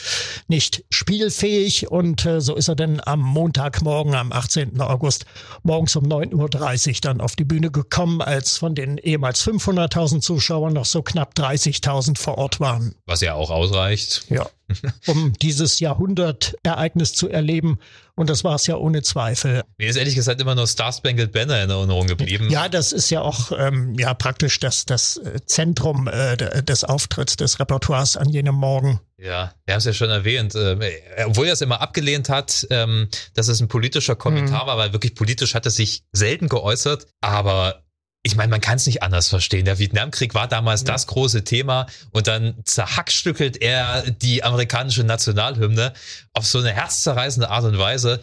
nicht 0.48 0.84
spielfähig. 0.90 1.92
Und 1.92 2.26
äh, 2.26 2.42
so 2.42 2.56
ist 2.56 2.70
er 2.70 2.76
dann 2.76 3.02
am 3.06 3.20
Montagmorgen, 3.20 4.16
am 4.16 4.32
18. 4.32 4.82
August, 4.82 5.26
morgens 5.62 5.96
um 5.96 6.06
9.30 6.06 6.90
Uhr 6.90 6.96
dann 7.02 7.22
auf 7.22 7.36
die 7.36 7.46
Bühne 7.46 7.70
gekommen, 7.70 8.22
als 8.22 8.58
von 8.58 8.74
den 8.74 8.98
ehemals 8.98 9.46
500.000 9.46 10.22
Zuschauern 10.22 10.74
noch 10.74 10.86
so 10.86 11.04
knapp 11.04 11.34
30.000 11.36 12.18
vor 12.18 12.40
Ort 12.40 12.60
waren. 12.60 12.96
Was 13.06 13.22
ja 13.22 13.36
auch 13.36 13.52
ausreicht. 13.52 14.26
Ja. 14.30 14.50
Um 15.08 15.34
dieses 15.34 15.80
Jahrhundertereignis 15.82 17.14
zu 17.14 17.30
erleben. 17.30 17.78
Und 18.16 18.30
das 18.30 18.44
war 18.44 18.54
es 18.56 18.68
ja 18.68 18.76
ohne 18.76 19.02
Zweifel. 19.02 19.64
Mir 19.78 19.90
ist 19.90 19.96
ehrlich 19.96 20.14
gesagt 20.14 20.40
immer 20.40 20.54
nur 20.54 20.68
Star 20.68 20.94
Spangled 20.94 21.32
Banner 21.32 21.64
in 21.64 21.70
Erinnerung 21.72 22.06
geblieben. 22.06 22.48
Ja, 22.52 22.70
das 22.70 22.92
ist 22.92 23.10
ja 23.10 23.22
auch 23.22 23.52
ähm, 23.58 23.96
ja 23.98 24.14
praktisch 24.14 24.60
das, 24.60 24.86
das 24.86 25.18
äh, 25.18 25.40
Zentrum 25.48 26.08
äh, 26.08 26.38
de- 26.38 26.62
des 26.62 26.84
Auftritts 26.84 27.38
des 27.38 27.60
Repertoires 27.60 28.16
an 28.16 28.30
jenem 28.30 28.54
Morgen. 28.54 29.00
Ja, 29.18 29.54
wir 29.66 29.74
haben 29.74 29.80
es 29.80 29.86
ja 29.86 29.94
schon 29.94 30.12
erwähnt. 30.12 30.54
Ähm, 30.56 30.82
äh, 30.82 30.92
obwohl 31.26 31.48
er 31.48 31.54
es 31.54 31.62
immer 31.62 31.82
abgelehnt 31.82 32.30
hat, 32.30 32.68
ähm, 32.70 33.08
dass 33.34 33.48
es 33.48 33.60
ein 33.62 33.68
politischer 33.68 34.16
Kommentar 34.16 34.68
war, 34.68 34.78
weil 34.78 34.94
wirklich 34.94 35.16
politisch 35.16 35.56
hat 35.56 35.66
er 35.66 35.72
sich 35.72 36.04
selten 36.12 36.50
geäußert. 36.50 37.08
Aber 37.22 37.82
ich 38.26 38.38
meine, 38.38 38.50
man 38.50 38.62
kann 38.62 38.78
es 38.78 38.86
nicht 38.86 39.04
anders 39.04 39.28
verstehen. 39.28 39.66
Der 39.66 39.80
Vietnamkrieg 39.80 40.34
war 40.34 40.48
damals 40.48 40.82
ja. 40.82 40.88
das 40.88 41.08
große 41.08 41.44
Thema 41.44 41.88
und 42.12 42.28
dann 42.28 42.56
zerhackstückelt 42.64 43.62
er 43.62 44.10
die 44.10 44.44
amerikanische 44.44 45.04
Nationalhymne 45.04 45.94
auf 46.32 46.46
so 46.46 46.60
eine 46.60 46.72
herzzerreißende 46.72 47.50
Art 47.50 47.66
und 47.66 47.78
Weise. 47.78 48.22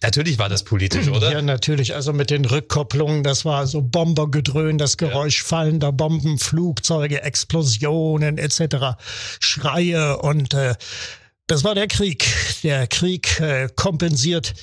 Natürlich 0.00 0.38
war 0.38 0.48
das 0.48 0.64
politisch, 0.64 1.08
oder? 1.08 1.30
Ja, 1.30 1.42
natürlich. 1.42 1.94
Also 1.94 2.14
mit 2.14 2.30
den 2.30 2.46
Rückkopplungen, 2.46 3.22
das 3.22 3.44
war 3.44 3.66
so 3.66 3.82
Bombergedröhn, 3.82 4.78
das 4.78 4.96
Geräusch 4.96 5.40
ja. 5.42 5.46
fallender 5.46 5.92
Bomben, 5.92 6.38
Flugzeuge, 6.38 7.22
Explosionen 7.22 8.38
etc., 8.38 8.96
Schreie 9.40 10.16
und 10.16 10.54
äh, 10.54 10.74
das 11.46 11.64
war 11.64 11.74
der 11.74 11.86
Krieg. 11.86 12.24
Der 12.62 12.86
Krieg 12.86 13.38
äh, 13.40 13.68
kompensiert 13.76 14.54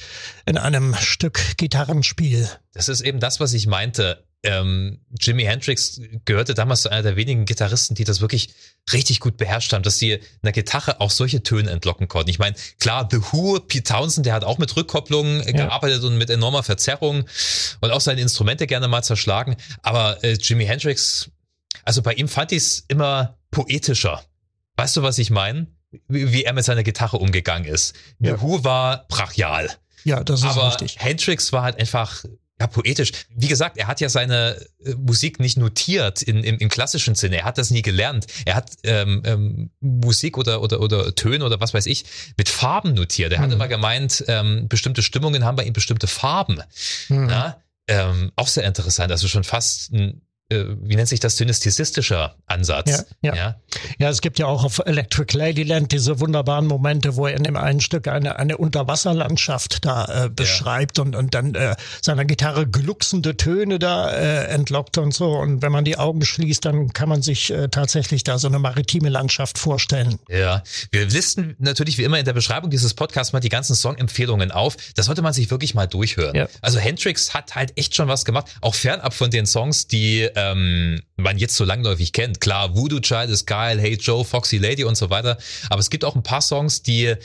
in 0.45 0.57
einem 0.57 0.95
Stück 0.95 1.39
Gitarrenspiel. 1.57 2.49
Das 2.73 2.89
ist 2.89 3.01
eben 3.01 3.19
das, 3.19 3.39
was 3.39 3.53
ich 3.53 3.67
meinte 3.67 4.23
ähm, 4.43 4.99
Jimi 5.19 5.43
Hendrix 5.43 5.99
gehörte 6.23 6.54
damals 6.54 6.84
zu 6.84 6.89
einer 6.89 7.04
der 7.04 7.15
wenigen 7.17 7.45
Gitarristen, 7.45 7.95
die 7.95 8.06
das 8.06 8.21
wirklich 8.21 8.54
richtig 8.93 9.19
gut 9.19 9.36
beherrscht 9.36 9.73
haben, 9.73 9.84
dass 9.84 9.97
sie 9.97 10.19
einer 10.41 10.54
Gitarre 10.54 11.02
auch 11.02 11.12
solche 11.12 11.43
Töne 11.43 11.69
entlocken 11.69 12.08
konnten. 12.08 12.30
Ich 12.30 12.39
meine, 12.39 12.56
klar, 12.80 13.08
The 13.12 13.17
Who, 13.17 13.60
Pete 13.60 13.84
Townsend, 13.84 14.25
der 14.25 14.34
hat 14.34 14.45
auch 14.45 14.58
mit 14.58 14.75
Rückkopplungen 14.75 15.43
ja. 15.43 15.52
gearbeitet 15.52 16.04
und 16.04 16.17
mit 16.17 16.30
enormer 16.30 16.63
Verzerrung 16.63 17.25
und 17.82 17.91
auch 17.91 18.02
seine 18.02 18.21
Instrumente 18.21 18.65
gerne 18.65 18.88
mal 18.88 19.04
zerschlagen. 19.04 19.58
Aber 19.82 20.23
äh, 20.23 20.34
Jimi 20.34 20.65
Hendrix, 20.65 21.30
also 21.84 22.02
bei 22.02 22.13
ihm 22.13 22.30
fand 22.30 22.54
ich 22.54 22.60
es 22.60 22.86
immer 22.88 23.38
poetischer. 23.52 24.23
Weißt 24.78 24.95
du, 24.95 25.04
was 25.04 25.17
ich 25.17 25.32
meine? 25.32 25.67
Wie, 26.08 26.32
wie, 26.32 26.43
er 26.43 26.54
mit 26.54 26.63
seiner 26.63 26.84
Gitarre 26.84 27.17
umgegangen 27.17 27.67
ist. 27.67 27.95
Ja. 28.19 28.36
The 28.36 28.41
Who 28.41 28.63
war 28.63 29.06
brachial. 29.10 29.69
Ja, 30.06 30.23
das 30.23 30.41
ist 30.41 30.45
Aber 30.45 30.67
richtig. 30.67 30.97
Hendrix 30.99 31.52
war 31.52 31.63
halt 31.63 31.80
einfach 31.80 32.23
ja, 32.60 32.67
poetisch. 32.67 33.12
Wie 33.34 33.48
gesagt, 33.48 33.78
er 33.78 33.88
hat 33.88 34.02
ja 34.02 34.10
seine 34.10 34.58
äh, 34.84 34.93
Musik 34.95 35.39
nicht 35.39 35.58
notiert 35.58 36.22
in, 36.22 36.43
im, 36.43 36.58
im 36.58 36.69
klassischen 36.69 37.15
Sinne. 37.15 37.38
Er 37.38 37.45
hat 37.45 37.58
das 37.58 37.72
nie 37.72 37.82
gelernt. 37.82 38.28
Er 38.45 38.56
hat 38.56 38.72
ähm, 38.84 39.22
ähm, 39.26 39.69
Musik 39.80 40.38
oder, 40.38 40.62
oder, 40.62 40.82
oder 40.82 41.15
Töne 41.15 41.45
oder 41.45 41.62
was 41.62 41.74
weiß 41.74 41.86
ich 41.86 42.06
mit 42.38 42.50
Farben 42.50 42.93
notiert. 42.93 43.32
Er 43.32 43.39
hm. 43.39 43.45
hat 43.45 43.54
immer 43.54 43.67
gemeint, 43.67 44.26
ähm, 44.28 44.67
bestimmte 44.67 45.02
Stimmungen 45.02 45.45
haben 45.45 45.56
bei 45.56 45.63
ihm 45.63 45.74
bestimmte 45.74 46.08
Farben. 46.08 46.62
Hm. 47.08 47.30
Ja? 47.30 47.62
Ähm, 47.88 48.32
auch 48.36 48.48
sehr 48.48 48.65
interessant. 48.65 49.12
Also 49.12 49.28
schon 49.28 49.43
fast 49.45 49.93
ein 49.93 50.22
wie 50.49 50.95
nennt 50.95 51.07
sich 51.07 51.19
das, 51.19 51.38
synästhesistischer 51.38 52.35
Ansatz. 52.47 53.05
Ja, 53.21 53.33
ja. 53.33 53.35
ja, 53.35 53.55
ja. 53.99 54.09
es 54.09 54.21
gibt 54.21 54.39
ja 54.39 54.47
auch 54.47 54.63
auf 54.63 54.79
Electric 54.83 55.38
Ladyland 55.38 55.91
diese 55.91 56.19
wunderbaren 56.19 56.65
Momente, 56.65 57.15
wo 57.15 57.27
er 57.27 57.38
in 57.38 57.43
dem 57.43 57.55
einen 57.55 57.81
Stück 57.81 58.07
eine, 58.07 58.38
eine 58.38 58.57
Unterwasserlandschaft 58.57 59.85
da 59.85 60.25
äh, 60.25 60.29
beschreibt 60.29 60.97
ja. 60.97 61.03
und, 61.03 61.15
und 61.15 61.35
dann 61.35 61.53
äh, 61.53 61.75
seiner 62.01 62.25
Gitarre 62.25 62.65
glucksende 62.65 63.38
Töne 63.38 63.77
da 63.77 64.12
äh, 64.12 64.45
entlockt 64.47 64.97
und 64.97 65.13
so. 65.13 65.33
Und 65.33 65.62
wenn 65.62 65.71
man 65.71 65.85
die 65.85 65.97
Augen 65.97 66.25
schließt, 66.25 66.65
dann 66.65 66.93
kann 66.93 67.09
man 67.09 67.21
sich 67.21 67.51
äh, 67.51 67.69
tatsächlich 67.69 68.23
da 68.23 68.39
so 68.39 68.47
eine 68.47 68.57
maritime 68.57 69.09
Landschaft 69.09 69.59
vorstellen. 69.59 70.17
Ja, 70.29 70.63
wir 70.91 71.05
listen 71.05 71.55
natürlich 71.59 71.99
wie 71.99 72.03
immer 72.03 72.17
in 72.17 72.25
der 72.25 72.33
Beschreibung 72.33 72.71
dieses 72.71 72.95
Podcasts 72.95 73.33
mal 73.33 73.39
die 73.39 73.49
ganzen 73.49 73.75
Songempfehlungen 73.75 74.51
auf. 74.51 74.77
Das 74.95 75.05
sollte 75.05 75.21
man 75.21 75.33
sich 75.33 75.51
wirklich 75.51 75.75
mal 75.75 75.85
durchhören. 75.85 76.35
Ja. 76.35 76.47
Also 76.62 76.79
Hendrix 76.79 77.35
hat 77.35 77.53
halt 77.53 77.77
echt 77.77 77.95
schon 77.95 78.07
was 78.07 78.25
gemacht, 78.25 78.47
auch 78.62 78.73
fernab 78.73 79.13
von 79.13 79.29
den 79.29 79.45
Songs, 79.45 79.85
die 79.88 80.27
ähm, 80.39 81.02
man 81.17 81.38
jetzt 81.38 81.56
so 81.56 81.65
langläufig 81.65 82.13
kennt. 82.13 82.39
Klar, 82.39 82.75
Voodoo 82.75 82.99
Child 82.99 83.30
ist 83.30 83.45
geil, 83.45 83.80
Hey 83.80 83.95
Joe, 83.95 84.23
Foxy 84.23 84.58
Lady 84.58 84.84
und 84.84 84.95
so 84.95 85.10
weiter. 85.10 85.38
Aber 85.69 85.80
es 85.80 85.89
gibt 85.89 86.06
auch 86.06 86.15
ein 86.15 86.23
paar 86.23 86.41
Songs, 86.41 86.82
die 86.82 87.15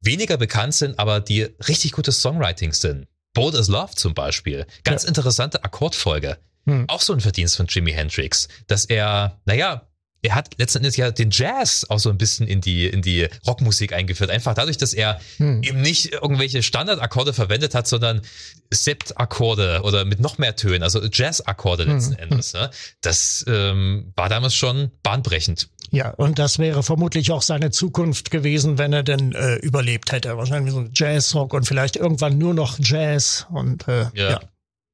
weniger 0.00 0.36
bekannt 0.36 0.74
sind, 0.74 0.98
aber 0.98 1.20
die 1.20 1.42
richtig 1.68 1.92
gutes 1.92 2.20
Songwriting 2.20 2.72
sind. 2.72 3.06
Bold 3.34 3.54
as 3.54 3.68
Love 3.68 3.94
zum 3.94 4.14
Beispiel. 4.14 4.66
Ganz 4.84 5.02
ja. 5.02 5.08
interessante 5.08 5.64
Akkordfolge. 5.64 6.38
Hm. 6.66 6.84
Auch 6.88 7.00
so 7.00 7.12
ein 7.12 7.20
Verdienst 7.20 7.56
von 7.56 7.66
Jimi 7.66 7.92
Hendrix, 7.92 8.48
dass 8.66 8.84
er, 8.84 9.40
naja, 9.44 9.88
er 10.22 10.36
hat 10.36 10.56
letzten 10.58 10.78
Endes 10.78 10.96
ja 10.96 11.10
den 11.10 11.30
Jazz 11.30 11.84
auch 11.88 11.98
so 11.98 12.08
ein 12.08 12.16
bisschen 12.16 12.46
in 12.46 12.60
die, 12.60 12.86
in 12.86 13.02
die 13.02 13.28
Rockmusik 13.46 13.92
eingeführt. 13.92 14.30
Einfach 14.30 14.54
dadurch, 14.54 14.78
dass 14.78 14.94
er 14.94 15.20
hm. 15.38 15.62
eben 15.64 15.82
nicht 15.82 16.12
irgendwelche 16.12 16.62
Standardakkorde 16.62 17.32
verwendet 17.32 17.74
hat, 17.74 17.88
sondern 17.88 18.22
Septakkorde 18.70 19.80
oder 19.82 20.04
mit 20.04 20.20
noch 20.20 20.38
mehr 20.38 20.54
Tönen, 20.54 20.84
also 20.84 21.02
Jazzakkorde 21.02 21.84
letzten 21.84 22.16
hm. 22.16 22.30
Endes. 22.30 22.54
Ne? 22.54 22.70
Das 23.00 23.44
ähm, 23.48 24.12
war 24.14 24.28
damals 24.28 24.54
schon 24.54 24.92
bahnbrechend. 25.02 25.68
Ja, 25.90 26.10
und 26.10 26.38
das 26.38 26.58
wäre 26.58 26.84
vermutlich 26.84 27.32
auch 27.32 27.42
seine 27.42 27.70
Zukunft 27.70 28.30
gewesen, 28.30 28.78
wenn 28.78 28.92
er 28.92 29.02
denn 29.02 29.32
äh, 29.32 29.56
überlebt 29.56 30.12
hätte. 30.12 30.36
Wahrscheinlich 30.36 30.72
so 30.72 30.80
ein 30.80 30.92
Jazzrock 30.94 31.52
und 31.52 31.66
vielleicht 31.66 31.96
irgendwann 31.96 32.38
nur 32.38 32.54
noch 32.54 32.78
Jazz 32.80 33.46
und 33.50 33.88
äh, 33.88 34.06
ja. 34.14 34.30
ja. 34.30 34.40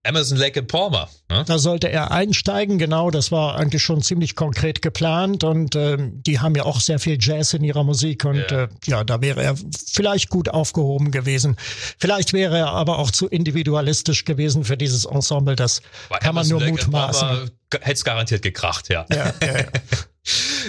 Amazon 0.09 0.39
Lake 0.39 0.59
and 0.59 0.69
Palmer. 0.69 1.09
Ne? 1.29 1.45
Da 1.47 1.59
sollte 1.59 1.91
er 1.91 2.11
einsteigen, 2.11 2.79
genau. 2.79 3.11
Das 3.11 3.31
war 3.31 3.57
eigentlich 3.57 3.83
schon 3.83 4.03
ziemlich 4.03 4.35
konkret 4.35 4.81
geplant 4.81 5.45
und 5.45 5.75
äh, 5.75 5.99
die 5.99 6.41
haben 6.41 6.55
ja 6.55 6.65
auch 6.65 6.81
sehr 6.81 6.99
viel 6.99 7.19
Jazz 7.21 7.53
in 7.53 7.63
ihrer 7.63 7.85
Musik 7.85 8.25
und 8.25 8.51
ja. 8.51 8.65
Äh, 8.65 8.69
ja, 8.87 9.05
da 9.05 9.21
wäre 9.21 9.43
er 9.43 9.55
vielleicht 9.87 10.31
gut 10.31 10.49
aufgehoben 10.49 11.11
gewesen. 11.11 11.57
Vielleicht 11.99 12.33
wäre 12.33 12.57
er 12.59 12.69
aber 12.69 12.99
auch 12.99 13.11
zu 13.11 13.29
individualistisch 13.29 14.25
gewesen 14.25 14.65
für 14.65 14.77
dieses 14.77 15.05
Ensemble. 15.05 15.57
Das 15.57 15.83
Bei 16.09 16.19
kann 16.19 16.31
Amazon 16.31 16.59
man 16.59 16.67
nur 16.67 16.73
Lake 16.73 16.85
mutmaßen. 16.85 17.51
Hätte 17.71 17.93
es 17.93 18.05
garantiert 18.05 18.43
gekracht, 18.43 18.89
ja. 18.89 19.05
ja, 19.13 19.35
ja, 19.43 19.65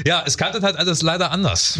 ja. 0.06 0.24
Es 0.26 0.38
kannte 0.38 0.62
halt 0.62 0.76
alles 0.76 1.02
leider 1.02 1.32
anders. 1.32 1.80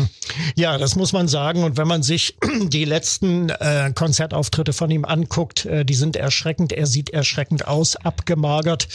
Ja, 0.56 0.78
das 0.78 0.96
muss 0.96 1.14
man 1.14 1.28
sagen. 1.28 1.64
Und 1.64 1.78
wenn 1.78 1.88
man 1.88 2.04
sich 2.04 2.38
die 2.64 2.86
letzten 2.86 3.50
äh, 3.50 3.92
Konzertauftritte 3.94 4.74
von 4.74 4.90
ihm 4.92 5.06
anguckt, 5.06 5.66
äh, 5.66 5.86
die 5.86 5.96
sind 5.96 6.16
erschreckend. 6.16 6.72
Er 6.72 6.88
sieht 6.88 7.10
erschreckend 7.10 7.68
aus, 7.68 7.96
abgemagert. 7.96 8.88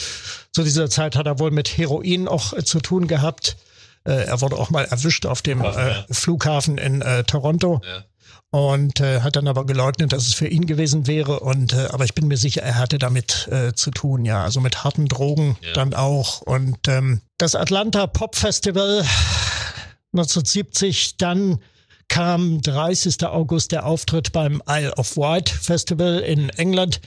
Zu 0.51 0.63
dieser 0.63 0.89
Zeit 0.89 1.15
hat 1.15 1.25
er 1.25 1.39
wohl 1.39 1.51
mit 1.51 1.77
Heroin 1.77 2.27
auch 2.27 2.53
äh, 2.53 2.63
zu 2.63 2.79
tun 2.79 3.07
gehabt. 3.07 3.57
Äh, 4.05 4.25
er 4.25 4.41
wurde 4.41 4.57
auch 4.57 4.69
mal 4.69 4.85
erwischt 4.85 5.25
auf 5.25 5.41
dem 5.41 5.61
äh, 5.61 6.03
Flughafen 6.11 6.77
in 6.77 7.01
äh, 7.01 7.23
Toronto. 7.23 7.81
Ja 7.83 8.03
und 8.55 9.01
äh, 9.01 9.19
hat 9.19 9.35
dann 9.35 9.49
aber 9.49 9.65
geleugnet, 9.65 10.13
dass 10.13 10.27
es 10.27 10.33
für 10.33 10.47
ihn 10.47 10.65
gewesen 10.65 11.07
wäre. 11.07 11.41
Und 11.41 11.73
äh, 11.73 11.87
aber 11.91 12.05
ich 12.05 12.13
bin 12.13 12.29
mir 12.29 12.37
sicher, 12.37 12.61
er 12.61 12.75
hatte 12.75 12.97
damit 12.99 13.49
äh, 13.51 13.73
zu 13.73 13.91
tun, 13.91 14.23
ja, 14.23 14.45
also 14.45 14.61
mit 14.61 14.85
harten 14.85 15.09
Drogen 15.09 15.57
ja. 15.61 15.73
dann 15.73 15.93
auch. 15.93 16.39
Und 16.39 16.87
ähm, 16.87 17.19
das 17.37 17.53
Atlanta 17.53 18.07
Pop 18.07 18.37
Festival 18.37 18.99
1970, 20.13 21.17
dann 21.17 21.59
kam 22.07 22.61
30. 22.61 23.25
August 23.25 23.73
der 23.73 23.85
Auftritt 23.85 24.31
beim 24.31 24.63
Isle 24.69 24.93
of 24.95 25.17
Wight 25.17 25.49
Festival 25.49 26.19
in 26.19 26.47
England. 26.51 27.01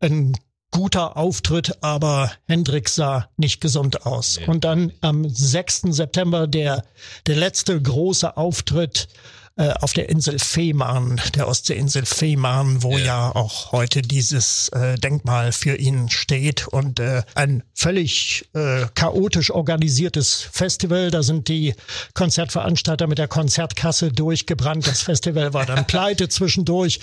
Ein 0.00 0.34
guter 0.70 1.18
Auftritt, 1.18 1.76
aber 1.82 2.32
Hendrix 2.46 2.94
sah 2.94 3.28
nicht 3.36 3.60
gesund 3.60 4.06
aus. 4.06 4.40
Und 4.46 4.64
dann 4.64 4.92
am 5.02 5.28
6. 5.28 5.82
September 5.90 6.46
der, 6.46 6.86
der 7.26 7.36
letzte 7.36 7.80
große 7.82 8.38
Auftritt 8.38 9.08
äh, 9.56 9.72
auf 9.80 9.94
der 9.94 10.10
Insel 10.10 10.38
Fehmarn, 10.38 11.20
der 11.34 11.48
Ostseeinsel 11.48 12.04
Fehmarn, 12.04 12.82
wo 12.82 12.98
ja. 12.98 13.04
ja 13.04 13.34
auch 13.34 13.72
heute 13.72 14.02
dieses 14.02 14.68
äh, 14.68 14.96
Denkmal 14.96 15.52
für 15.52 15.76
ihn 15.76 16.10
steht 16.10 16.68
und 16.68 17.00
äh, 17.00 17.22
ein 17.34 17.62
völlig 17.72 18.48
äh, 18.54 18.84
chaotisch 18.94 19.50
organisiertes 19.50 20.46
Festival. 20.52 21.10
Da 21.10 21.22
sind 21.22 21.48
die 21.48 21.74
Konzertveranstalter 22.12 23.06
mit 23.06 23.16
der 23.16 23.28
Konzertkasse 23.28 24.12
durchgebrannt. 24.12 24.86
Das 24.86 25.00
Festival 25.00 25.54
war 25.54 25.64
dann 25.64 25.86
pleite 25.86 26.28
zwischendurch. 26.28 27.00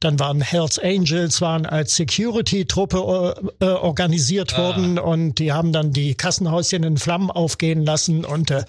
Dann 0.00 0.18
waren 0.18 0.42
Hells 0.42 0.78
Angels 0.78 1.40
waren 1.40 1.64
als 1.64 1.96
Security-Truppe 1.96 3.54
äh, 3.60 3.64
organisiert 3.64 4.54
ah. 4.54 4.58
worden 4.58 4.98
und 4.98 5.38
die 5.38 5.52
haben 5.52 5.72
dann 5.72 5.92
die 5.92 6.14
Kassenhäuschen 6.14 6.82
in 6.82 6.98
Flammen 6.98 7.30
aufgehen 7.30 7.82
lassen 7.82 8.26
und 8.26 8.50
äh, 8.50 8.64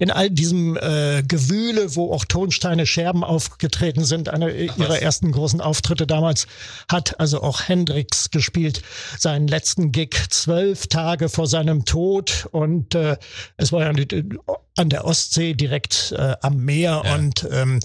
in 0.00 0.10
all 0.10 0.28
diesem 0.30 0.76
äh, 0.76 1.22
Gewühle, 1.22 1.94
wo 1.94 2.12
auch 2.12 2.24
Tonsteine 2.24 2.79
kleine 2.80 2.86
Scherben 2.86 3.24
aufgetreten 3.24 4.04
sind. 4.04 4.28
Einer 4.28 4.50
ihrer 4.52 5.00
ersten 5.00 5.32
großen 5.32 5.60
Auftritte 5.60 6.06
damals 6.06 6.46
hat 6.90 7.18
also 7.20 7.42
auch 7.42 7.68
Hendrix 7.68 8.30
gespielt. 8.30 8.82
Seinen 9.18 9.48
letzten 9.48 9.92
Gig 9.92 10.16
zwölf 10.30 10.86
Tage 10.86 11.28
vor 11.28 11.46
seinem 11.46 11.84
Tod 11.84 12.48
und 12.52 12.94
äh, 12.94 13.16
es 13.56 13.72
war 13.72 13.82
ja 13.82 13.92
an 14.76 14.88
der 14.88 15.04
Ostsee 15.04 15.54
direkt 15.54 16.14
äh, 16.16 16.36
am 16.40 16.58
Meer 16.64 17.02
ja. 17.04 17.14
und 17.14 17.46
ähm, 17.50 17.80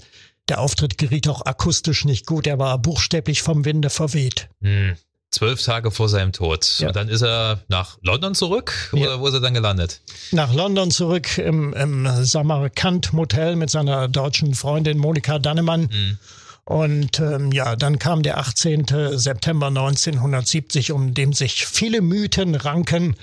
der 0.48 0.60
Auftritt 0.60 0.96
geriet 0.96 1.28
auch 1.28 1.44
akustisch 1.44 2.04
nicht 2.04 2.26
gut. 2.26 2.46
Er 2.46 2.58
war 2.58 2.78
buchstäblich 2.78 3.42
vom 3.42 3.64
Winde 3.64 3.90
verweht. 3.90 4.48
Hm 4.62 4.96
zwölf 5.30 5.62
Tage 5.62 5.90
vor 5.90 6.08
seinem 6.08 6.32
Tod. 6.32 6.78
Ja. 6.78 6.88
Und 6.88 6.96
dann 6.96 7.08
ist 7.08 7.22
er 7.22 7.60
nach 7.68 7.98
London 8.02 8.34
zurück 8.34 8.90
oder 8.92 9.02
ja. 9.02 9.20
wo 9.20 9.26
ist 9.26 9.34
er 9.34 9.40
dann 9.40 9.54
gelandet? 9.54 10.00
Nach 10.32 10.52
London 10.52 10.90
zurück 10.90 11.38
im, 11.38 11.72
im 11.74 12.08
Samarkand 12.24 13.12
Motel 13.12 13.56
mit 13.56 13.70
seiner 13.70 14.08
deutschen 14.08 14.54
Freundin 14.54 14.98
Monika 14.98 15.38
Dannemann. 15.38 15.82
Mhm. 15.82 16.18
Und 16.64 17.20
ähm, 17.20 17.52
ja, 17.52 17.76
dann 17.76 18.00
kam 18.00 18.24
der 18.24 18.38
18. 18.38 18.86
September 19.12 19.68
1970, 19.68 20.90
um 20.90 21.14
dem 21.14 21.32
sich 21.32 21.64
viele 21.64 22.00
Mythen 22.00 22.56
ranken. 22.56 23.08
Mhm. 23.08 23.14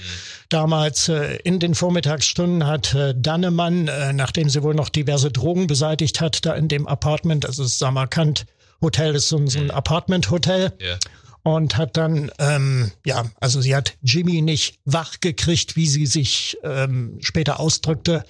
Damals 0.48 1.10
äh, 1.10 1.40
in 1.44 1.60
den 1.60 1.76
Vormittagsstunden 1.76 2.66
hat 2.66 2.94
äh, 2.94 3.14
Dannemann, 3.18 3.90
äh, 3.90 4.14
nachdem 4.14 4.48
sie 4.48 4.64
wohl 4.64 4.76
noch 4.76 4.88
diverse 4.88 5.30
Drogen 5.30 5.68
beseitigt 5.68 6.22
hat, 6.22 6.46
da 6.46 6.54
in 6.54 6.70
dem 6.70 6.88
Apartment, 6.88 7.46
also 7.46 7.64
das 7.64 7.80
Samarkand 7.80 8.46
Hotel 8.82 9.16
ist 9.16 9.28
so, 9.28 9.46
so 9.48 9.60
ein 9.60 9.66
mhm. 9.66 9.72
Apartment-Hotel. 9.72 10.72
Yeah 10.82 10.98
und 11.44 11.78
hat 11.78 11.98
dann, 11.98 12.32
ähm, 12.40 12.92
ja, 13.06 13.26
also 13.40 13.62
sie 13.62 13.76
hat 13.76 13.96
Jimmy 14.02 14.42
nicht 14.42 14.80
wach 14.86 15.20
gekriegt, 15.20 15.76
wie 15.76 15.88
sie 15.88 16.06
sich 16.06 16.58
ähm, 16.64 17.18
später 17.22 17.60
ausdrückte. 17.60 18.24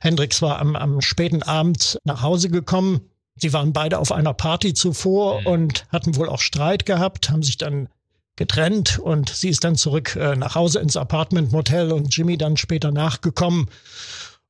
Hendrix 0.00 0.42
war 0.42 0.58
am, 0.58 0.74
am 0.74 1.00
späten 1.00 1.42
Abend 1.42 1.98
nach 2.04 2.22
Hause 2.22 2.50
gekommen. 2.50 3.00
Sie 3.36 3.52
waren 3.52 3.72
beide 3.72 3.98
auf 3.98 4.12
einer 4.12 4.34
Party 4.34 4.74
zuvor 4.74 5.40
mhm. 5.40 5.46
und 5.46 5.86
hatten 5.90 6.16
wohl 6.16 6.28
auch 6.28 6.40
Streit 6.40 6.86
gehabt, 6.86 7.30
haben 7.30 7.42
sich 7.42 7.56
dann 7.56 7.88
getrennt 8.34 8.98
und 8.98 9.30
sie 9.30 9.48
ist 9.48 9.64
dann 9.64 9.76
zurück 9.76 10.16
äh, 10.16 10.36
nach 10.36 10.54
Hause 10.56 10.80
ins 10.80 10.96
Apartment 10.96 11.52
Motel 11.52 11.92
und 11.92 12.14
Jimmy 12.14 12.36
dann 12.36 12.56
später 12.56 12.90
nachgekommen 12.90 13.70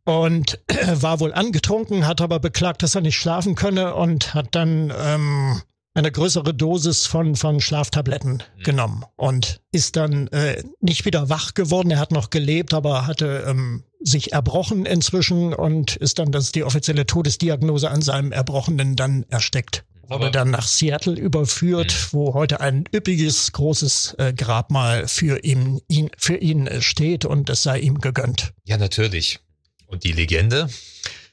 und 0.05 0.59
äh, 0.69 0.75
war 1.03 1.21
wohl 1.21 1.35
angetrunken, 1.35 2.07
hat 2.07 2.21
aber 2.21 2.41
beklagt, 2.41 2.83
dass 2.83 2.95
er 2.95 3.03
nicht 3.03 3.17
schlafen 3.17 3.55
könne 3.55 3.95
und 3.95 4.35
hat 4.35 4.49
dann 4.53 4.93
ähm, 4.99 5.61
eine 5.97 6.13
größere 6.13 6.53
Dosis 6.53 7.07
von, 7.07 7.37
von 7.37 7.61
Schlaftabletten 7.61 8.43
mhm. 8.59 8.63
genommen 8.63 9.05
und 9.17 9.61
ist 9.73 9.97
dann 9.97 10.29
äh, 10.29 10.63
nicht 10.81 11.07
wieder 11.07 11.31
wach 11.31 11.55
geworden. 11.55 11.91
Er 11.91 11.99
hat 11.99 12.13
noch 12.13 12.29
gelebt, 12.29 12.75
aber 12.75 13.07
hatte 13.07 13.45
ähm, 13.47 13.83
sich 14.01 14.33
erbrochen 14.33 14.85
inzwischen 14.85 15.55
und 15.55 15.97
ist 15.97 16.19
dann, 16.19 16.33
das 16.33 16.45
ist 16.45 16.55
die 16.55 16.65
offizielle 16.65 17.07
Todesdiagnose 17.07 17.91
an 17.91 18.03
seinem 18.03 18.31
Erbrochenen 18.31 18.95
dann 18.95 19.25
ersteckt 19.31 19.85
wurde 20.09 20.31
dann 20.31 20.53
nach 20.53 20.69
Seattle 20.69 21.15
überführt, 21.15 21.93
mhm. 21.93 22.17
wo 22.17 22.35
heute 22.35 22.61
ein 22.61 22.85
üppiges, 22.95 23.51
großes 23.51 24.15
äh, 24.19 24.33
Grabmal 24.33 25.09
für 25.09 25.43
ihn, 25.43 25.81
ihn, 25.89 26.11
für 26.17 26.37
ihn 26.37 26.69
äh, 26.69 26.81
steht 26.81 27.25
und 27.25 27.51
es 27.51 27.65
sei 27.65 27.81
ihm 27.81 28.01
gegönnt. 28.01 28.53
Ja, 28.67 28.77
natürlich. 28.77 29.41
Und 29.89 30.05
die 30.05 30.13
Legende? 30.13 30.69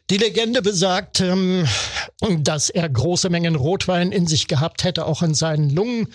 Die 0.10 0.18
Legende 0.18 0.62
besagt, 0.62 1.22
ähm, 1.22 1.68
dass 2.42 2.70
er 2.70 2.88
große 2.88 3.30
Mengen 3.30 3.56
Rotwein 3.56 4.12
in 4.12 4.28
sich 4.28 4.48
gehabt 4.48 4.84
hätte, 4.84 5.06
auch 5.06 5.22
in 5.22 5.34
seinen 5.34 5.70
Lungen, 5.70 6.02
mhm. 6.02 6.08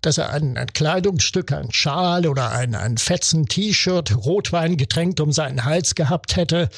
dass 0.00 0.18
er 0.18 0.30
ein, 0.30 0.56
ein, 0.56 0.72
Kleidungsstück, 0.72 1.52
ein 1.52 1.72
Schal 1.72 2.26
oder 2.26 2.52
ein, 2.52 2.74
ein 2.74 2.96
fetzen 2.96 3.46
T-Shirt, 3.46 4.16
Rotwein 4.24 4.76
getränkt 4.76 5.20
um 5.20 5.32
seinen 5.32 5.64
Hals 5.64 5.94
gehabt 5.94 6.36
hätte. 6.36 6.68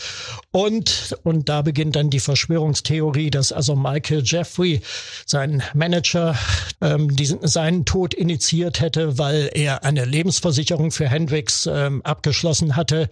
Und, 0.50 1.16
und 1.22 1.48
da 1.48 1.62
beginnt 1.62 1.96
dann 1.96 2.10
die 2.10 2.20
Verschwörungstheorie, 2.20 3.30
dass 3.30 3.52
also 3.52 3.76
Michael 3.76 4.22
Jeffrey, 4.24 4.80
sein 5.26 5.62
Manager, 5.74 6.36
ähm, 6.80 7.14
diesen, 7.14 7.46
seinen 7.46 7.84
Tod 7.84 8.14
initiiert 8.14 8.80
hätte, 8.80 9.18
weil 9.18 9.50
er 9.54 9.84
eine 9.84 10.04
Lebensversicherung 10.04 10.90
für 10.90 11.08
Hendrix 11.08 11.66
ähm, 11.66 12.02
abgeschlossen 12.02 12.76
hatte, 12.76 13.08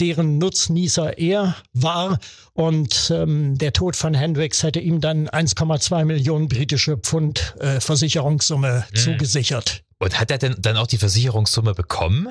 deren 0.00 0.38
Nutznießer 0.38 1.18
er 1.18 1.56
war 1.72 2.18
und 2.56 3.12
ähm, 3.14 3.58
der 3.58 3.74
Tod 3.74 3.96
von 3.96 4.14
Hendricks 4.14 4.62
hätte 4.62 4.80
ihm 4.80 5.02
dann 5.06 5.28
1,2 5.28 6.04
Millionen 6.04 6.48
britische 6.48 6.96
Pfund 6.96 7.54
äh, 7.60 7.80
Versicherungssumme 7.80 8.84
mhm. 8.90 8.96
zugesichert. 8.96 9.85
Und 9.98 10.20
hat 10.20 10.30
er 10.30 10.36
denn 10.36 10.54
dann 10.58 10.76
auch 10.76 10.86
die 10.86 10.98
Versicherungssumme 10.98 11.72
bekommen? 11.72 12.28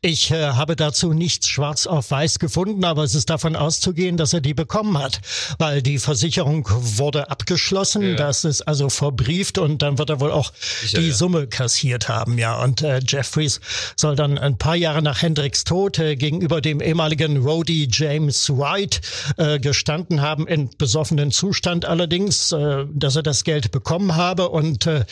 Ich 0.00 0.32
äh, 0.32 0.48
habe 0.48 0.74
dazu 0.74 1.12
nichts 1.12 1.48
schwarz 1.48 1.86
auf 1.86 2.10
weiß 2.10 2.40
gefunden, 2.40 2.84
aber 2.84 3.04
es 3.04 3.14
ist 3.14 3.30
davon 3.30 3.54
auszugehen, 3.54 4.16
dass 4.16 4.32
er 4.32 4.40
die 4.40 4.52
bekommen 4.52 4.98
hat, 4.98 5.20
weil 5.58 5.80
die 5.80 5.98
Versicherung 5.98 6.68
wurde 6.68 7.30
abgeschlossen, 7.30 8.02
ja. 8.02 8.14
das 8.16 8.44
ist 8.44 8.62
also 8.62 8.88
verbrieft 8.88 9.58
und 9.58 9.82
dann 9.82 9.96
wird 9.98 10.10
er 10.10 10.18
wohl 10.18 10.32
auch 10.32 10.52
Sicher, 10.54 10.98
die 10.98 11.08
ja. 11.08 11.14
Summe 11.14 11.46
kassiert 11.46 12.08
haben, 12.08 12.36
ja. 12.36 12.60
Und 12.60 12.82
äh, 12.82 13.00
Jeffries 13.06 13.60
soll 13.94 14.16
dann 14.16 14.36
ein 14.36 14.58
paar 14.58 14.74
Jahre 14.74 15.00
nach 15.00 15.22
Hendricks 15.22 15.62
Tod 15.62 16.00
äh, 16.00 16.16
gegenüber 16.16 16.60
dem 16.60 16.80
ehemaligen 16.80 17.36
Roadie 17.36 17.88
James 17.88 18.50
White 18.50 19.02
äh, 19.36 19.60
gestanden 19.60 20.20
haben, 20.20 20.48
in 20.48 20.68
besoffenen 20.78 21.30
Zustand 21.30 21.84
allerdings, 21.84 22.50
äh, 22.50 22.86
dass 22.92 23.14
er 23.14 23.22
das 23.22 23.44
Geld 23.44 23.70
bekommen 23.70 24.16
habe 24.16 24.48
und 24.48 24.88
äh, 24.88 25.04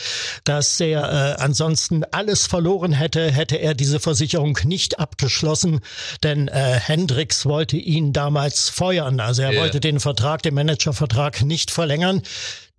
dass 0.42 0.80
er 0.80 1.36
äh, 1.38 1.40
ansonsten 1.40 1.91
ansonsten 1.92 2.04
alles 2.10 2.46
verloren 2.46 2.92
hätte, 2.92 3.30
hätte 3.30 3.56
er 3.56 3.74
diese 3.74 4.00
Versicherung 4.00 4.58
nicht 4.64 4.98
abgeschlossen, 4.98 5.80
denn 6.22 6.48
äh, 6.48 6.78
Hendricks 6.80 7.44
wollte 7.46 7.76
ihn 7.76 8.12
damals 8.12 8.68
feuern. 8.68 9.20
Also 9.20 9.42
er 9.42 9.52
yeah. 9.52 9.62
wollte 9.62 9.80
den 9.80 10.00
Vertrag, 10.00 10.42
den 10.42 10.54
Managervertrag 10.54 11.42
nicht 11.42 11.70
verlängern. 11.70 12.22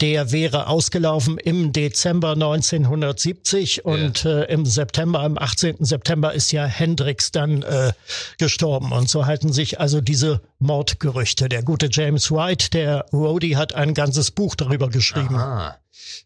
Der 0.01 0.31
wäre 0.31 0.67
ausgelaufen 0.67 1.37
im 1.37 1.71
Dezember 1.71 2.31
1970 2.31 3.85
und 3.85 4.25
yeah. 4.25 4.41
äh, 4.41 4.53
im 4.53 4.65
September, 4.65 5.21
am 5.21 5.37
18. 5.37 5.77
September 5.79 6.33
ist 6.33 6.51
ja 6.51 6.65
Hendricks 6.65 7.31
dann 7.31 7.61
äh, 7.61 7.93
gestorben. 8.37 8.91
Und 8.91 9.09
so 9.09 9.25
halten 9.25 9.53
sich 9.53 9.79
also 9.79 10.01
diese 10.01 10.41
Mordgerüchte. 10.59 11.47
Der 11.47 11.63
gute 11.63 11.89
James 11.91 12.31
White, 12.31 12.71
der 12.71 13.05
Rhodey, 13.13 13.51
hat 13.51 13.75
ein 13.75 13.93
ganzes 13.93 14.31
Buch 14.31 14.55
darüber 14.55 14.89
geschrieben. 14.89 15.35
Aha. 15.35 15.77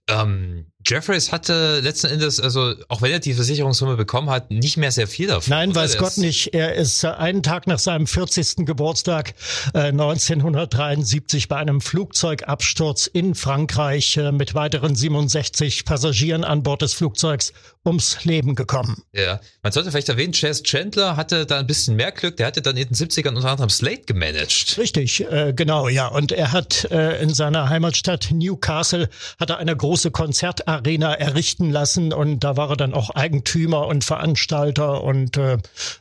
Ähm, 0.08 0.66
Jeffries 0.86 1.34
hatte 1.34 1.82
letzten 1.82 2.08
Endes, 2.08 2.40
also 2.40 2.74
auch 2.88 3.02
wenn 3.02 3.12
er 3.12 3.20
die 3.20 3.34
Versicherungssumme 3.34 3.98
bekommen 3.98 4.30
hat, 4.30 4.52
nicht 4.52 4.78
mehr 4.78 4.92
sehr 4.92 5.08
viel 5.08 5.28
davon. 5.28 5.50
Nein, 5.50 5.76
weiß 5.76 5.98
Gott 5.98 6.18
nicht. 6.18 6.54
Er 6.54 6.76
ist 6.76 7.04
äh, 7.04 7.08
einen 7.08 7.44
Tag 7.44 7.68
nach 7.68 7.80
seinem 7.80 8.08
40. 8.08 8.66
Geburtstag 8.66 9.34
äh, 9.74 9.90
1973 9.90 11.50
bei 11.50 11.58
einem 11.58 11.82
Flugzeugabsturz 11.82 13.08
in 13.08 13.36
Frankreich 13.36 13.57
äh, 13.66 14.32
mit 14.32 14.54
weiteren 14.54 14.96
67 14.96 15.86
Passagieren 15.86 16.44
an 16.44 16.64
Bord 16.64 16.82
des 16.82 16.94
Flugzeugs 16.94 17.54
ums 17.88 18.24
Leben 18.26 18.56
gekommen. 18.56 19.02
Ja, 19.14 19.40
man 19.64 19.72
sollte 19.72 19.90
vielleicht 19.92 20.10
erwähnen, 20.10 20.34
Chase 20.34 20.62
Chandler 20.62 21.16
hatte 21.16 21.46
da 21.46 21.60
ein 21.60 21.68
bisschen 21.68 21.96
mehr 21.96 22.12
Glück. 22.12 22.38
Der 22.38 22.48
hatte 22.48 22.62
dann 22.62 22.76
in 22.78 22.90
den 22.90 22.96
70ern 22.96 23.36
unter 23.36 23.50
anderem 23.50 23.70
Slate 23.70 24.02
gemanagt. 24.02 24.78
Richtig, 24.78 25.22
äh, 25.32 25.54
genau, 25.56 25.88
ja. 25.88 26.08
Und 26.08 26.32
er 26.32 26.52
hat 26.52 26.86
äh, 26.92 27.22
in 27.22 27.34
seiner 27.34 27.70
Heimatstadt 27.70 28.30
Newcastle 28.32 29.10
hat 29.40 29.50
er 29.50 29.58
eine 29.58 29.76
große 29.76 30.12
Konzertarena 30.12 31.14
errichten 31.14 31.72
lassen 31.72 32.14
und 32.14 32.44
da 32.44 32.58
war 32.58 32.70
er 32.72 32.78
dann 32.78 32.94
auch 32.94 33.12
Eigentümer 33.12 33.88
und 33.88 34.04
Veranstalter 34.04 35.04
und 35.04 35.38
äh, 35.38 35.58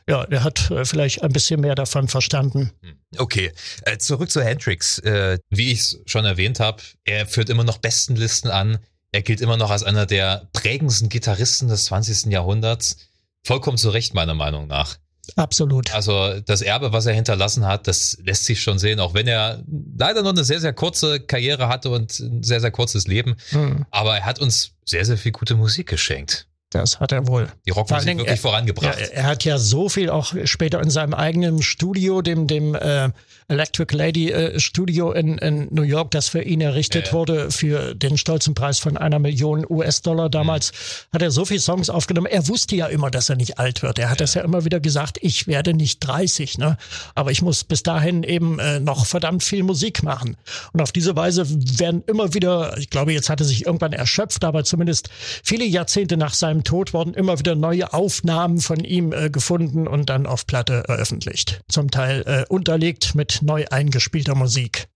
ja, 0.07 0.23
er 0.23 0.43
hat 0.43 0.69
äh, 0.69 0.83
vielleicht 0.85 1.23
ein 1.23 1.31
bisschen 1.31 1.61
mehr 1.61 1.75
davon 1.75 2.09
verstanden. 2.09 2.71
Hm. 2.81 2.97
Okay, 3.17 3.53
äh, 3.83 3.97
zurück 3.97 4.29
zu 4.29 4.43
Hendrix. 4.43 5.01
Wie 5.01 5.71
ich 5.71 5.79
es 5.79 5.99
schon 6.05 6.25
erwähnt 6.25 6.59
habe, 6.59 6.81
er 7.05 7.25
führt 7.47 7.49
immer 7.49 7.63
noch 7.63 7.77
Bestenlisten 7.77 8.51
an. 8.51 8.79
Er 9.11 9.21
gilt 9.21 9.41
immer 9.41 9.57
noch 9.57 9.71
als 9.71 9.83
einer 9.83 10.05
der 10.05 10.49
prägendsten 10.53 11.09
Gitarristen 11.09 11.69
des 11.69 11.85
20. 11.85 12.31
Jahrhunderts. 12.31 12.97
Vollkommen 13.43 13.77
zu 13.77 13.89
Recht, 13.89 14.13
meiner 14.13 14.33
Meinung 14.33 14.67
nach. 14.67 14.97
Absolut. 15.35 15.93
Also 15.93 16.39
das 16.41 16.61
Erbe, 16.61 16.93
was 16.93 17.05
er 17.05 17.13
hinterlassen 17.13 17.65
hat, 17.65 17.87
das 17.87 18.17
lässt 18.23 18.45
sich 18.45 18.61
schon 18.61 18.79
sehen, 18.79 18.99
auch 18.99 19.13
wenn 19.13 19.27
er 19.27 19.63
leider 19.97 20.23
noch 20.23 20.31
eine 20.31 20.43
sehr, 20.43 20.59
sehr 20.59 20.73
kurze 20.73 21.19
Karriere 21.19 21.67
hatte 21.67 21.89
und 21.89 22.19
ein 22.19 22.43
sehr, 22.43 22.61
sehr 22.61 22.71
kurzes 22.71 23.07
Leben. 23.07 23.35
Hm. 23.49 23.85
Aber 23.91 24.17
er 24.17 24.25
hat 24.25 24.39
uns 24.39 24.71
sehr, 24.85 25.05
sehr 25.05 25.17
viel 25.17 25.31
gute 25.31 25.55
Musik 25.55 25.87
geschenkt. 25.87 26.47
Das 26.69 26.99
hat 26.99 27.13
er 27.13 27.27
wohl. 27.27 27.47
Die 27.65 27.71
Rockmusik 27.71 28.17
wirklich 28.17 28.27
er, 28.27 28.37
vorangebracht. 28.37 28.99
Er, 28.99 29.13
er, 29.13 29.23
hat 29.23 29.45
ja 29.45 29.57
so 29.57 29.87
viel 29.87 30.09
auch 30.09 30.33
später 30.43 30.81
in 30.81 30.89
seinem 30.89 31.13
eigenen 31.13 31.61
Studio, 31.61 32.21
dem, 32.21 32.47
dem 32.47 32.75
äh, 32.75 33.09
Electric 33.47 33.95
Lady 33.95 34.31
äh, 34.31 34.59
Studio 34.59 35.13
in, 35.13 35.37
in 35.37 35.69
New 35.71 35.83
York, 35.83 36.11
das 36.11 36.27
für 36.27 36.41
ihn 36.41 36.59
errichtet 36.59 37.07
ja. 37.07 37.13
wurde, 37.13 37.51
für 37.51 37.95
den 37.95 38.17
stolzen 38.17 38.53
Preis 38.53 38.79
von 38.79 38.97
einer 38.97 39.19
Million 39.19 39.65
US-Dollar 39.69 40.29
damals, 40.29 40.73
mhm. 40.73 41.15
hat 41.15 41.21
er 41.21 41.31
so 41.31 41.45
viele 41.45 41.61
Songs 41.61 41.89
aufgenommen. 41.89 42.27
Er 42.27 42.49
wusste 42.49 42.75
ja 42.75 42.87
immer, 42.87 43.11
dass 43.11 43.29
er 43.29 43.37
nicht 43.37 43.59
alt 43.59 43.81
wird. 43.81 43.97
Er 43.97 44.09
hat 44.09 44.19
ja. 44.19 44.25
das 44.25 44.33
ja 44.33 44.41
immer 44.41 44.65
wieder 44.65 44.81
gesagt, 44.81 45.19
ich 45.21 45.47
werde 45.47 45.73
nicht 45.73 45.99
30, 46.01 46.57
ne? 46.57 46.77
aber 47.15 47.31
ich 47.31 47.41
muss 47.41 47.63
bis 47.63 47.83
dahin 47.83 48.23
eben 48.23 48.59
äh, 48.59 48.81
noch 48.81 49.05
verdammt 49.05 49.43
viel 49.43 49.63
Musik 49.63 50.03
machen. 50.03 50.35
Und 50.73 50.81
auf 50.81 50.91
diese 50.91 51.15
Weise 51.15 51.45
werden 51.79 52.03
immer 52.07 52.33
wieder, 52.33 52.77
ich 52.77 52.89
glaube, 52.89 53.13
jetzt 53.13 53.29
hat 53.29 53.39
er 53.39 53.45
sich 53.45 53.65
irgendwann 53.65 53.93
erschöpft, 53.93 54.43
aber 54.43 54.65
zumindest 54.65 55.09
viele 55.43 55.63
Jahrzehnte 55.63 56.17
nach 56.17 56.33
seinem 56.33 56.56
Tod 56.63 56.93
wurden 56.93 57.13
immer 57.13 57.39
wieder 57.39 57.55
neue 57.55 57.93
Aufnahmen 57.93 58.59
von 58.59 58.83
ihm 58.83 59.13
äh, 59.13 59.29
gefunden 59.29 59.87
und 59.87 60.09
dann 60.09 60.25
auf 60.25 60.45
Platte 60.47 60.83
veröffentlicht. 60.85 61.61
Zum 61.67 61.91
Teil 61.91 62.23
äh, 62.25 62.45
unterlegt 62.49 63.15
mit 63.15 63.39
neu 63.41 63.65
eingespielter 63.69 64.35
Musik. 64.35 64.87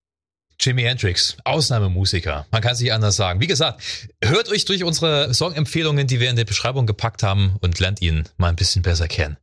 Jimi 0.59 0.83
Hendrix, 0.83 1.37
Ausnahmemusiker. 1.43 2.45
Man 2.51 2.61
kann 2.61 2.73
es 2.73 2.79
nicht 2.79 2.93
anders 2.93 3.15
sagen. 3.15 3.41
Wie 3.41 3.47
gesagt, 3.47 3.81
hört 4.23 4.49
euch 4.49 4.65
durch 4.65 4.83
unsere 4.83 5.33
Songempfehlungen, 5.33 6.05
die 6.05 6.19
wir 6.19 6.29
in 6.29 6.35
der 6.35 6.45
Beschreibung 6.45 6.85
gepackt 6.85 7.23
haben 7.23 7.55
und 7.61 7.79
lernt 7.79 8.01
ihn 8.01 8.25
mal 8.37 8.49
ein 8.49 8.55
bisschen 8.55 8.83
besser 8.83 9.07
kennen. 9.07 9.37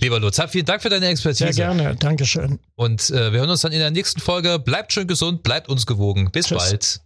Lieber 0.00 0.18
Lutz, 0.18 0.40
vielen 0.48 0.64
Dank 0.64 0.82
für 0.82 0.88
deine 0.88 1.06
Expertise. 1.08 1.52
Sehr 1.52 1.74
gerne, 1.74 1.94
Dankeschön. 1.94 2.58
Und 2.74 3.10
äh, 3.10 3.32
wir 3.32 3.40
hören 3.40 3.50
uns 3.50 3.60
dann 3.60 3.72
in 3.72 3.78
der 3.78 3.90
nächsten 3.90 4.20
Folge. 4.20 4.58
Bleibt 4.58 4.92
schön 4.92 5.06
gesund, 5.06 5.42
bleibt 5.42 5.68
uns 5.68 5.86
gewogen. 5.86 6.30
Bis 6.32 6.46
Tschüss. 6.46 6.58
bald. 6.58 7.00